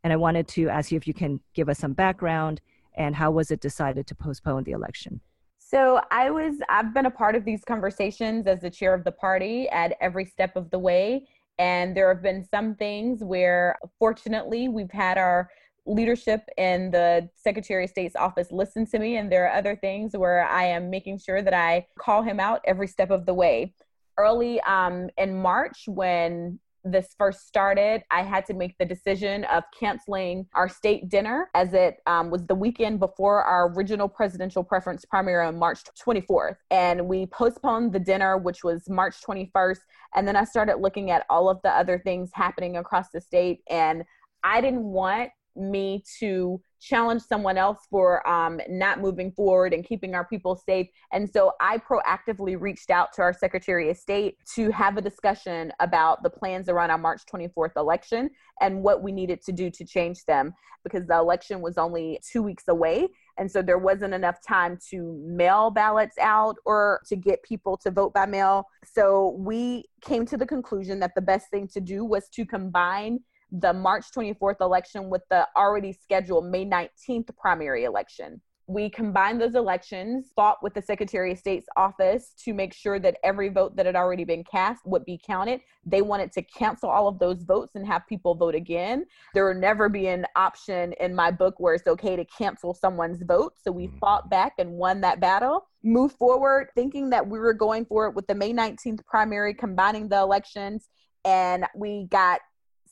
And 0.02 0.12
I 0.12 0.16
wanted 0.16 0.46
to 0.48 0.68
ask 0.68 0.92
you 0.92 0.96
if 0.96 1.06
you 1.06 1.14
can 1.14 1.40
give 1.54 1.68
us 1.68 1.78
some 1.78 1.92
background 1.92 2.60
and 2.96 3.16
how 3.16 3.30
was 3.30 3.50
it 3.50 3.60
decided 3.60 4.06
to 4.06 4.14
postpone 4.14 4.64
the 4.64 4.72
election? 4.72 5.20
So 5.58 6.00
I 6.10 6.30
was 6.30 6.56
I've 6.68 6.92
been 6.92 7.06
a 7.06 7.10
part 7.10 7.34
of 7.34 7.44
these 7.44 7.64
conversations 7.64 8.46
as 8.46 8.60
the 8.60 8.70
chair 8.70 8.94
of 8.94 9.02
the 9.02 9.12
party 9.12 9.68
at 9.70 9.96
every 10.00 10.26
step 10.26 10.56
of 10.56 10.70
the 10.70 10.78
way. 10.78 11.26
And 11.58 11.96
there 11.96 12.12
have 12.12 12.22
been 12.22 12.46
some 12.48 12.74
things 12.74 13.24
where 13.24 13.76
fortunately 13.98 14.68
we've 14.68 14.90
had 14.90 15.18
our 15.18 15.48
leadership 15.87 16.42
in 16.57 16.90
the 16.90 17.29
Secretary 17.35 17.85
of 17.85 17.90
State's 17.90 18.16
office 18.16 18.49
listen 18.51 18.87
to 18.87 18.99
me, 18.99 19.16
and 19.16 19.31
there 19.31 19.47
are 19.47 19.57
other 19.57 19.77
things 19.77 20.16
where 20.16 20.47
I 20.47 20.64
am 20.64 20.90
making 20.90 21.18
sure 21.18 21.42
that 21.42 21.55
I 21.55 21.87
call 21.99 22.23
him 22.23 22.40
out 22.40 22.61
every 22.66 22.88
step 22.88 23.11
of 23.11 23.27
the 23.27 23.35
way. 23.35 23.75
Early 24.18 24.61
um, 24.62 25.11
in 25.18 25.37
March, 25.40 25.85
when 25.87 26.61
this 26.85 27.14
first 27.18 27.47
started, 27.49 28.03
I 28.11 28.23
had 28.23 28.44
to 28.47 28.55
make 28.55 28.77
the 28.79 28.85
decision 28.85 29.44
of 29.44 29.64
canceling 29.79 30.47
our 30.55 30.68
state 30.68 31.09
dinner 31.09 31.49
as 31.55 31.73
it 31.73 31.97
um, 32.07 32.31
was 32.31 32.44
the 32.47 32.55
weekend 32.55 33.01
before 33.01 33.42
our 33.42 33.73
original 33.73 34.07
presidential 34.07 34.62
preference 34.62 35.05
primary 35.05 35.47
on 35.47 35.59
March 35.59 35.81
24th. 36.07 36.57
And 36.70 37.09
we 37.09 37.27
postponed 37.27 37.92
the 37.92 37.99
dinner, 37.99 38.37
which 38.37 38.62
was 38.62 38.88
March 38.88 39.16
21st. 39.27 39.79
And 40.14 40.29
then 40.29 40.37
I 40.37 40.44
started 40.44 40.77
looking 40.77 41.11
at 41.11 41.25
all 41.31 41.49
of 41.49 41.61
the 41.62 41.70
other 41.70 41.99
things 41.99 42.31
happening 42.35 42.77
across 42.77 43.09
the 43.12 43.20
state. 43.20 43.62
And 43.70 44.05
I 44.44 44.61
didn't 44.61 44.85
want 44.85 45.31
me 45.57 46.03
to 46.21 46.61
challenge 46.81 47.23
someone 47.23 47.57
else 47.57 47.79
for 47.90 48.27
um, 48.29 48.61
not 48.69 49.01
moving 49.01 49.33
forward 49.33 49.73
and 49.73 49.85
keeping 49.85 50.14
our 50.14 50.27
people 50.27 50.55
safe. 50.55 50.87
And 51.12 51.29
so 51.29 51.53
I 51.61 51.79
proactively 51.79 52.61
reached 52.61 52.90
out 52.90 53.12
to 53.14 53.23
our 53.23 53.33
Secretary 53.33 53.90
of 53.90 53.97
State 53.97 54.37
to 54.55 54.71
have 54.71 54.97
a 54.97 55.03
discussion 55.03 55.73
about 55.81 56.23
the 56.23 56.31
plans 56.31 56.69
around 56.69 56.90
our 56.90 56.99
March 56.99 57.23
24th 57.33 57.77
election 57.77 58.31
and 58.61 58.83
what 58.83 59.03
we 59.03 59.12
needed 59.12 59.43
to 59.45 59.53
do 59.53 59.71
to 59.71 59.85
change 59.85 60.25
them 60.27 60.53
because 60.85 61.07
the 61.07 61.17
election 61.17 61.62
was 61.62 61.79
only 61.79 62.21
two 62.31 62.43
weeks 62.43 62.69
away. 62.69 63.09
And 63.38 63.51
so 63.51 63.62
there 63.62 63.79
wasn't 63.79 64.14
enough 64.14 64.37
time 64.47 64.79
to 64.90 65.19
mail 65.27 65.71
ballots 65.71 66.19
out 66.19 66.57
or 66.67 67.01
to 67.09 67.17
get 67.17 67.43
people 67.43 67.79
to 67.79 67.90
vote 67.90 68.12
by 68.12 68.27
mail. 68.27 68.67
So 68.85 69.35
we 69.38 69.87
came 70.03 70.27
to 70.27 70.37
the 70.37 70.47
conclusion 70.47 71.01
that 71.01 71.14
the 71.14 71.23
best 71.23 71.49
thing 71.51 71.67
to 71.69 71.81
do 71.81 72.05
was 72.05 72.29
to 72.35 72.45
combine 72.45 73.21
the 73.61 73.73
March 73.73 74.07
24th 74.17 74.61
election 74.61 75.09
with 75.09 75.23
the 75.31 75.47
already 75.57 75.93
scheduled 75.93 76.47
May 76.47 76.64
19th 76.64 77.29
primary 77.37 77.85
election. 77.85 78.40
We 78.67 78.88
combined 78.88 79.43
those 79.43 79.55
elections, 79.55 80.33
fought 80.35 80.62
with 80.62 80.73
the 80.73 80.81
Secretary 80.81 81.33
of 81.33 81.38
State's 81.38 81.67
office 81.77 82.33
to 82.45 82.55
make 82.55 82.73
sure 82.73 82.99
that 82.99 83.19
every 83.23 83.51
vote 83.51 83.77
that 83.77 83.85
had 83.85 83.95
already 83.95 84.25
been 84.25 84.43
cast 84.43 84.87
would 84.87 85.05
be 85.05 85.21
counted. 85.25 85.61
They 85.85 86.01
wanted 86.01 86.33
to 86.33 86.43
cancel 86.43 86.88
all 86.88 87.07
of 87.07 87.19
those 87.19 87.43
votes 87.43 87.75
and 87.75 87.87
have 87.87 88.07
people 88.09 88.35
vote 88.35 88.55
again. 88.55 89.05
There 89.35 89.47
will 89.47 89.61
never 89.61 89.90
be 89.90 90.07
an 90.07 90.25
option 90.35 90.95
in 90.99 91.14
my 91.14 91.31
book 91.31 91.57
where 91.59 91.75
it's 91.75 91.87
okay 91.87 92.17
to 92.17 92.25
cancel 92.25 92.73
someone's 92.73 93.23
vote. 93.23 93.53
So 93.62 93.71
we 93.71 93.87
mm-hmm. 93.87 93.99
fought 93.99 94.31
back 94.31 94.55
and 94.59 94.73
won 94.73 95.03
that 95.03 95.21
battle. 95.21 95.67
Move 95.83 96.12
forward, 96.12 96.69
thinking 96.75 97.11
that 97.11 97.29
we 97.29 97.38
were 97.38 97.53
going 97.53 97.85
for 97.85 98.07
it 98.07 98.14
with 98.14 98.27
the 98.27 98.35
May 98.35 98.55
19th 98.55 99.05
primary, 99.05 99.53
combining 99.53 100.09
the 100.09 100.19
elections. 100.19 100.88
And 101.27 101.67
we 101.77 102.07
got 102.11 102.40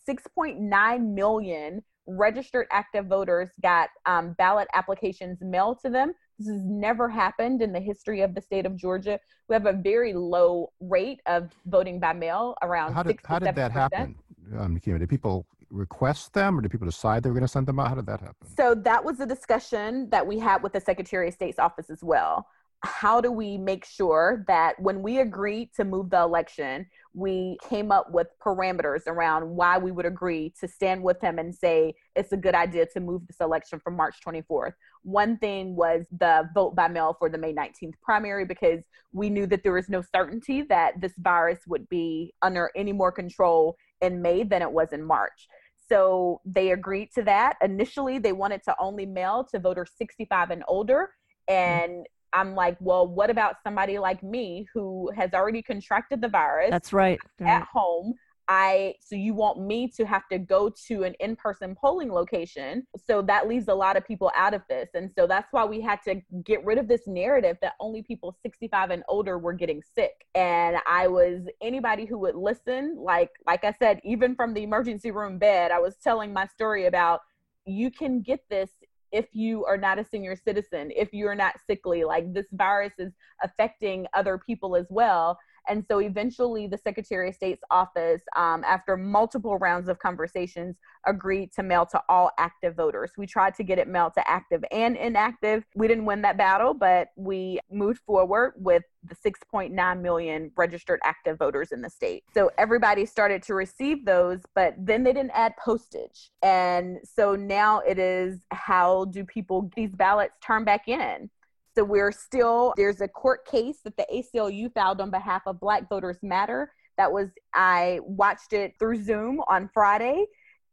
6.9 0.08 1.14
million 1.14 1.82
registered 2.06 2.66
active 2.72 3.06
voters 3.06 3.50
got 3.62 3.88
um, 4.06 4.32
ballot 4.32 4.68
applications 4.74 5.38
mailed 5.40 5.78
to 5.80 5.90
them. 5.90 6.12
This 6.38 6.48
has 6.48 6.64
never 6.64 7.08
happened 7.08 7.62
in 7.62 7.72
the 7.72 7.80
history 7.80 8.22
of 8.22 8.34
the 8.34 8.40
state 8.40 8.66
of 8.66 8.76
Georgia. 8.76 9.20
We 9.48 9.54
have 9.54 9.66
a 9.66 9.72
very 9.72 10.12
low 10.12 10.72
rate 10.80 11.20
of 11.26 11.50
voting 11.66 12.00
by 12.00 12.12
mail, 12.12 12.56
around 12.62 12.94
how 12.94 13.02
did, 13.02 13.18
how 13.24 13.38
did 13.38 13.54
that 13.54 13.70
happen? 13.70 14.16
Um, 14.58 14.78
did 14.78 15.08
people 15.08 15.46
request 15.70 16.34
them 16.34 16.58
or 16.58 16.62
did 16.62 16.70
people 16.70 16.86
decide 16.86 17.22
they 17.22 17.30
were 17.30 17.34
going 17.34 17.42
to 17.42 17.48
send 17.48 17.66
them 17.66 17.78
out? 17.78 17.88
How 17.88 17.94
did 17.94 18.06
that 18.06 18.20
happen? 18.20 18.48
So 18.56 18.74
that 18.74 19.04
was 19.04 19.20
a 19.20 19.26
discussion 19.26 20.10
that 20.10 20.26
we 20.26 20.38
had 20.38 20.62
with 20.62 20.72
the 20.72 20.80
Secretary 20.80 21.28
of 21.28 21.34
State's 21.34 21.58
office 21.58 21.88
as 21.88 22.02
well 22.02 22.46
how 22.84 23.20
do 23.20 23.30
we 23.30 23.56
make 23.56 23.84
sure 23.84 24.44
that 24.48 24.80
when 24.80 25.02
we 25.02 25.20
agreed 25.20 25.70
to 25.76 25.84
move 25.84 26.10
the 26.10 26.20
election, 26.20 26.86
we 27.14 27.56
came 27.68 27.92
up 27.92 28.10
with 28.10 28.26
parameters 28.44 29.06
around 29.06 29.48
why 29.48 29.78
we 29.78 29.92
would 29.92 30.06
agree 30.06 30.52
to 30.58 30.66
stand 30.66 31.02
with 31.02 31.20
him 31.20 31.38
and 31.38 31.54
say 31.54 31.94
it's 32.16 32.32
a 32.32 32.36
good 32.36 32.54
idea 32.54 32.86
to 32.86 33.00
move 33.00 33.26
this 33.26 33.36
election 33.40 33.78
from 33.78 33.96
March 33.96 34.16
24th. 34.26 34.72
One 35.04 35.38
thing 35.38 35.76
was 35.76 36.06
the 36.18 36.48
vote 36.54 36.74
by 36.74 36.88
mail 36.88 37.14
for 37.18 37.28
the 37.28 37.38
May 37.38 37.52
19th 37.52 37.94
primary 38.02 38.44
because 38.44 38.82
we 39.12 39.30
knew 39.30 39.46
that 39.46 39.62
there 39.62 39.74
was 39.74 39.88
no 39.88 40.02
certainty 40.14 40.62
that 40.62 41.00
this 41.00 41.12
virus 41.18 41.60
would 41.68 41.88
be 41.88 42.32
under 42.42 42.70
any 42.74 42.92
more 42.92 43.12
control 43.12 43.76
in 44.00 44.22
May 44.22 44.42
than 44.42 44.62
it 44.62 44.72
was 44.72 44.92
in 44.92 45.04
March. 45.04 45.46
So 45.88 46.40
they 46.44 46.72
agreed 46.72 47.10
to 47.14 47.22
that. 47.24 47.56
Initially, 47.62 48.18
they 48.18 48.32
wanted 48.32 48.62
to 48.64 48.74
only 48.80 49.06
mail 49.06 49.46
to 49.52 49.60
voters 49.60 49.90
65 49.96 50.50
and 50.50 50.64
older. 50.66 51.10
Mm-hmm. 51.48 51.54
And 51.54 52.06
I'm 52.32 52.54
like, 52.54 52.76
well, 52.80 53.06
what 53.06 53.30
about 53.30 53.56
somebody 53.62 53.98
like 53.98 54.22
me 54.22 54.66
who 54.72 55.10
has 55.16 55.32
already 55.34 55.62
contracted 55.62 56.20
the 56.20 56.28
virus? 56.28 56.70
That's 56.70 56.92
right. 56.92 57.18
At 57.40 57.64
home. 57.64 58.14
I 58.48 58.94
so 59.00 59.14
you 59.14 59.34
want 59.34 59.60
me 59.60 59.88
to 59.96 60.04
have 60.04 60.28
to 60.30 60.38
go 60.38 60.70
to 60.88 61.04
an 61.04 61.14
in-person 61.20 61.76
polling 61.76 62.12
location. 62.12 62.86
So 63.06 63.22
that 63.22 63.48
leaves 63.48 63.68
a 63.68 63.74
lot 63.74 63.96
of 63.96 64.06
people 64.06 64.32
out 64.36 64.52
of 64.52 64.62
this. 64.68 64.90
And 64.94 65.10
so 65.16 65.26
that's 65.26 65.52
why 65.52 65.64
we 65.64 65.80
had 65.80 66.00
to 66.06 66.20
get 66.44 66.64
rid 66.64 66.78
of 66.78 66.88
this 66.88 67.02
narrative 67.06 67.56
that 67.62 67.74
only 67.80 68.02
people 68.02 68.36
65 68.42 68.90
and 68.90 69.04
older 69.08 69.38
were 69.38 69.52
getting 69.52 69.80
sick. 69.94 70.26
And 70.34 70.76
I 70.86 71.06
was 71.06 71.42
anybody 71.62 72.04
who 72.04 72.18
would 72.18 72.34
listen, 72.34 72.96
like 72.98 73.30
like 73.46 73.64
I 73.64 73.72
said, 73.78 74.00
even 74.04 74.34
from 74.34 74.54
the 74.54 74.64
emergency 74.64 75.12
room 75.12 75.38
bed, 75.38 75.70
I 75.70 75.78
was 75.78 75.96
telling 76.02 76.32
my 76.32 76.46
story 76.46 76.86
about 76.86 77.20
you 77.64 77.90
can 77.90 78.22
get 78.22 78.40
this 78.50 78.70
if 79.12 79.26
you 79.32 79.64
are 79.66 79.76
not 79.76 79.98
a 79.98 80.04
senior 80.04 80.34
citizen, 80.34 80.90
if 80.96 81.12
you're 81.12 81.34
not 81.34 81.56
sickly, 81.66 82.02
like 82.04 82.32
this 82.32 82.46
virus 82.52 82.94
is 82.98 83.12
affecting 83.42 84.06
other 84.14 84.38
people 84.38 84.74
as 84.74 84.86
well. 84.90 85.38
And 85.68 85.84
so 85.88 85.98
eventually, 85.98 86.66
the 86.66 86.78
Secretary 86.78 87.28
of 87.28 87.34
State's 87.34 87.62
office, 87.70 88.22
um, 88.36 88.64
after 88.64 88.96
multiple 88.96 89.58
rounds 89.58 89.88
of 89.88 89.98
conversations, 89.98 90.76
agreed 91.06 91.52
to 91.54 91.62
mail 91.62 91.86
to 91.86 92.00
all 92.08 92.30
active 92.38 92.76
voters. 92.76 93.12
We 93.16 93.26
tried 93.26 93.54
to 93.56 93.64
get 93.64 93.78
it 93.78 93.88
mailed 93.88 94.14
to 94.14 94.28
active 94.28 94.64
and 94.70 94.96
inactive. 94.96 95.64
We 95.74 95.88
didn't 95.88 96.04
win 96.04 96.22
that 96.22 96.36
battle, 96.36 96.74
but 96.74 97.08
we 97.16 97.60
moved 97.70 98.00
forward 98.06 98.54
with 98.56 98.82
the 99.04 99.16
6.9 99.16 100.00
million 100.00 100.50
registered 100.56 101.00
active 101.04 101.38
voters 101.38 101.72
in 101.72 101.82
the 101.82 101.90
state. 101.90 102.24
So 102.34 102.50
everybody 102.58 103.04
started 103.04 103.42
to 103.44 103.54
receive 103.54 104.04
those, 104.04 104.40
but 104.54 104.74
then 104.78 105.02
they 105.02 105.12
didn't 105.12 105.32
add 105.34 105.54
postage. 105.62 106.30
And 106.42 106.98
so 107.04 107.34
now 107.34 107.80
it 107.80 107.98
is 107.98 108.40
how 108.50 109.06
do 109.06 109.24
people 109.24 109.70
these 109.74 109.90
ballots 109.90 110.34
turn 110.40 110.64
back 110.64 110.88
in? 110.88 111.30
So 111.74 111.84
we're 111.84 112.12
still, 112.12 112.74
there's 112.76 113.00
a 113.00 113.08
court 113.08 113.46
case 113.46 113.78
that 113.84 113.96
the 113.96 114.06
ACLU 114.12 114.72
filed 114.74 115.00
on 115.00 115.10
behalf 115.10 115.42
of 115.46 115.58
Black 115.58 115.88
Voters 115.88 116.18
Matter. 116.22 116.70
That 116.98 117.10
was, 117.10 117.30
I 117.54 118.00
watched 118.02 118.52
it 118.52 118.74
through 118.78 119.02
Zoom 119.02 119.40
on 119.48 119.70
Friday, 119.72 120.26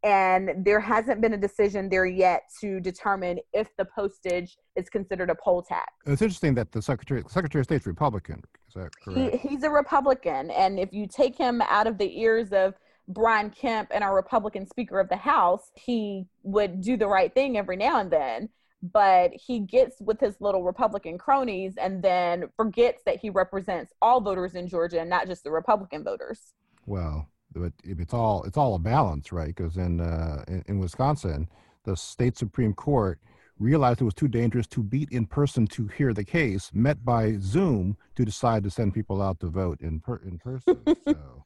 and 0.04 0.66
there 0.66 0.82
hasn't 0.82 1.22
been 1.22 1.34
a 1.34 1.38
decision 1.38 1.88
there 1.88 2.06
yet 2.06 2.43
to 2.60 2.82
determine 2.82 3.39
if 3.54 3.70
the 3.78 3.86
postage 3.86 4.58
is 4.76 4.89
considered 4.89 5.30
a 5.30 5.36
poll 5.36 5.62
tax. 5.62 5.93
It's 6.06 6.22
interesting 6.22 6.54
that 6.56 6.74
the 6.74 6.82
Secretary, 6.82 7.24
Secretary 7.30 7.62
of 7.62 7.66
State's 7.66 7.86
Republican. 7.86 8.43
Is 8.68 8.74
that 8.74 8.89
correct? 9.02 9.36
He, 9.38 9.50
he's 9.50 9.64
a 9.64 9.70
Republican, 9.70 10.52
and 10.52 10.80
if 10.80 10.91
you 10.91 11.08
take 11.08 11.38
him 11.38 11.62
out 11.62 11.88
of 11.88 11.97
the 11.97 12.20
ears 12.20 12.52
of 12.52 12.74
Brian 13.08 13.50
Kemp 13.52 13.89
and 13.91 14.04
our 14.04 14.14
Republican 14.14 14.68
Speaker 14.68 15.00
of 15.00 15.08
the 15.08 15.16
House, 15.16 15.72
he 15.76 16.26
would 16.43 16.82
do 16.82 16.97
the 16.97 17.08
right 17.08 17.34
thing 17.34 17.58
every 17.58 17.78
now 17.78 18.02
and 18.02 18.12
then 18.12 18.50
but 18.82 19.32
he 19.34 19.60
gets 19.60 20.00
with 20.00 20.20
his 20.20 20.36
little 20.40 20.64
Republican 20.64 21.18
cronies 21.18 21.74
and 21.78 22.02
then 22.02 22.46
forgets 22.56 23.04
that 23.06 23.20
he 23.20 23.30
represents 23.30 23.94
all 24.02 24.22
voters 24.22 24.56
in 24.56 24.68
Georgia 24.68 25.02
and 25.02 25.10
not 25.10 25.28
just 25.28 25.44
the 25.44 25.52
Republican 25.52 26.04
voters. 26.04 26.54
Well, 26.86 27.28
but 27.54 27.74
it's 27.84 28.14
all 28.14 28.44
it's 28.44 28.58
all 28.58 28.76
a 28.76 28.80
balance, 28.80 29.32
right? 29.32 29.54
Because 29.54 29.78
in, 29.78 30.00
uh, 30.00 30.44
in 30.48 30.64
in 30.68 30.80
Wisconsin, 30.80 31.50
the 31.84 31.96
state 31.96 32.38
supreme 32.38 32.74
court 32.74 33.20
realized 33.60 34.00
it 34.02 34.06
was 34.06 34.14
too 34.14 34.28
dangerous 34.28 34.68
to 34.68 34.82
beat 34.82 35.10
in 35.12 35.26
person 35.26 35.68
to 35.68 35.88
hear 35.88 36.14
the 36.14 36.24
case, 36.24 36.72
met 36.74 37.04
by 37.04 37.36
Zoom 37.40 37.98
to 38.16 38.24
decide 38.24 38.64
to 38.64 38.70
send 38.70 38.94
people 38.94 39.22
out 39.22 39.40
to 39.42 39.48
vote 39.48 39.82
in 39.82 40.00
per, 40.00 40.16
in 40.18 40.40
person. 40.40 40.82
so, 41.08 41.46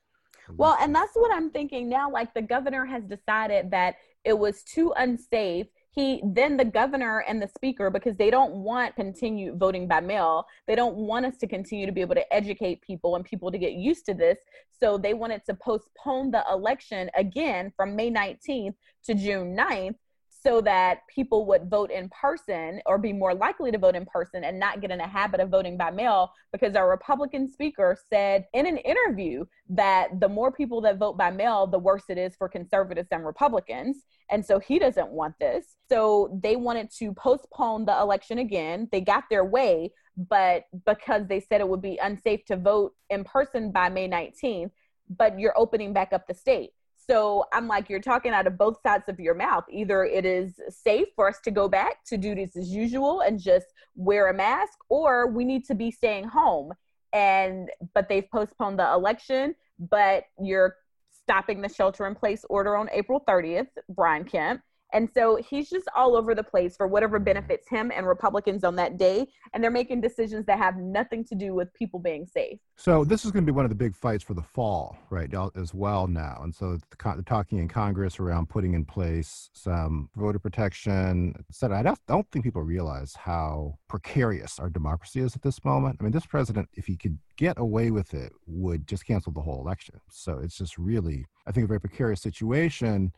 well, 0.50 0.78
and 0.80 0.94
that's 0.94 1.16
what 1.16 1.34
I'm 1.34 1.50
thinking 1.50 1.90
now. 1.90 2.12
Like 2.12 2.34
the 2.34 2.42
governor 2.42 2.86
has 2.86 3.04
decided 3.06 3.72
that 3.72 3.96
it 4.24 4.38
was 4.38 4.64
too 4.64 4.94
unsafe 4.96 5.68
he 5.94 6.22
then 6.26 6.58
the 6.58 6.66
governor 6.66 7.24
and 7.28 7.42
the 7.42 7.48
speaker 7.48 7.90
because 7.92 8.18
they 8.18 8.32
don't 8.32 8.54
want 8.54 8.96
continued 8.96 9.60
voting 9.60 9.88
by 9.88 10.00
mail. 10.00 10.46
They 10.66 10.76
don't 10.76 10.96
want 10.96 11.26
us 11.26 11.38
to 11.38 11.48
continue 11.48 11.86
to 11.86 11.92
be 11.92 12.02
able 12.02 12.16
to 12.16 12.34
educate 12.34 12.82
people 12.82 13.16
and 13.16 13.24
people 13.24 13.52
to 13.52 13.60
get 13.60 13.74
used 13.74 14.06
to 14.08 14.16
this. 14.16 14.40
So 14.80 14.98
they 14.98 15.14
wanted 15.14 15.46
to 15.46 15.54
postpone 15.54 16.32
the 16.32 16.44
election 16.52 17.12
again 17.16 17.72
from 17.78 17.96
may 17.96 18.10
19th 18.10 18.74
to 19.06 19.14
june 19.14 19.56
9th 19.56 19.96
so 20.44 20.60
that 20.62 21.00
people 21.08 21.46
would 21.46 21.70
vote 21.70 21.90
in 21.90 22.10
person 22.10 22.82
or 22.86 22.98
be 22.98 23.14
more 23.14 23.34
likely 23.34 23.72
to 23.72 23.78
vote 23.78 23.96
in 23.96 24.06
person 24.06 24.44
and 24.44 24.60
not 24.60 24.82
get 24.82 24.92
in 24.92 25.00
a 25.00 25.08
habit 25.08 25.40
of 25.40 25.50
voting 25.50 25.78
by 25.78 25.90
mail 25.90 26.32
because 26.52 26.76
our 26.76 26.90
Republican 26.90 27.50
speaker 27.50 27.98
said 28.10 28.46
in 28.54 28.66
an 28.66 28.78
interview 28.78 29.46
that 29.70 30.20
the 30.20 30.28
more 30.28 30.52
people 30.52 30.82
that 30.82 30.98
vote 30.98 31.18
by 31.18 31.32
mail, 31.32 31.66
the 31.66 31.80
worse 31.80 32.04
it 32.10 32.18
is 32.18 32.36
for 32.36 32.50
conservatives 32.50 33.08
and 33.12 33.26
Republicans. 33.26 34.04
And 34.30 34.46
so 34.46 34.60
he 34.60 34.80
doesn't 34.80 35.10
want 35.10 35.36
this. 35.40 35.78
So 35.90 36.38
they 36.44 36.58
wanted 36.58 36.92
to 37.00 37.14
postpone 37.14 37.86
the 37.86 37.98
election 37.98 38.40
again. 38.40 38.90
They 38.92 39.02
got 39.02 39.24
their 39.30 39.46
way, 39.46 39.94
but 40.18 40.66
because 40.86 41.28
they 41.28 41.40
said 41.40 41.62
it 41.62 41.70
would 41.70 41.82
be 41.82 42.00
unsafe 42.02 42.44
to 42.46 42.58
vote 42.58 42.94
in 43.10 43.24
person 43.24 43.72
by 43.72 43.90
May 43.90 44.10
19th, 44.10 44.72
but 45.10 45.40
you're 45.40 45.58
opening 45.58 45.94
back 45.94 46.12
up 46.12 46.28
the 46.28 46.34
state. 46.34 46.72
So 47.10 47.46
I'm 47.54 47.68
like, 47.68 47.90
you're 47.90 48.00
talking 48.00 48.32
out 48.32 48.48
of 48.48 48.58
both 48.58 48.82
sides 48.82 49.06
of 49.08 49.20
your 49.20 49.36
mouth. 49.36 49.66
Either 49.70 50.06
it 50.06 50.26
is 50.26 50.60
safe 50.70 51.08
for 51.16 51.28
us 51.28 51.40
to 51.44 51.52
go 51.52 51.68
back 51.68 52.04
to 52.06 52.18
duties 52.18 52.56
as 52.56 52.70
usual 52.70 53.22
and 53.22 53.40
just 53.40 53.68
wear 53.96 54.30
a 54.30 54.34
mask, 54.34 54.78
or 54.90 55.28
we 55.28 55.44
need 55.44 55.66
to 55.66 55.76
be 55.76 55.92
staying 55.92 56.26
home. 56.26 56.72
And 57.12 57.70
but 57.94 58.10
they've 58.10 58.30
postponed 58.32 58.80
the 58.80 58.92
election, 58.92 59.56
but 59.80 60.24
you're 60.42 60.78
stopping 61.12 61.62
the 61.62 61.70
shelter 61.70 62.08
in 62.08 62.16
place 62.16 62.44
order 62.50 62.76
on 62.76 62.90
April 62.92 63.24
30th, 63.28 63.68
Brian 63.90 64.24
Kemp. 64.24 64.62
And 64.94 65.10
so 65.12 65.38
he's 65.38 65.70
just 65.70 65.88
all 65.96 66.16
over 66.16 66.36
the 66.36 66.44
place 66.44 66.78
for 66.78 66.88
whatever 66.88 67.18
benefits 67.18 67.68
him 67.68 67.92
and 67.94 68.08
Republicans 68.08 68.64
on 68.64 68.76
that 68.76 68.98
day. 68.98 69.28
And 69.54 69.64
they're 69.64 69.72
making 69.72 70.02
decisions 70.02 70.46
that 70.46 70.60
have 70.60 70.78
nothing 70.78 71.26
to 71.26 71.36
do 71.36 71.56
with 71.56 71.74
people 71.74 72.00
being 72.00 72.28
safe. 72.28 72.60
So 72.78 73.04
this 73.04 73.26
is 73.26 73.32
going 73.32 73.44
to 73.44 73.52
be 73.52 73.56
one 73.56 73.66
of 73.66 73.70
the 73.70 73.76
big 73.76 73.96
fights 73.96 74.24
for 74.24 74.36
the 74.36 74.44
fall, 74.44 74.96
right, 75.10 75.32
as 75.56 75.74
well 75.74 76.08
now. 76.08 76.40
And 76.44 76.54
so 76.54 76.78
the, 76.78 77.24
talking 77.26 77.58
in 77.58 77.68
Congress 77.68 78.20
around 78.20 78.50
putting 78.50 78.76
in 78.76 78.86
place 78.86 79.50
some 79.54 80.10
voter 80.16 80.40
protection, 80.40 81.34
said 81.52 81.72
I 81.72 81.82
don't, 81.82 82.00
think 82.32 82.46
people 82.46 82.62
realize 82.62 83.16
how 83.16 83.78
precarious 83.90 84.60
our 84.60 84.70
democracy 84.70 85.20
is 85.20 85.36
at 85.36 85.42
this 85.42 85.64
moment. 85.66 85.98
I 86.00 86.04
mean, 86.04 86.12
this 86.12 86.26
president, 86.26 86.70
if 86.74 86.86
he 86.86 86.96
could 86.96 87.18
get 87.38 87.58
away 87.58 87.92
with 87.92 88.14
it, 88.14 88.32
would 88.46 88.88
just 88.88 89.06
cancel 89.06 89.34
the 89.34 89.42
whole 89.42 89.60
election. 89.60 90.00
So 90.10 90.40
it's 90.40 90.58
just 90.58 90.78
really, 90.78 91.26
I 91.48 91.52
think, 91.52 91.66
a 91.66 91.68
very 91.68 91.82
precarious 91.82 92.22
situation 92.22 93.12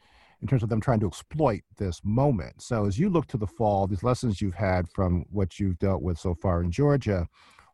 in 0.46 0.48
terms 0.48 0.62
of 0.62 0.70
them 0.70 0.80
trying 0.80 1.00
to 1.00 1.08
exploit 1.08 1.62
this 1.80 2.02
moment. 2.04 2.62
So 2.62 2.86
as 2.86 3.00
you 3.00 3.10
look 3.10 3.26
to 3.30 3.38
the 3.38 3.48
fall, 3.48 3.88
these 3.88 4.04
lessons 4.04 4.40
you've 4.40 4.54
had 4.54 4.88
from 4.94 5.26
what 5.32 5.60
you've 5.60 5.80
dealt 5.80 6.04
with 6.04 6.20
so 6.20 6.36
far 6.36 6.62
in 6.62 6.70
Georgia, 6.70 7.26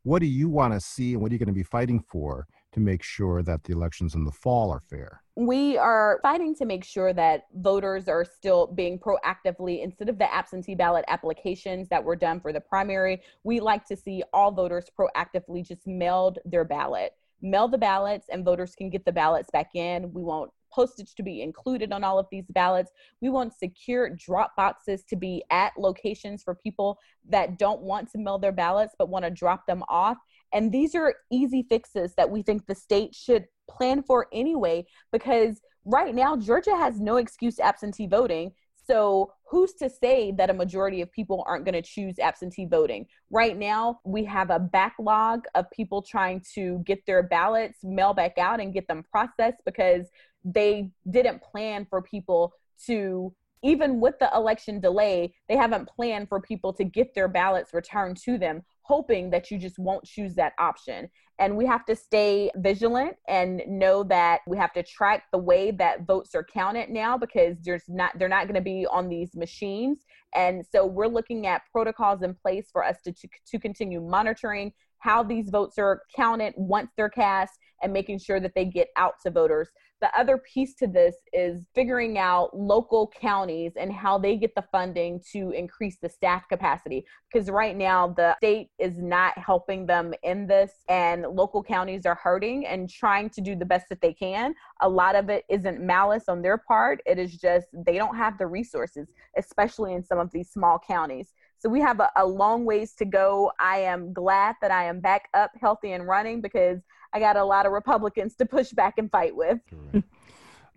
what 0.04 0.20
do 0.20 0.26
you 0.26 0.48
want 0.48 0.74
to 0.74 0.80
see 0.80 1.12
and 1.12 1.22
what 1.22 1.32
are 1.32 1.34
you 1.34 1.40
going 1.40 1.48
to 1.48 1.54
be 1.54 1.64
fighting 1.64 2.00
for 2.00 2.48
to 2.72 2.80
make 2.80 3.04
sure 3.04 3.44
that 3.44 3.66
the 3.66 3.74
elections 3.74 4.16
in 4.16 4.24
the 4.24 4.32
fall 4.32 4.72
are 4.72 4.80
fair? 4.80 5.22
We 5.36 5.78
are 5.78 6.22
fighting 6.22 6.56
to 6.56 6.66
make 6.66 6.86
sure 6.86 7.12
that 7.12 7.48
voters 7.56 8.08
are 8.08 8.24
still 8.24 8.68
being 8.68 8.98
proactively, 8.98 9.84
instead 9.84 10.08
of 10.08 10.18
the 10.18 10.34
absentee 10.34 10.76
ballot 10.76 11.04
applications 11.10 11.90
that 11.90 12.02
were 12.02 12.16
done 12.16 12.40
for 12.40 12.54
the 12.54 12.62
primary, 12.62 13.22
we 13.44 13.60
like 13.60 13.86
to 13.88 13.98
see 13.98 14.24
all 14.32 14.50
voters 14.52 14.86
proactively 14.98 15.68
just 15.68 15.86
mailed 15.86 16.40
their 16.46 16.64
ballot. 16.64 17.12
Mail 17.42 17.68
the 17.68 17.78
ballots 17.78 18.28
and 18.32 18.46
voters 18.46 18.76
can 18.76 18.90
get 18.90 19.04
the 19.04 19.12
ballots 19.12 19.50
back 19.52 19.72
in. 19.76 20.14
We 20.14 20.24
won't 20.24 20.52
postage 20.74 21.16
to 21.16 21.24
be 21.24 21.42
included 21.42 21.92
on 21.92 22.04
all 22.04 22.20
of 22.20 22.28
these 22.32 22.46
ballots. 22.50 22.92
We 23.22 23.30
want 23.30 23.54
secure 23.54 24.10
drop 24.10 24.56
boxes 24.56 25.04
to 25.10 25.16
be 25.16 25.44
at 25.52 25.74
locations 25.78 26.44
for 26.44 26.56
people 26.56 27.00
that 27.30 27.58
don't 27.58 27.82
want 27.82 28.12
to 28.12 28.18
mail 28.18 28.40
their 28.40 28.52
ballots 28.52 28.96
but 28.98 29.10
want 29.10 29.26
to 29.26 29.32
drop 29.32 29.66
them 29.68 29.84
off. 29.90 30.18
And 30.54 30.72
these 30.72 30.96
are 30.96 31.16
easy 31.32 31.66
fixes 31.70 32.14
that 32.16 32.30
we 32.30 32.42
think 32.42 32.66
the 32.66 32.76
state 32.76 33.16
should 33.16 33.46
plan 33.70 34.04
for 34.04 34.28
anyway, 34.34 34.86
because 35.12 35.62
right 35.86 36.14
now, 36.14 36.36
Georgia 36.36 36.76
has 36.76 37.00
no 37.00 37.18
excuse 37.18 37.60
absentee 37.60 38.08
voting. 38.08 38.52
So, 38.88 39.34
who's 39.46 39.74
to 39.74 39.90
say 39.90 40.32
that 40.34 40.50
a 40.50 40.54
majority 40.54 41.02
of 41.02 41.12
people 41.12 41.44
aren't 41.48 41.66
going 41.66 41.76
to 41.76 41.82
choose 41.82 42.20
absentee 42.20 42.66
voting? 42.66 43.06
Right 43.30 43.58
now, 43.58 44.00
we 44.04 44.24
have 44.26 44.50
a 44.50 44.60
backlog 44.60 45.46
of 45.56 45.70
people 45.72 46.02
trying 46.02 46.44
to 46.56 46.80
get 46.86 47.06
their 47.06 47.24
ballots 47.24 47.80
mail 47.84 48.14
back 48.14 48.38
out 48.38 48.60
and 48.60 48.74
get 48.74 48.88
them 48.88 49.04
processed 49.10 49.62
because 49.66 50.08
they 50.44 50.90
didn't 51.10 51.42
plan 51.42 51.86
for 51.90 52.02
people 52.02 52.54
to 52.86 53.34
even 53.64 54.00
with 54.00 54.18
the 54.20 54.30
election 54.36 54.80
delay, 54.80 55.34
they 55.48 55.56
haven't 55.56 55.88
planned 55.88 56.28
for 56.28 56.42
people 56.42 56.74
to 56.74 56.84
get 56.84 57.14
their 57.14 57.28
ballots 57.28 57.74
returned 57.74 58.18
to 58.18 58.38
them, 58.38 58.64
hoping 58.82 59.30
that 59.30 59.52
you 59.52 59.60
just 59.60 59.78
won't 59.78 60.04
choose 60.04 60.34
that 60.36 60.54
option. 60.58 61.08
And 61.38 61.56
we 61.56 61.66
have 61.66 61.86
to 61.86 61.96
stay 61.96 62.50
vigilant 62.58 63.16
and 63.28 63.62
know 63.68 64.04
that 64.06 64.42
we 64.48 64.58
have 64.58 64.74
to 64.74 64.84
track 64.84 65.26
the 65.32 65.38
way 65.38 65.72
that 65.72 66.06
votes 66.06 66.34
are 66.36 66.44
counted 66.44 66.90
now 66.90 67.18
because 67.18 67.58
there's 67.62 67.84
not 67.88 68.18
they're 68.18 68.28
not 68.28 68.46
going 68.46 68.56
to 68.56 68.62
be 68.62 68.86
on 68.88 69.10
these 69.10 69.36
machines. 69.36 70.06
And 70.36 70.64
so 70.66 70.86
we're 70.86 71.08
looking 71.08 71.46
at 71.48 71.64
protocols 71.72 72.22
in 72.22 72.34
place 72.34 72.70
for 72.72 72.84
us 72.84 72.98
to, 73.04 73.12
to, 73.12 73.28
to 73.48 73.60
continue 73.60 74.02
monitoring 74.02 74.72
how 75.00 75.24
these 75.24 75.50
votes 75.50 75.78
are 75.78 76.04
counted 76.16 76.54
once 76.56 76.92
they're 76.96 77.10
cast 77.10 77.54
and 77.82 77.92
making 77.92 78.20
sure 78.20 78.40
that 78.40 78.54
they 78.56 78.66
get 78.66 78.90
out 78.98 79.16
to 79.24 79.32
voters. 79.32 79.70
The 80.02 80.10
other 80.20 80.40
piece 80.40 80.74
to 80.76 80.88
this 80.88 81.16
is 81.32 81.68
figuring 81.76 82.18
out 82.18 82.58
local 82.58 83.12
counties 83.20 83.74
and 83.80 83.94
how 83.94 84.18
they 84.18 84.36
get 84.36 84.56
the 84.56 84.64
funding 84.72 85.22
to 85.32 85.52
increase 85.52 85.98
the 86.02 86.10
staff 86.10 86.48
capacity. 86.50 87.06
Because 87.32 87.52
right 87.52 87.78
now, 87.78 88.08
the 88.08 88.36
state 88.38 88.70
is 88.80 88.98
not 88.98 89.38
helping 89.38 89.86
them 89.86 90.14
in 90.24 90.48
this, 90.48 90.72
and 90.90 91.22
local 91.22 91.64
counties 91.64 92.08
are 92.08 92.16
hurting 92.16 92.66
and 92.66 92.90
trying 92.90 93.30
to 93.30 93.42
do 93.42 93.56
the 93.56 93.66
best 93.66 93.90
that 93.90 94.02
they 94.02 94.14
can. 94.14 94.56
A 94.82 94.90
lot 94.90 95.16
of 95.16 95.30
it 95.30 95.46
isn't 95.50 95.80
malice 95.80 96.24
on 96.28 96.42
their 96.42 96.58
part, 96.58 97.00
it 97.06 97.20
is 97.20 97.38
just 97.38 97.68
they 97.72 97.98
don't 97.98 98.18
have 98.18 98.40
the 98.40 98.48
resources, 98.48 99.08
especially 99.38 99.94
in 99.94 100.04
some 100.04 100.18
of 100.18 100.32
these 100.32 100.50
small 100.50 100.80
counties. 100.80 101.32
So 101.62 101.70
we 101.70 101.80
have 101.82 102.00
a, 102.00 102.10
a, 102.16 102.26
long 102.26 102.66
ways 102.66 102.96
to 102.96 103.06
go. 103.06 103.52
I 103.60 103.82
am 103.82 104.14
glad 104.14 104.56
that 104.64 104.72
I 104.72 104.86
am 104.86 105.00
back 105.00 105.30
up 105.36 105.52
healthy 105.62 105.92
and 105.92 106.08
running 106.08 106.42
because 106.42 106.80
I 107.14 107.20
got 107.20 107.36
a 107.36 107.44
lot 107.44 107.66
of 107.66 107.72
Republicans 107.72 108.36
to 108.36 108.46
push 108.46 108.72
back 108.72 108.96
and 108.98 109.12
fight 109.12 109.36
with. 109.36 109.60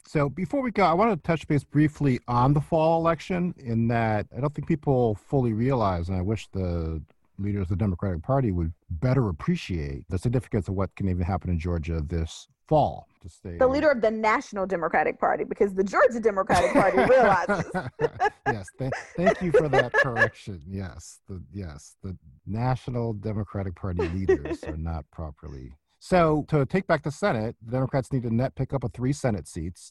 So 0.06 0.28
before 0.28 0.60
we 0.60 0.70
go, 0.70 0.84
I 0.84 0.92
want 0.92 1.10
to 1.10 1.26
touch 1.26 1.48
base 1.48 1.64
briefly 1.64 2.20
on 2.28 2.52
the 2.52 2.60
fall 2.60 3.00
election 3.00 3.54
in 3.58 3.88
that 3.88 4.26
I 4.36 4.40
don't 4.40 4.54
think 4.54 4.68
people 4.68 5.14
fully 5.14 5.52
realize, 5.52 6.08
and 6.08 6.18
I 6.18 6.20
wish 6.20 6.46
the 6.48 7.02
leaders 7.38 7.62
of 7.62 7.68
the 7.70 7.76
Democratic 7.76 8.22
Party 8.22 8.52
would 8.52 8.72
better 8.90 9.28
appreciate 9.28 10.04
the 10.08 10.18
significance 10.18 10.68
of 10.68 10.74
what 10.74 10.94
can 10.94 11.08
even 11.08 11.22
happen 11.22 11.50
in 11.50 11.58
Georgia 11.58 12.00
this 12.00 12.48
fall. 12.68 13.08
To 13.22 13.28
stay 13.28 13.56
the 13.56 13.66
leader 13.66 13.90
of 13.90 14.02
the 14.02 14.10
National 14.10 14.66
Democratic 14.66 15.18
Party, 15.18 15.44
because 15.44 15.74
the 15.74 15.84
Georgia 15.84 16.20
Democratic 16.20 16.72
Party 16.72 16.98
realizes. 17.10 17.72
yes, 18.46 18.66
th- 18.78 18.92
thank 19.16 19.40
you 19.40 19.52
for 19.52 19.68
that 19.70 19.92
correction. 19.94 20.60
Yes, 20.68 21.20
the 21.28 21.42
yes 21.52 21.96
the 22.02 22.16
National 22.46 23.14
Democratic 23.14 23.74
Party 23.74 24.06
leaders 24.08 24.62
are 24.64 24.76
not 24.76 25.10
properly. 25.10 25.72
So 26.04 26.44
to 26.48 26.66
take 26.66 26.86
back 26.86 27.02
the 27.02 27.10
Senate, 27.10 27.56
the 27.64 27.72
Democrats 27.72 28.12
need 28.12 28.24
to 28.24 28.30
net 28.34 28.54
pick 28.56 28.74
up 28.74 28.84
a 28.84 28.90
three 28.90 29.14
Senate 29.14 29.48
seats. 29.48 29.90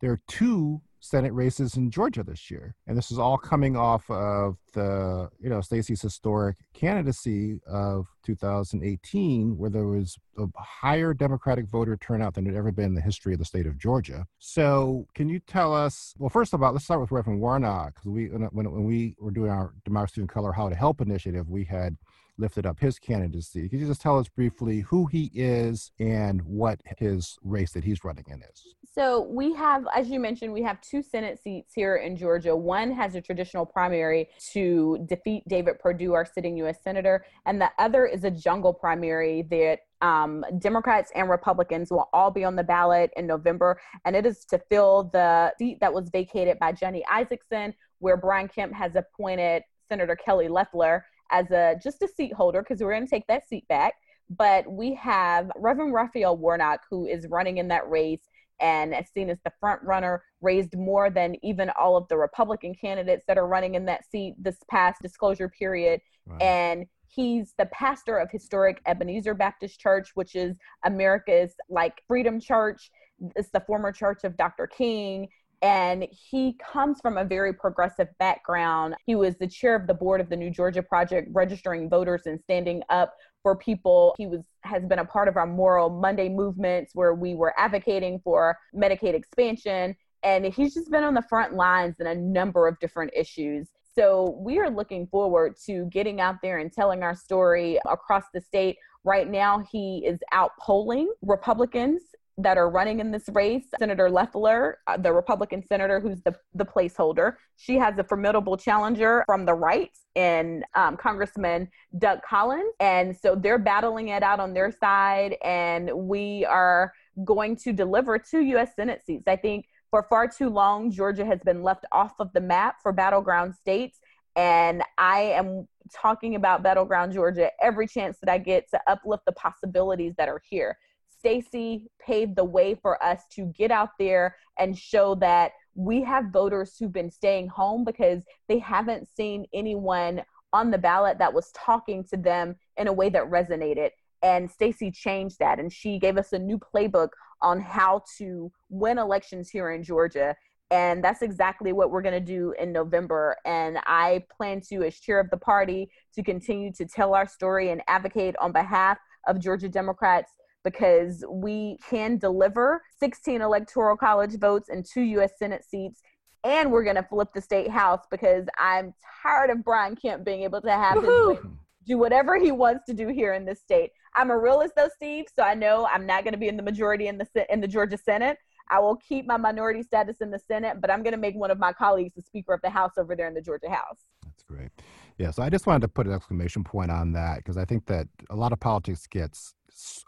There 0.00 0.10
are 0.10 0.20
two 0.26 0.80
Senate 0.98 1.32
races 1.32 1.76
in 1.76 1.88
Georgia 1.88 2.24
this 2.24 2.50
year. 2.50 2.74
And 2.88 2.98
this 2.98 3.12
is 3.12 3.18
all 3.20 3.38
coming 3.38 3.76
off 3.76 4.10
of 4.10 4.56
the, 4.74 5.30
you 5.38 5.48
know, 5.48 5.60
Stacey's 5.60 6.02
historic 6.02 6.56
candidacy 6.74 7.60
of 7.64 8.08
2018, 8.24 9.56
where 9.56 9.70
there 9.70 9.86
was 9.86 10.18
a 10.36 10.46
higher 10.58 11.14
Democratic 11.14 11.68
voter 11.68 11.96
turnout 11.96 12.34
than 12.34 12.44
had 12.44 12.56
ever 12.56 12.72
been 12.72 12.86
in 12.86 12.94
the 12.94 13.00
history 13.00 13.32
of 13.32 13.38
the 13.38 13.44
state 13.44 13.68
of 13.68 13.78
Georgia. 13.78 14.26
So, 14.40 15.06
can 15.14 15.28
you 15.28 15.38
tell 15.38 15.72
us? 15.72 16.12
Well, 16.18 16.28
first 16.28 16.54
of 16.54 16.62
all, 16.64 16.72
let's 16.72 16.86
start 16.86 17.00
with 17.00 17.12
Reverend 17.12 17.40
Warnock, 17.40 17.94
because 17.94 18.10
we 18.10 18.26
when, 18.26 18.48
when 18.50 18.84
we 18.84 19.14
were 19.20 19.30
doing 19.30 19.52
our 19.52 19.74
Democracy 19.84 20.22
in 20.22 20.26
Color 20.26 20.50
How 20.50 20.68
to 20.68 20.74
Help 20.74 21.00
initiative, 21.00 21.48
we 21.48 21.62
had 21.62 21.96
lifted 22.38 22.66
up 22.66 22.78
his 22.80 22.98
candidacy. 22.98 23.68
Could 23.68 23.80
you 23.80 23.86
just 23.86 24.00
tell 24.00 24.18
us 24.18 24.28
briefly 24.28 24.80
who 24.80 25.06
he 25.06 25.30
is 25.34 25.92
and 25.98 26.42
what 26.42 26.80
his 26.98 27.38
race 27.42 27.72
that 27.72 27.84
he's 27.84 28.04
running 28.04 28.24
in 28.28 28.42
is? 28.42 28.74
So 28.94 29.22
we 29.22 29.54
have, 29.54 29.86
as 29.94 30.10
you 30.10 30.20
mentioned, 30.20 30.52
we 30.52 30.62
have 30.62 30.78
two 30.82 31.02
Senate 31.02 31.42
seats 31.42 31.72
here 31.74 31.96
in 31.96 32.14
Georgia. 32.14 32.54
One 32.54 32.90
has 32.90 33.14
a 33.14 33.22
traditional 33.22 33.64
primary 33.64 34.28
to 34.52 34.98
defeat 35.06 35.44
David 35.48 35.78
Perdue, 35.78 36.12
our 36.12 36.26
sitting 36.26 36.58
U.S. 36.58 36.76
Senator, 36.84 37.24
and 37.46 37.58
the 37.58 37.70
other 37.78 38.04
is 38.04 38.24
a 38.24 38.30
jungle 38.30 38.74
primary 38.74 39.42
that 39.50 39.78
um, 40.06 40.44
Democrats 40.58 41.10
and 41.14 41.30
Republicans 41.30 41.90
will 41.90 42.10
all 42.12 42.30
be 42.30 42.44
on 42.44 42.54
the 42.54 42.64
ballot 42.64 43.10
in 43.16 43.26
November, 43.26 43.80
and 44.04 44.14
it 44.14 44.26
is 44.26 44.44
to 44.46 44.58
fill 44.68 45.04
the 45.12 45.54
seat 45.58 45.78
that 45.80 45.94
was 45.94 46.10
vacated 46.10 46.58
by 46.58 46.72
Johnny 46.72 47.02
Isakson, 47.10 47.72
where 48.00 48.18
Brian 48.18 48.48
Kemp 48.48 48.74
has 48.74 48.94
appointed 48.94 49.62
Senator 49.88 50.16
Kelly 50.16 50.48
Loeffler 50.48 51.06
as 51.32 51.50
a 51.50 51.74
just 51.82 52.02
a 52.02 52.08
seat 52.08 52.32
holder 52.32 52.62
because 52.62 52.80
we're 52.80 52.92
going 52.92 53.06
to 53.06 53.10
take 53.10 53.26
that 53.26 53.48
seat 53.48 53.66
back. 53.68 53.94
But 54.30 54.70
we 54.70 54.94
have 54.94 55.50
Reverend 55.56 55.92
Raphael 55.92 56.36
Warnock, 56.36 56.80
who 56.88 57.06
is 57.06 57.26
running 57.28 57.58
in 57.58 57.68
that 57.68 57.88
race 57.90 58.22
and 58.60 58.94
as 58.94 59.06
seen 59.12 59.28
as 59.28 59.38
the 59.44 59.52
front 59.58 59.82
runner, 59.82 60.22
raised 60.40 60.76
more 60.76 61.10
than 61.10 61.34
even 61.42 61.70
all 61.70 61.96
of 61.96 62.06
the 62.08 62.16
Republican 62.16 62.74
candidates 62.74 63.24
that 63.26 63.36
are 63.36 63.48
running 63.48 63.74
in 63.74 63.84
that 63.86 64.08
seat 64.08 64.34
this 64.38 64.58
past 64.70 65.02
disclosure 65.02 65.48
period. 65.48 66.00
And 66.40 66.86
he's 67.08 67.54
the 67.58 67.66
pastor 67.66 68.18
of 68.18 68.30
historic 68.30 68.80
Ebenezer 68.86 69.34
Baptist 69.34 69.80
Church, 69.80 70.12
which 70.14 70.36
is 70.36 70.56
America's 70.84 71.54
like 71.68 72.02
freedom 72.06 72.38
church. 72.40 72.90
It's 73.36 73.50
the 73.50 73.64
former 73.66 73.90
church 73.92 74.24
of 74.24 74.36
Dr. 74.36 74.66
King 74.66 75.28
and 75.62 76.06
he 76.10 76.54
comes 76.54 77.00
from 77.00 77.16
a 77.16 77.24
very 77.24 77.52
progressive 77.52 78.08
background. 78.18 78.96
He 79.06 79.14
was 79.14 79.36
the 79.36 79.46
chair 79.46 79.76
of 79.76 79.86
the 79.86 79.94
board 79.94 80.20
of 80.20 80.28
the 80.28 80.36
New 80.36 80.50
Georgia 80.50 80.82
Project, 80.82 81.28
registering 81.32 81.88
voters 81.88 82.22
and 82.26 82.40
standing 82.40 82.82
up 82.90 83.14
for 83.42 83.56
people. 83.56 84.14
He 84.18 84.26
was 84.26 84.40
has 84.64 84.84
been 84.84 84.98
a 84.98 85.04
part 85.04 85.28
of 85.28 85.36
our 85.36 85.46
Moral 85.46 85.88
Monday 85.88 86.28
movements 86.28 86.94
where 86.94 87.14
we 87.14 87.34
were 87.34 87.54
advocating 87.58 88.20
for 88.22 88.56
Medicaid 88.74 89.14
expansion 89.14 89.96
and 90.22 90.46
he's 90.46 90.74
just 90.74 90.90
been 90.90 91.02
on 91.02 91.14
the 91.14 91.22
front 91.22 91.54
lines 91.54 91.96
in 91.98 92.06
a 92.06 92.14
number 92.14 92.68
of 92.68 92.78
different 92.78 93.12
issues. 93.14 93.68
So 93.94 94.36
we 94.40 94.58
are 94.58 94.70
looking 94.70 95.06
forward 95.08 95.56
to 95.66 95.86
getting 95.86 96.20
out 96.20 96.36
there 96.42 96.58
and 96.58 96.72
telling 96.72 97.02
our 97.02 97.14
story 97.14 97.78
across 97.88 98.24
the 98.32 98.40
state. 98.40 98.76
Right 99.04 99.28
now, 99.28 99.64
he 99.70 100.04
is 100.06 100.20
out 100.30 100.52
polling 100.60 101.12
Republicans 101.22 102.02
that 102.38 102.56
are 102.56 102.70
running 102.70 103.00
in 103.00 103.10
this 103.10 103.28
race. 103.32 103.64
Senator 103.78 104.08
Loeffler, 104.08 104.78
uh, 104.86 104.96
the 104.96 105.12
Republican 105.12 105.64
senator 105.66 106.00
who's 106.00 106.20
the, 106.22 106.34
the 106.54 106.64
placeholder, 106.64 107.34
she 107.56 107.76
has 107.76 107.98
a 107.98 108.04
formidable 108.04 108.56
challenger 108.56 109.22
from 109.26 109.44
the 109.44 109.54
right 109.54 109.90
in 110.14 110.64
um, 110.74 110.96
Congressman 110.96 111.68
Doug 111.98 112.20
Collins. 112.22 112.72
And 112.80 113.16
so 113.16 113.34
they're 113.34 113.58
battling 113.58 114.08
it 114.08 114.22
out 114.22 114.40
on 114.40 114.54
their 114.54 114.72
side. 114.72 115.36
And 115.44 115.90
we 115.92 116.44
are 116.46 116.92
going 117.24 117.56
to 117.56 117.72
deliver 117.72 118.18
two 118.18 118.40
U.S. 118.40 118.74
Senate 118.74 119.02
seats. 119.04 119.24
I 119.26 119.36
think 119.36 119.66
for 119.90 120.06
far 120.08 120.26
too 120.26 120.48
long, 120.48 120.90
Georgia 120.90 121.24
has 121.26 121.40
been 121.44 121.62
left 121.62 121.84
off 121.92 122.12
of 122.18 122.32
the 122.32 122.40
map 122.40 122.76
for 122.82 122.92
battleground 122.92 123.54
states. 123.54 123.98
And 124.36 124.82
I 124.96 125.20
am 125.20 125.68
talking 125.92 126.34
about 126.34 126.62
battleground 126.62 127.12
Georgia 127.12 127.50
every 127.60 127.86
chance 127.86 128.16
that 128.22 128.32
I 128.32 128.38
get 128.38 128.70
to 128.70 128.80
uplift 128.86 129.26
the 129.26 129.32
possibilities 129.32 130.14
that 130.16 130.28
are 130.28 130.40
here. 130.48 130.78
Stacey 131.22 131.86
paved 132.04 132.34
the 132.34 132.44
way 132.44 132.74
for 132.74 133.02
us 133.02 133.22
to 133.30 133.46
get 133.56 133.70
out 133.70 133.90
there 133.96 134.34
and 134.58 134.76
show 134.76 135.14
that 135.14 135.52
we 135.76 136.02
have 136.02 136.32
voters 136.32 136.76
who've 136.76 136.92
been 136.92 137.12
staying 137.12 137.46
home 137.46 137.84
because 137.84 138.24
they 138.48 138.58
haven't 138.58 139.06
seen 139.06 139.46
anyone 139.54 140.22
on 140.52 140.72
the 140.72 140.78
ballot 140.78 141.18
that 141.18 141.32
was 141.32 141.52
talking 141.52 142.02
to 142.02 142.16
them 142.16 142.56
in 142.76 142.88
a 142.88 142.92
way 142.92 143.08
that 143.08 143.30
resonated. 143.30 143.90
And 144.22 144.50
Stacey 144.50 144.90
changed 144.90 145.38
that 145.38 145.60
and 145.60 145.72
she 145.72 146.00
gave 146.00 146.18
us 146.18 146.32
a 146.32 146.38
new 146.40 146.58
playbook 146.58 147.10
on 147.40 147.60
how 147.60 148.02
to 148.18 148.50
win 148.68 148.98
elections 148.98 149.48
here 149.48 149.70
in 149.70 149.84
Georgia. 149.84 150.34
And 150.72 151.04
that's 151.04 151.22
exactly 151.22 151.72
what 151.72 151.92
we're 151.92 152.02
going 152.02 152.14
to 152.14 152.20
do 152.20 152.52
in 152.58 152.72
November. 152.72 153.36
And 153.44 153.78
I 153.86 154.24
plan 154.36 154.60
to, 154.70 154.82
as 154.82 154.98
chair 154.98 155.20
of 155.20 155.30
the 155.30 155.36
party, 155.36 155.88
to 156.14 156.22
continue 156.24 156.72
to 156.72 156.84
tell 156.84 157.14
our 157.14 157.28
story 157.28 157.70
and 157.70 157.80
advocate 157.86 158.34
on 158.40 158.50
behalf 158.50 158.98
of 159.28 159.38
Georgia 159.38 159.68
Democrats 159.68 160.32
because 160.64 161.24
we 161.28 161.78
can 161.88 162.18
deliver 162.18 162.82
16 162.98 163.40
electoral 163.40 163.96
college 163.96 164.38
votes 164.38 164.68
and 164.68 164.84
two 164.84 165.02
U.S. 165.02 165.32
Senate 165.38 165.64
seats. 165.64 166.00
And 166.44 166.72
we're 166.72 166.84
going 166.84 166.96
to 166.96 167.02
flip 167.04 167.28
the 167.34 167.40
state 167.40 167.70
house 167.70 168.04
because 168.10 168.46
I'm 168.58 168.94
tired 169.22 169.50
of 169.50 169.64
Brian 169.64 169.94
Kemp 169.94 170.24
being 170.24 170.42
able 170.42 170.60
to 170.62 170.72
have 170.72 170.96
Woo-hoo! 170.96 171.30
his 171.30 171.44
way, 171.44 171.50
do 171.86 171.98
whatever 171.98 172.38
he 172.38 172.52
wants 172.52 172.84
to 172.86 172.94
do 172.94 173.08
here 173.08 173.34
in 173.34 173.44
this 173.44 173.60
state. 173.60 173.90
I'm 174.14 174.30
a 174.30 174.38
realist 174.38 174.74
though, 174.76 174.90
Steve, 174.94 175.26
so 175.34 175.42
I 175.42 175.54
know 175.54 175.88
I'm 175.92 176.06
not 176.06 176.24
going 176.24 176.32
to 176.32 176.38
be 176.38 176.48
in 176.48 176.56
the 176.56 176.62
majority 176.62 177.08
in 177.08 177.18
the 177.18 177.52
in 177.52 177.60
the 177.60 177.68
Georgia 177.68 177.96
Senate. 177.96 178.38
I 178.72 178.78
will 178.78 178.96
keep 178.96 179.26
my 179.26 179.36
minority 179.36 179.82
status 179.82 180.22
in 180.22 180.30
the 180.30 180.38
Senate, 180.38 180.80
but 180.80 180.90
I'm 180.90 181.02
going 181.02 181.12
to 181.12 181.18
make 181.18 181.34
one 181.34 181.50
of 181.50 181.58
my 181.58 181.74
colleagues 181.74 182.14
the 182.16 182.22
Speaker 182.22 182.54
of 182.54 182.62
the 182.62 182.70
House 182.70 182.92
over 182.96 183.14
there 183.14 183.28
in 183.28 183.34
the 183.34 183.42
Georgia 183.42 183.68
House. 183.68 183.98
That's 184.24 184.42
great. 184.44 184.70
Yeah, 185.18 185.30
so 185.30 185.42
I 185.42 185.50
just 185.50 185.66
wanted 185.66 185.82
to 185.82 185.88
put 185.88 186.06
an 186.06 186.14
exclamation 186.14 186.64
point 186.64 186.90
on 186.90 187.12
that 187.12 187.36
because 187.36 187.58
I 187.58 187.66
think 187.66 187.84
that 187.86 188.08
a 188.30 188.34
lot 188.34 188.50
of 188.50 188.60
politics 188.60 189.06
gets 189.06 189.54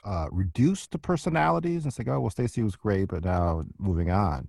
uh, 0.05 0.29
reduce 0.33 0.87
the 0.87 0.97
personalities 0.97 1.85
and 1.85 1.93
say, 1.93 2.05
oh, 2.07 2.21
well, 2.21 2.31
Stacey 2.31 2.63
was 2.63 2.75
great, 2.75 3.09
but 3.09 3.23
now 3.23 3.65
moving 3.79 4.11
on. 4.11 4.49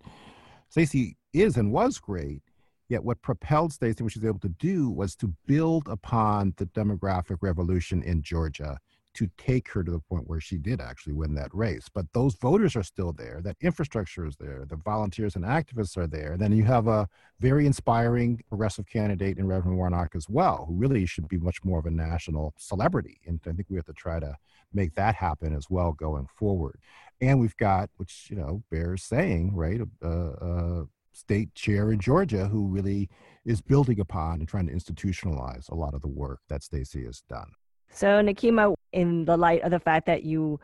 Stacey 0.69 1.17
is 1.33 1.57
and 1.57 1.73
was 1.73 1.99
great, 1.99 2.41
yet 2.87 3.03
what 3.03 3.21
propelled 3.21 3.73
Stacey, 3.73 4.01
what 4.01 4.13
she 4.13 4.19
was 4.19 4.27
able 4.27 4.39
to 4.39 4.49
do, 4.49 4.89
was 4.89 5.17
to 5.17 5.33
build 5.45 5.89
upon 5.89 6.53
the 6.55 6.67
demographic 6.67 7.37
revolution 7.41 8.01
in 8.01 8.21
Georgia 8.21 8.79
to 9.15 9.29
take 9.37 9.69
her 9.69 9.83
to 9.83 9.91
the 9.91 9.99
point 9.99 10.27
where 10.27 10.39
she 10.39 10.57
did 10.57 10.79
actually 10.79 11.13
win 11.13 11.33
that 11.35 11.53
race. 11.53 11.89
But 11.93 12.05
those 12.13 12.35
voters 12.35 12.75
are 12.75 12.83
still 12.83 13.13
there, 13.13 13.41
that 13.43 13.57
infrastructure 13.61 14.25
is 14.25 14.35
there, 14.35 14.65
the 14.69 14.75
volunteers 14.75 15.35
and 15.35 15.45
activists 15.45 15.97
are 15.97 16.07
there. 16.07 16.35
Then 16.37 16.51
you 16.51 16.63
have 16.65 16.87
a 16.87 17.07
very 17.39 17.65
inspiring 17.65 18.41
progressive 18.47 18.85
candidate 18.87 19.37
in 19.37 19.47
Reverend 19.47 19.77
Warnock 19.77 20.15
as 20.15 20.29
well, 20.29 20.65
who 20.67 20.75
really 20.75 21.05
should 21.05 21.27
be 21.27 21.37
much 21.37 21.63
more 21.63 21.79
of 21.79 21.85
a 21.85 21.91
national 21.91 22.53
celebrity. 22.57 23.19
And 23.25 23.39
I 23.45 23.53
think 23.53 23.67
we 23.69 23.77
have 23.77 23.85
to 23.85 23.93
try 23.93 24.19
to 24.19 24.35
make 24.73 24.93
that 24.95 25.15
happen 25.15 25.55
as 25.55 25.69
well 25.69 25.93
going 25.93 26.27
forward. 26.37 26.77
And 27.21 27.39
we've 27.39 27.57
got, 27.57 27.89
which, 27.97 28.27
you 28.29 28.35
know, 28.35 28.63
bears 28.69 29.03
saying, 29.03 29.55
right, 29.55 29.79
a, 30.01 30.07
a 30.09 30.85
state 31.13 31.55
chair 31.55 31.91
in 31.91 31.99
Georgia 31.99 32.47
who 32.47 32.67
really 32.67 33.09
is 33.45 33.61
building 33.61 33.99
upon 33.99 34.39
and 34.39 34.47
trying 34.47 34.67
to 34.67 34.73
institutionalize 34.73 35.69
a 35.69 35.75
lot 35.75 35.93
of 35.93 36.01
the 36.01 36.07
work 36.09 36.39
that 36.49 36.63
Stacey 36.63 37.05
has 37.05 37.21
done. 37.29 37.51
So, 37.89 38.07
Nikema, 38.07 38.74
in 38.95 39.25
the 39.25 39.37
light 39.37 39.61
of 39.63 39.71
the 39.71 39.79
fact 39.79 40.05
that 40.07 40.23
you 40.23 40.59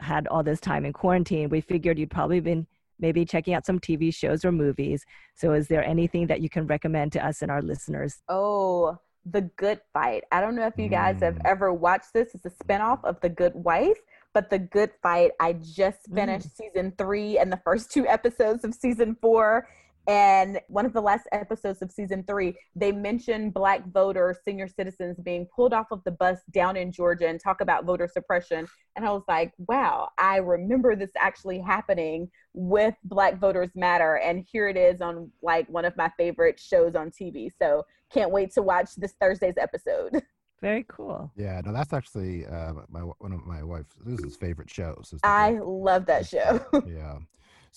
had 0.00 0.26
all 0.28 0.42
this 0.42 0.60
time 0.60 0.84
in 0.84 0.92
quarantine, 0.92 1.48
we 1.48 1.60
figured 1.60 1.98
you'd 1.98 2.10
probably 2.10 2.40
been 2.40 2.66
maybe 3.00 3.24
checking 3.24 3.54
out 3.54 3.64
some 3.64 3.78
TV 3.78 4.12
shows 4.12 4.44
or 4.44 4.52
movies. 4.52 5.04
So, 5.34 5.52
is 5.52 5.68
there 5.68 5.84
anything 5.84 6.26
that 6.26 6.40
you 6.40 6.48
can 6.48 6.66
recommend 6.66 7.12
to 7.12 7.24
us 7.24 7.42
and 7.42 7.50
our 7.50 7.62
listeners? 7.62 8.22
Oh, 8.28 8.98
The 9.24 9.42
Good 9.56 9.80
Fight. 9.92 10.24
I 10.32 10.40
don't 10.40 10.56
know 10.56 10.66
if 10.66 10.74
you 10.76 10.88
guys 10.88 11.20
have 11.20 11.36
Mm. 11.36 11.42
ever 11.52 11.72
watched 11.72 12.12
this. 12.12 12.34
It's 12.34 12.44
a 12.44 12.50
spinoff 12.50 13.02
of 13.04 13.20
The 13.20 13.28
Good 13.28 13.54
Wife, 13.54 13.98
but 14.34 14.50
The 14.50 14.58
Good 14.58 14.90
Fight, 15.02 15.32
I 15.38 15.52
just 15.54 16.00
finished 16.12 16.56
season 16.56 16.92
three 16.98 17.38
and 17.38 17.52
the 17.52 17.60
first 17.64 17.90
two 17.92 18.06
episodes 18.06 18.64
of 18.64 18.74
season 18.74 19.16
four. 19.20 19.68
And 20.08 20.58
one 20.68 20.86
of 20.86 20.94
the 20.94 21.02
last 21.02 21.28
episodes 21.32 21.82
of 21.82 21.92
season 21.92 22.24
three, 22.26 22.56
they 22.74 22.92
mention 22.92 23.50
black 23.50 23.86
voters, 23.92 24.38
senior 24.42 24.66
citizens 24.66 25.18
being 25.22 25.46
pulled 25.54 25.74
off 25.74 25.88
of 25.90 26.02
the 26.04 26.10
bus 26.10 26.38
down 26.50 26.78
in 26.78 26.90
Georgia 26.90 27.28
and 27.28 27.38
talk 27.38 27.60
about 27.60 27.84
voter 27.84 28.08
suppression. 28.10 28.66
And 28.96 29.04
I 29.04 29.10
was 29.10 29.24
like, 29.28 29.52
wow, 29.58 30.08
I 30.16 30.38
remember 30.38 30.96
this 30.96 31.10
actually 31.18 31.60
happening 31.60 32.30
with 32.54 32.94
Black 33.04 33.38
Voters 33.38 33.68
Matter. 33.74 34.16
And 34.16 34.46
here 34.50 34.66
it 34.68 34.78
is 34.78 35.02
on 35.02 35.30
like 35.42 35.68
one 35.68 35.84
of 35.84 35.94
my 35.98 36.10
favorite 36.16 36.58
shows 36.58 36.94
on 36.94 37.10
TV. 37.10 37.50
So 37.60 37.84
can't 38.10 38.30
wait 38.30 38.50
to 38.54 38.62
watch 38.62 38.90
this 38.96 39.12
Thursday's 39.20 39.58
episode. 39.58 40.22
Very 40.62 40.86
cool. 40.88 41.30
Yeah, 41.36 41.60
no, 41.64 41.72
that's 41.72 41.92
actually 41.92 42.46
uh, 42.46 42.72
my 42.88 43.00
one 43.00 43.32
of 43.32 43.46
my 43.46 43.62
wife's 43.62 43.94
Susan's 44.04 44.36
favorite 44.36 44.70
shows. 44.70 45.14
I 45.22 45.58
love 45.62 46.06
that 46.06 46.26
show. 46.26 46.64
yeah. 46.86 47.18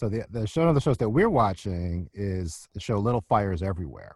So 0.01 0.09
the 0.09 0.25
the 0.31 0.47
show 0.47 0.63
of 0.63 0.73
the 0.73 0.81
shows 0.81 0.97
that 0.97 1.09
we're 1.09 1.29
watching 1.29 2.09
is 2.15 2.67
the 2.73 2.79
show 2.79 2.97
Little 2.97 3.21
Fires 3.29 3.61
Everywhere, 3.61 4.15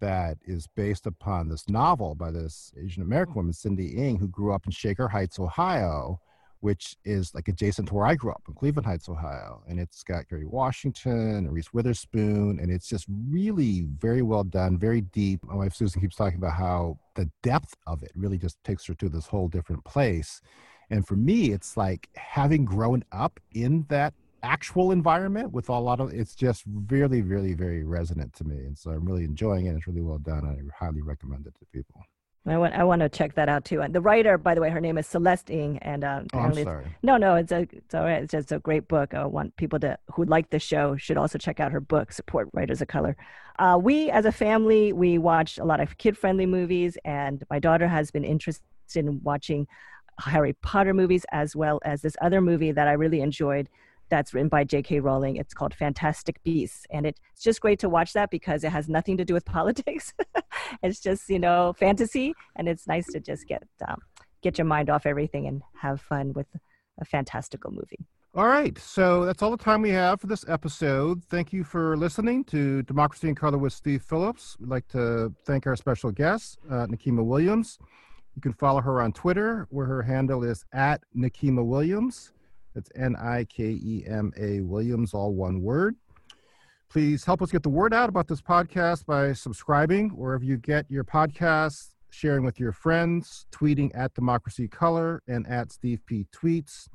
that 0.00 0.36
is 0.44 0.66
based 0.76 1.06
upon 1.06 1.48
this 1.48 1.66
novel 1.66 2.14
by 2.14 2.30
this 2.30 2.74
Asian 2.78 3.02
American 3.02 3.34
woman 3.34 3.54
Cindy 3.54 3.96
Ng, 3.96 4.18
who 4.18 4.28
grew 4.28 4.52
up 4.52 4.66
in 4.66 4.70
Shaker 4.70 5.08
Heights, 5.08 5.38
Ohio, 5.38 6.20
which 6.60 6.98
is 7.06 7.34
like 7.34 7.48
adjacent 7.48 7.88
to 7.88 7.94
where 7.94 8.04
I 8.04 8.16
grew 8.16 8.32
up 8.32 8.42
in 8.46 8.52
Cleveland 8.52 8.84
Heights, 8.84 9.08
Ohio, 9.08 9.62
and 9.66 9.80
it's 9.80 10.02
got 10.02 10.28
Kerry 10.28 10.44
Washington 10.44 11.36
and 11.36 11.52
Reese 11.54 11.72
Witherspoon, 11.72 12.58
and 12.60 12.70
it's 12.70 12.86
just 12.86 13.06
really 13.08 13.86
very 13.98 14.20
well 14.20 14.44
done, 14.44 14.76
very 14.76 15.00
deep. 15.00 15.42
My 15.42 15.54
wife 15.54 15.74
Susan 15.74 16.02
keeps 16.02 16.16
talking 16.16 16.36
about 16.36 16.52
how 16.52 16.98
the 17.14 17.30
depth 17.42 17.74
of 17.86 18.02
it 18.02 18.12
really 18.14 18.36
just 18.36 18.62
takes 18.62 18.84
her 18.88 18.94
to 18.96 19.08
this 19.08 19.28
whole 19.28 19.48
different 19.48 19.86
place. 19.86 20.42
And 20.90 21.08
for 21.08 21.16
me, 21.16 21.52
it's 21.52 21.78
like 21.78 22.10
having 22.14 22.66
grown 22.66 23.06
up 23.10 23.40
in 23.52 23.86
that 23.88 24.12
actual 24.44 24.92
environment 24.92 25.52
with 25.52 25.68
a 25.68 25.78
lot 25.78 26.00
of 26.00 26.12
it's 26.12 26.34
just 26.34 26.64
really, 26.88 27.22
really, 27.22 27.54
very 27.54 27.84
resonant 27.84 28.32
to 28.34 28.44
me. 28.44 28.56
And 28.56 28.76
so 28.76 28.90
I'm 28.90 29.04
really 29.04 29.24
enjoying 29.24 29.66
it. 29.66 29.74
It's 29.76 29.86
really 29.86 30.02
well 30.02 30.18
done. 30.18 30.44
I 30.44 30.84
highly 30.84 31.02
recommend 31.02 31.46
it 31.46 31.54
to 31.58 31.66
people. 31.72 32.02
I 32.46 32.58
want 32.58 32.74
I 32.74 32.84
want 32.84 33.00
to 33.00 33.08
check 33.08 33.34
that 33.36 33.48
out 33.48 33.64
too. 33.64 33.80
And 33.80 33.94
the 33.94 34.02
writer, 34.02 34.36
by 34.36 34.54
the 34.54 34.60
way, 34.60 34.68
her 34.68 34.80
name 34.80 34.98
is 34.98 35.06
Celeste 35.06 35.50
Ng, 35.50 35.78
and 35.78 36.04
uh, 36.04 36.22
Oh, 36.34 36.40
I'm 36.40 36.54
sorry. 36.54 36.84
No, 37.02 37.16
no, 37.16 37.36
it's 37.36 37.52
a 37.52 37.66
it's 37.72 37.94
all 37.94 38.04
right. 38.04 38.22
It's 38.22 38.32
just 38.32 38.52
a 38.52 38.58
great 38.58 38.86
book. 38.86 39.14
I 39.14 39.24
want 39.24 39.56
people 39.56 39.78
to 39.80 39.98
who 40.12 40.24
like 40.24 40.50
the 40.50 40.58
show 40.58 40.94
should 40.96 41.16
also 41.16 41.38
check 41.38 41.58
out 41.58 41.72
her 41.72 41.80
book. 41.80 42.12
Support 42.12 42.50
writers 42.52 42.82
of 42.82 42.88
color. 42.88 43.16
Uh, 43.58 43.78
we, 43.80 44.10
as 44.10 44.26
a 44.26 44.32
family, 44.32 44.92
we 44.92 45.16
watch 45.16 45.58
a 45.58 45.64
lot 45.64 45.80
of 45.80 45.96
kid-friendly 45.96 46.44
movies, 46.44 46.98
and 47.04 47.42
my 47.50 47.58
daughter 47.58 47.88
has 47.88 48.10
been 48.10 48.24
interested 48.24 48.62
in 48.96 49.22
watching 49.22 49.66
Harry 50.20 50.52
Potter 50.54 50.92
movies 50.92 51.24
as 51.32 51.56
well 51.56 51.80
as 51.84 52.02
this 52.02 52.16
other 52.20 52.40
movie 52.40 52.72
that 52.72 52.88
I 52.88 52.92
really 52.92 53.20
enjoyed. 53.20 53.68
That's 54.10 54.34
written 54.34 54.48
by 54.48 54.64
J.K. 54.64 55.00
Rowling. 55.00 55.36
It's 55.36 55.54
called 55.54 55.74
Fantastic 55.74 56.42
Beasts, 56.42 56.86
and 56.90 57.06
it's 57.06 57.20
just 57.42 57.60
great 57.60 57.78
to 57.80 57.88
watch 57.88 58.12
that 58.12 58.30
because 58.30 58.64
it 58.64 58.70
has 58.70 58.88
nothing 58.88 59.16
to 59.16 59.24
do 59.24 59.34
with 59.34 59.44
politics. 59.58 60.12
it's 60.82 61.00
just 61.00 61.28
you 61.28 61.38
know 61.38 61.74
fantasy, 61.78 62.34
and 62.56 62.68
it's 62.68 62.86
nice 62.86 63.06
to 63.12 63.20
just 63.20 63.46
get 63.46 63.62
um, 63.88 64.00
get 64.42 64.58
your 64.58 64.66
mind 64.66 64.90
off 64.90 65.06
everything 65.06 65.46
and 65.46 65.62
have 65.80 66.00
fun 66.00 66.32
with 66.32 66.46
a 67.00 67.04
fantastical 67.04 67.70
movie. 67.70 68.06
All 68.36 68.48
right. 68.48 68.76
So 68.78 69.24
that's 69.24 69.42
all 69.42 69.52
the 69.52 69.56
time 69.56 69.80
we 69.80 69.90
have 69.90 70.20
for 70.20 70.26
this 70.26 70.44
episode. 70.48 71.22
Thank 71.30 71.52
you 71.52 71.62
for 71.62 71.96
listening 71.96 72.42
to 72.46 72.82
Democracy 72.82 73.28
in 73.28 73.36
Color 73.36 73.58
with 73.58 73.72
Steve 73.72 74.02
Phillips. 74.02 74.56
We'd 74.58 74.70
like 74.70 74.88
to 74.88 75.32
thank 75.46 75.68
our 75.68 75.76
special 75.76 76.10
guest, 76.10 76.58
uh, 76.68 76.86
Nikema 76.88 77.24
Williams. 77.24 77.78
You 78.34 78.42
can 78.42 78.52
follow 78.52 78.80
her 78.80 79.00
on 79.00 79.12
Twitter, 79.12 79.68
where 79.70 79.86
her 79.86 80.02
handle 80.02 80.42
is 80.42 80.64
at 80.72 81.00
Nikema 81.16 81.64
Williams. 81.64 82.32
That's 82.74 82.90
N 82.96 83.16
I 83.16 83.44
K 83.44 83.64
E 83.64 84.04
M 84.06 84.32
A 84.38 84.60
Williams, 84.60 85.14
all 85.14 85.34
one 85.34 85.62
word. 85.62 85.96
Please 86.90 87.24
help 87.24 87.42
us 87.42 87.50
get 87.50 87.62
the 87.62 87.68
word 87.68 87.92
out 87.92 88.08
about 88.08 88.28
this 88.28 88.40
podcast 88.40 89.04
by 89.06 89.32
subscribing 89.32 90.10
wherever 90.10 90.44
you 90.44 90.56
get 90.56 90.88
your 90.88 91.04
podcasts, 91.04 91.94
sharing 92.10 92.44
with 92.44 92.60
your 92.60 92.72
friends, 92.72 93.46
tweeting 93.50 93.90
at 93.94 94.14
Democracy 94.14 94.68
Color 94.68 95.22
and 95.26 95.46
at 95.48 95.72
Steve 95.72 96.00
P. 96.06 96.26
Tweets. 96.32 96.88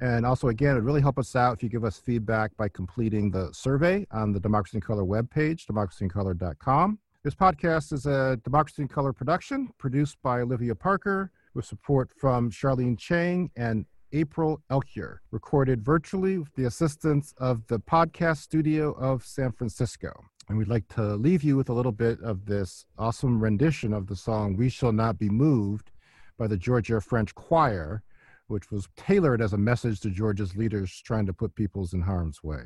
And 0.00 0.24
also, 0.24 0.48
again, 0.48 0.76
it 0.76 0.80
really 0.80 1.00
help 1.00 1.18
us 1.18 1.34
out 1.34 1.56
if 1.56 1.62
you 1.62 1.68
give 1.68 1.84
us 1.84 1.98
feedback 1.98 2.56
by 2.56 2.68
completing 2.68 3.30
the 3.30 3.50
survey 3.52 4.06
on 4.12 4.32
the 4.32 4.38
Democracy 4.38 4.76
in 4.76 4.80
Color 4.80 5.04
webpage, 5.04 5.64
democracyincolor.com. 5.66 6.98
This 7.24 7.34
podcast 7.34 7.92
is 7.92 8.06
a 8.06 8.38
Democracy 8.44 8.82
in 8.82 8.88
Color 8.88 9.12
production 9.12 9.70
produced 9.78 10.18
by 10.22 10.40
Olivia 10.40 10.74
Parker 10.74 11.32
with 11.54 11.64
support 11.64 12.10
from 12.16 12.50
Charlene 12.50 12.96
Chang 12.96 13.50
and 13.56 13.86
April 14.12 14.60
Elkier, 14.70 15.18
recorded 15.30 15.84
virtually 15.84 16.38
with 16.38 16.54
the 16.54 16.64
assistance 16.64 17.34
of 17.38 17.66
the 17.66 17.78
podcast 17.78 18.38
studio 18.38 18.92
of 18.92 19.24
San 19.24 19.52
Francisco. 19.52 20.12
And 20.48 20.56
we'd 20.56 20.68
like 20.68 20.88
to 20.94 21.16
leave 21.16 21.42
you 21.42 21.56
with 21.56 21.68
a 21.68 21.74
little 21.74 21.92
bit 21.92 22.20
of 22.22 22.46
this 22.46 22.86
awesome 22.98 23.40
rendition 23.40 23.92
of 23.92 24.06
the 24.06 24.16
song 24.16 24.56
We 24.56 24.68
Shall 24.70 24.92
Not 24.92 25.18
Be 25.18 25.28
Moved 25.28 25.90
by 26.38 26.46
the 26.46 26.56
Georgia 26.56 27.00
French 27.00 27.34
Choir, 27.34 28.02
which 28.46 28.70
was 28.70 28.88
tailored 28.96 29.42
as 29.42 29.52
a 29.52 29.58
message 29.58 30.00
to 30.00 30.10
Georgia's 30.10 30.56
leaders 30.56 31.02
trying 31.04 31.26
to 31.26 31.34
put 31.34 31.54
peoples 31.54 31.92
in 31.92 32.00
harm's 32.00 32.42
way. 32.42 32.62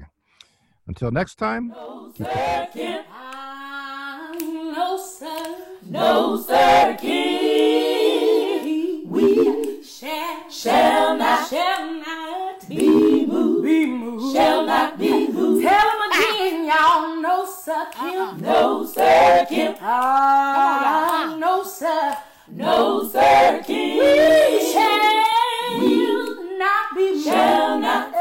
Until 0.86 1.10
next 1.10 1.36
time, 1.36 1.70
keep 2.14 2.26
the 2.26 3.04
ah, 3.08 4.32
No, 4.40 4.96
sir. 4.96 5.56
No, 5.84 6.40
sir 6.40 6.96
shall, 10.02 11.16
not, 11.16 11.48
shall 11.48 11.94
not 11.94 12.68
be 12.68 13.24
moved, 13.24 13.62
be 13.62 13.86
moved, 13.86 14.34
shall 14.34 14.66
not 14.66 14.98
be 14.98 15.28
moved. 15.28 15.64
Tell 15.64 15.90
them 15.90 16.10
again, 16.10 16.66
y'all, 16.66 17.20
no 17.22 17.46
sir 17.46 17.86
Kemp, 17.92 18.42
uh-uh. 18.42 18.52
no 18.52 18.84
sir 18.84 19.46
Kemp, 19.48 19.78
ah, 19.80 21.28
uh, 21.28 21.30
uh-uh. 21.30 21.36
no 21.36 21.62
sir, 21.62 22.16
no 22.48 23.04
sir, 23.08 23.62
him. 23.64 23.98
We 23.98 24.72
shall, 24.72 25.78
we 25.78 25.86
will 25.86 26.58
not 26.58 26.96
be 26.96 27.12
moved, 27.12 27.24
shall 27.24 27.78
not. 27.78 28.11